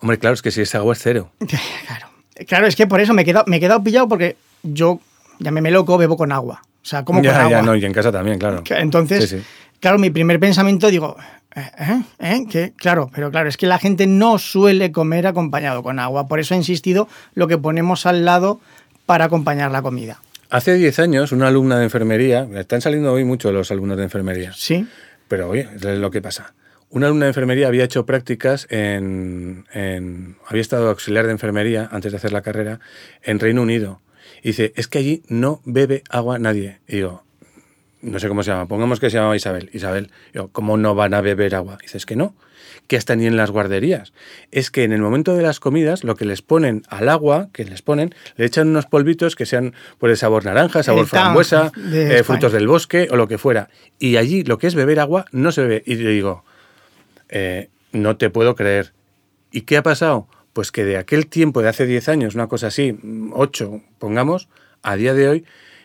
Hombre, 0.00 0.18
claro, 0.18 0.34
es 0.34 0.42
que 0.42 0.50
si 0.50 0.62
es 0.62 0.74
agua 0.74 0.92
es 0.92 1.00
cero. 1.00 1.30
Claro. 1.86 2.06
Claro, 2.48 2.66
es 2.66 2.74
que 2.74 2.86
por 2.86 3.00
eso 3.00 3.12
me 3.14 3.22
he 3.22 3.24
quedado, 3.24 3.44
me 3.48 3.58
he 3.58 3.60
quedado 3.60 3.82
pillado 3.84 4.08
porque 4.08 4.36
yo, 4.62 4.98
llámeme 5.38 5.70
loco, 5.70 5.98
bebo 5.98 6.16
con 6.16 6.32
agua. 6.32 6.62
O 6.82 6.86
sea, 6.86 7.04
como 7.04 7.22
ya, 7.22 7.32
con 7.32 7.40
agua. 7.42 7.50
ya, 7.50 7.62
no, 7.62 7.76
y 7.76 7.84
en 7.84 7.92
casa 7.92 8.10
también, 8.10 8.38
claro. 8.38 8.62
Entonces, 8.70 9.28
Sí, 9.28 9.38
sí. 9.38 9.44
claro, 9.78 9.98
mi 9.98 10.08
primer 10.10 10.40
pensamiento 10.40 10.88
digo, 10.88 11.16
¿eh? 11.54 11.60
¿eh? 11.78 12.02
¿eh? 12.18 12.46
que 12.50 12.72
Claro, 12.76 13.10
pero 13.14 13.30
claro, 13.30 13.48
es 13.50 13.58
que 13.58 13.66
la 13.66 13.78
gente 13.78 14.06
no 14.06 14.38
suele 14.38 14.90
comer 14.90 15.26
acompañado 15.26 15.82
con 15.82 15.98
agua. 15.98 16.28
Por 16.28 16.40
eso 16.40 16.54
he 16.54 16.56
insistido 16.56 17.08
lo 17.34 17.46
que 17.46 17.58
ponemos 17.58 18.06
al 18.06 18.24
lado 18.24 18.60
para 19.10 19.24
acompañar 19.24 19.72
la 19.72 19.82
comida. 19.82 20.22
Hace 20.50 20.74
10 20.74 21.00
años, 21.00 21.32
una 21.32 21.48
alumna 21.48 21.76
de 21.78 21.82
enfermería, 21.84 22.46
están 22.54 22.80
saliendo 22.80 23.12
hoy 23.12 23.24
mucho 23.24 23.50
los 23.50 23.72
alumnos 23.72 23.96
de 23.96 24.04
enfermería, 24.04 24.52
Sí, 24.54 24.86
pero 25.26 25.48
oye, 25.48 25.68
es 25.74 25.82
lo 25.98 26.12
que 26.12 26.22
pasa. 26.22 26.54
Una 26.90 27.06
alumna 27.08 27.24
de 27.24 27.30
enfermería 27.30 27.66
había 27.66 27.82
hecho 27.82 28.06
prácticas 28.06 28.68
en, 28.70 29.64
en- 29.72 30.36
había 30.46 30.62
estado 30.62 30.88
auxiliar 30.90 31.26
de 31.26 31.32
enfermería 31.32 31.88
antes 31.90 32.12
de 32.12 32.18
hacer 32.18 32.32
la 32.32 32.42
carrera 32.42 32.78
en 33.24 33.40
Reino 33.40 33.62
Unido. 33.62 34.00
Y 34.44 34.48
dice, 34.50 34.72
es 34.76 34.86
que 34.86 34.98
allí 34.98 35.22
no 35.26 35.60
bebe 35.64 36.04
agua 36.08 36.38
nadie. 36.38 36.78
Y 36.86 36.96
digo, 36.96 37.24
no 38.02 38.18
sé 38.18 38.28
cómo 38.28 38.42
se 38.42 38.50
llama, 38.50 38.66
pongamos 38.66 39.00
que 39.00 39.10
se 39.10 39.18
llama 39.18 39.36
Isabel. 39.36 39.70
Isabel, 39.72 40.10
digo, 40.32 40.48
¿cómo 40.52 40.76
no 40.76 40.94
van 40.94 41.14
a 41.14 41.20
beber 41.20 41.54
agua? 41.54 41.76
Y 41.80 41.84
dice, 41.84 41.98
es 41.98 42.06
que 42.06 42.16
no, 42.16 42.34
que 42.86 42.96
hasta 42.96 43.14
ni 43.14 43.26
en 43.26 43.36
las 43.36 43.50
guarderías. 43.50 44.12
Es 44.50 44.70
que 44.70 44.84
en 44.84 44.92
el 44.92 45.00
momento 45.00 45.34
de 45.34 45.42
las 45.42 45.60
comidas, 45.60 46.02
lo 46.02 46.16
que 46.16 46.24
les 46.24 46.42
ponen 46.42 46.82
al 46.88 47.08
agua, 47.08 47.48
que 47.52 47.64
les 47.64 47.82
ponen, 47.82 48.14
le 48.36 48.46
echan 48.46 48.68
unos 48.68 48.86
polvitos 48.86 49.36
que 49.36 49.46
sean 49.46 49.74
por 49.98 50.10
el 50.10 50.16
sabor 50.16 50.44
naranja, 50.44 50.82
sabor 50.82 51.06
frambuesa, 51.06 51.72
de 51.76 52.18
eh, 52.18 52.24
frutos 52.24 52.52
del 52.52 52.66
bosque 52.66 53.08
o 53.10 53.16
lo 53.16 53.28
que 53.28 53.38
fuera. 53.38 53.68
Y 53.98 54.16
allí 54.16 54.44
lo 54.44 54.58
que 54.58 54.66
es 54.66 54.74
beber 54.74 55.00
agua 55.00 55.26
no 55.32 55.52
se 55.52 55.62
bebe. 55.62 55.82
Y 55.86 55.96
le 55.96 56.10
digo, 56.10 56.44
eh, 57.28 57.68
no 57.92 58.16
te 58.16 58.30
puedo 58.30 58.54
creer. 58.54 58.92
¿Y 59.52 59.62
qué 59.62 59.76
ha 59.76 59.82
pasado? 59.82 60.28
Pues 60.52 60.72
que 60.72 60.84
de 60.84 60.96
aquel 60.96 61.26
tiempo, 61.26 61.62
de 61.62 61.68
hace 61.68 61.86
10 61.86 62.08
años, 62.08 62.34
una 62.34 62.48
cosa 62.48 62.68
así, 62.68 62.98
8, 63.32 63.82
pongamos, 63.98 64.48
a 64.82 64.96
día 64.96 65.14
de 65.14 65.28
hoy 65.28 65.44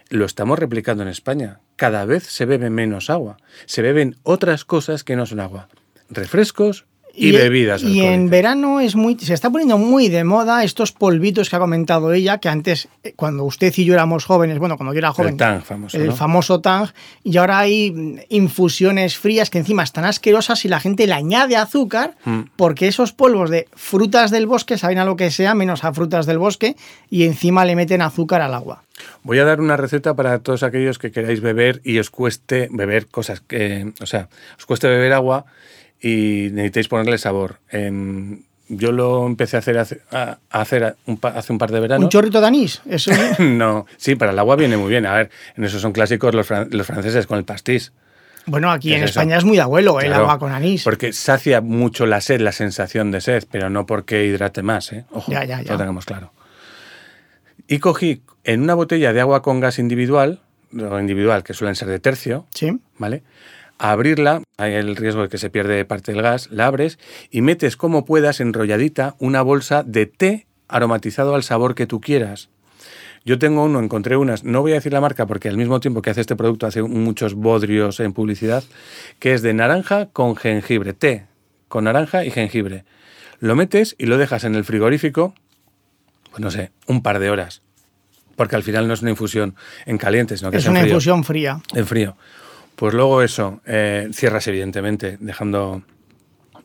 lo 0.09 0.25
estamos 0.25 0.59
replicando 0.59 1.03
en 1.03 1.09
España. 1.09 1.59
Cada 1.75 2.05
vez 2.05 2.23
se 2.23 2.45
bebe 2.45 2.69
menos 2.69 3.09
agua. 3.09 3.37
Se 3.65 3.81
beben 3.81 4.17
otras 4.23 4.65
cosas 4.65 5.03
que 5.03 5.15
no 5.15 5.25
son 5.25 5.39
agua. 5.39 5.67
Refrescos 6.09 6.85
y, 7.15 7.31
bebidas 7.31 7.83
Y 7.83 8.01
en 8.01 8.29
verano 8.29 8.79
es 8.79 8.95
muy, 8.95 9.17
se 9.17 9.33
está 9.33 9.49
poniendo 9.49 9.77
muy 9.77 10.09
de 10.09 10.23
moda 10.23 10.63
estos 10.63 10.91
polvitos 10.91 11.49
que 11.49 11.55
ha 11.55 11.59
comentado 11.59 12.13
ella, 12.13 12.39
que 12.39 12.49
antes, 12.49 12.87
eh, 13.03 13.13
cuando 13.15 13.43
usted 13.43 13.73
y 13.77 13.85
yo 13.85 13.93
éramos 13.93 14.25
jóvenes, 14.25 14.59
bueno, 14.59 14.77
cuando 14.77 14.93
yo 14.93 14.99
era 14.99 15.11
joven, 15.11 15.33
El 15.33 15.37
Tang 15.37 15.61
famoso, 15.63 15.97
el 15.97 16.07
¿no? 16.07 16.15
famoso 16.15 16.61
Tang, 16.61 16.89
y 17.23 17.37
ahora 17.37 17.59
hay 17.59 18.19
infusiones 18.29 19.17
frías 19.17 19.49
que 19.49 19.57
encima 19.57 19.83
están 19.83 20.05
asquerosas 20.05 20.65
y 20.65 20.67
la 20.67 20.79
gente 20.79 21.07
le 21.07 21.13
añade 21.13 21.55
azúcar, 21.55 22.15
Mm. 22.25 22.41
porque 22.55 22.87
esos 22.87 23.13
polvos 23.13 23.49
de 23.49 23.67
frutas 23.73 24.31
del 24.31 24.47
bosque 24.47 24.77
saben 24.77 24.97
a 24.97 25.05
lo 25.05 25.15
que 25.15 25.31
sea, 25.31 25.55
menos 25.55 25.83
a 25.83 25.93
frutas 25.93 26.25
del 26.25 26.37
bosque, 26.37 26.75
y 27.09 27.23
encima 27.23 27.65
le 27.65 27.75
meten 27.75 28.01
azúcar 28.01 28.41
al 28.41 28.53
agua. 28.53 28.83
Voy 29.23 29.39
a 29.39 29.45
dar 29.45 29.59
una 29.59 29.75
receta 29.77 30.13
para 30.15 30.39
todos 30.39 30.63
aquellos 30.63 30.99
que 30.99 31.11
queráis 31.11 31.41
beber 31.41 31.81
y 31.83 31.99
os 31.99 32.09
cueste 32.09 32.69
beber 32.71 33.07
cosas 33.07 33.41
que, 33.41 33.91
o 34.01 34.05
sea, 34.05 34.29
os 34.57 34.65
cueste 34.65 34.87
beber 34.87 35.13
agua 35.13 35.45
y 36.01 36.49
necesitéis 36.51 36.87
ponerle 36.87 37.17
sabor. 37.17 37.59
Em, 37.69 38.41
yo 38.67 38.91
lo 38.91 39.25
empecé 39.27 39.57
a 39.57 39.59
hacer, 39.59 39.77
hace, 39.77 40.01
a 40.11 40.37
hacer 40.49 40.95
un 41.05 41.19
hace 41.21 41.51
un 41.53 41.59
par 41.59 41.71
de 41.71 41.79
veranos. 41.79 42.05
Un 42.05 42.09
chorrito 42.09 42.41
de 42.41 42.47
anís, 42.47 42.81
eso 42.89 43.11
es- 43.11 43.39
no, 43.39 43.85
sí, 43.97 44.15
para 44.15 44.31
el 44.31 44.39
agua 44.39 44.55
viene 44.55 44.75
muy 44.77 44.89
bien. 44.89 45.05
A 45.05 45.13
ver, 45.13 45.29
en 45.55 45.63
eso 45.63 45.79
son 45.79 45.91
clásicos 45.91 46.33
los, 46.33 46.49
fran- 46.49 46.69
los 46.71 46.87
franceses 46.87 47.27
con 47.27 47.37
el 47.37 47.43
pastis. 47.45 47.91
Bueno, 48.47 48.71
aquí 48.71 48.89
¿Qué 48.89 48.97
en 48.97 49.03
es 49.03 49.09
eso? 49.09 49.19
España 49.19 49.37
es 49.37 49.43
muy 49.43 49.55
de 49.57 49.63
abuelo 49.63 49.99
el 49.99 50.07
Claro, 50.07 50.23
agua 50.23 50.37
con 50.39 50.51
anís. 50.51 50.83
Porque 50.83 51.13
sacia 51.13 51.61
mucho 51.61 52.05
la 52.05 52.21
sed, 52.21 52.41
la 52.41 52.51
sensación 52.51 53.09
de 53.11 53.19
sed, 53.21 53.43
pero 53.49 53.69
no 53.71 53.87
porque 53.87 54.25
hidrate 54.25 54.61
más, 54.61 54.93
¿eh? 54.93 55.05
Ojo, 55.11 55.31
Ya, 55.31 55.43
ya, 55.45 55.61
ya. 55.63 55.71
lo 55.71 55.77
tengamos 55.79 56.05
claro. 56.05 56.31
Y 57.67 57.79
cogí 57.79 58.21
en 58.43 58.61
una 58.61 58.75
botella 58.75 59.13
de 59.13 59.21
agua 59.21 59.41
con 59.41 59.59
gas 59.59 59.79
individual, 59.79 60.41
individual, 60.71 61.43
que 61.43 61.53
suelen 61.53 61.75
ser 61.75 61.87
de 61.87 61.99
tercio, 61.99 62.45
Sí. 62.53 62.79
¿vale? 62.99 63.23
Abrirla, 63.77 64.41
hay 64.57 64.73
el 64.73 64.95
riesgo 64.95 65.23
de 65.23 65.29
que 65.29 65.37
se 65.37 65.49
pierde 65.49 65.83
parte 65.85 66.13
del 66.13 66.21
gas, 66.21 66.49
la 66.49 66.67
abres 66.67 66.97
y 67.29 67.41
metes 67.41 67.75
como 67.75 68.05
puedas 68.05 68.39
enrolladita 68.39 69.15
una 69.19 69.41
bolsa 69.41 69.83
de 69.83 70.05
té 70.05 70.47
aromatizado 70.67 71.35
al 71.35 71.43
sabor 71.43 71.75
que 71.75 71.85
tú 71.85 71.99
quieras. 71.99 72.49
Yo 73.25 73.39
tengo 73.39 73.63
uno, 73.63 73.79
encontré 73.79 74.17
unas, 74.17 74.43
no 74.43 74.61
voy 74.61 74.73
a 74.73 74.75
decir 74.75 74.93
la 74.93 75.01
marca 75.01 75.25
porque 75.25 75.49
al 75.49 75.57
mismo 75.57 75.79
tiempo 75.79 76.01
que 76.01 76.11
hace 76.11 76.21
este 76.21 76.35
producto 76.35 76.67
hace 76.67 76.83
muchos 76.83 77.33
bodrios 77.33 77.99
en 77.99 78.13
publicidad, 78.13 78.63
que 79.19 79.33
es 79.33 79.41
de 79.41 79.53
naranja 79.53 80.07
con 80.07 80.35
jengibre, 80.35 80.93
té 80.93 81.25
con 81.67 81.85
naranja 81.85 82.23
y 82.23 82.31
jengibre. 82.31 82.85
Lo 83.39 83.55
metes 83.55 83.95
y 83.97 84.05
lo 84.05 84.17
dejas 84.17 84.43
en 84.43 84.55
el 84.55 84.63
frigorífico, 84.63 85.33
pues 86.29 86.39
no 86.39 86.51
sé, 86.51 86.71
un 86.87 87.01
par 87.01 87.19
de 87.19 87.29
horas. 87.29 87.63
Porque 88.35 88.55
al 88.55 88.63
final 88.63 88.87
no 88.87 88.93
es 88.93 89.01
una 89.01 89.11
infusión 89.11 89.55
en 89.85 89.97
caliente, 89.97 90.37
sino 90.37 90.51
que 90.51 90.57
es, 90.57 90.65
una 90.67 90.81
frío. 90.81 90.91
infusión 90.91 91.23
fría. 91.23 91.61
En 91.73 91.87
frío. 91.87 92.15
Pues 92.75 92.93
luego 92.93 93.21
eso, 93.21 93.61
eh, 93.65 94.09
cierras 94.13 94.47
evidentemente, 94.47 95.17
dejando 95.19 95.83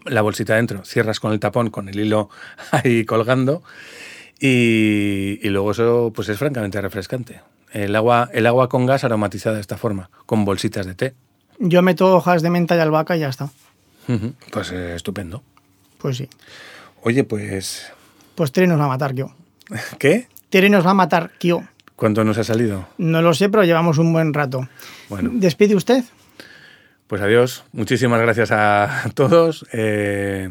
la 0.04 0.22
bolsita 0.22 0.56
dentro, 0.56 0.84
cierras 0.84 1.20
con 1.20 1.32
el 1.32 1.40
tapón, 1.40 1.70
con 1.70 1.88
el 1.88 1.98
hilo 1.98 2.30
ahí 2.70 3.04
colgando 3.04 3.62
y, 4.40 5.38
y 5.42 5.48
luego 5.50 5.70
eso 5.72 6.12
pues 6.14 6.28
es 6.28 6.38
francamente 6.38 6.80
refrescante. 6.80 7.40
El 7.72 7.94
agua, 7.94 8.28
el 8.32 8.46
agua 8.46 8.68
con 8.68 8.86
gas 8.86 9.04
aromatizada 9.04 9.54
de 9.56 9.60
esta 9.60 9.76
forma, 9.76 10.10
con 10.26 10.44
bolsitas 10.44 10.86
de 10.86 10.94
té. 10.94 11.14
Yo 11.58 11.82
meto 11.82 12.16
hojas 12.16 12.42
de 12.42 12.50
menta 12.50 12.74
y 12.74 12.80
albahaca 12.80 13.16
y 13.16 13.20
ya 13.20 13.28
está. 13.28 13.50
Pues 14.50 14.72
eh, 14.72 14.96
estupendo. 14.96 15.42
Pues 15.98 16.16
sí. 16.16 16.28
Oye, 17.02 17.22
pues... 17.22 17.92
Pues 18.34 18.50
Tere 18.50 18.66
nos 18.66 18.80
va 18.80 18.86
a 18.86 18.88
matar, 18.88 19.14
Kio. 19.14 19.34
¿Qué? 19.98 20.26
Tere 20.48 20.68
nos 20.68 20.84
va 20.84 20.90
a 20.90 20.94
matar, 20.94 21.32
Kio. 21.38 21.68
¿Cuánto 22.00 22.24
nos 22.24 22.38
ha 22.38 22.44
salido? 22.44 22.88
No 22.96 23.20
lo 23.20 23.34
sé, 23.34 23.50
pero 23.50 23.62
llevamos 23.62 23.98
un 23.98 24.10
buen 24.14 24.32
rato. 24.32 24.66
Bueno. 25.10 25.28
¿Despide 25.34 25.74
usted? 25.74 26.02
Pues 27.06 27.20
adiós, 27.20 27.62
muchísimas 27.72 28.18
gracias 28.22 28.50
a 28.52 29.04
todos. 29.14 29.66
Eh, 29.74 30.48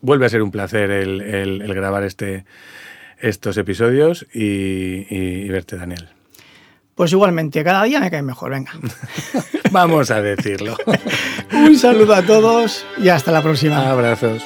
vuelve 0.00 0.26
a 0.26 0.28
ser 0.28 0.42
un 0.42 0.52
placer 0.52 0.92
el, 0.92 1.22
el- 1.22 1.62
el 1.62 1.74
grabar 1.74 2.04
este, 2.04 2.44
estos 3.18 3.56
episodios 3.56 4.28
y, 4.32 4.44
y- 5.10 5.42
y 5.44 5.48
verte, 5.48 5.74
Daniel. 5.76 6.08
Pues 6.94 7.10
igualmente, 7.10 7.64
cada 7.64 7.82
día 7.82 7.98
me 7.98 8.08
cae 8.08 8.22
mejor, 8.22 8.52
venga. 8.52 8.70
Vamos 9.72 10.12
a 10.12 10.22
decirlo. 10.22 10.76
un 11.52 11.76
saludo 11.76 12.14
a 12.14 12.22
todos 12.22 12.86
y 12.96 13.08
hasta 13.08 13.32
la 13.32 13.42
próxima. 13.42 13.90
Abrazos. 13.90 14.44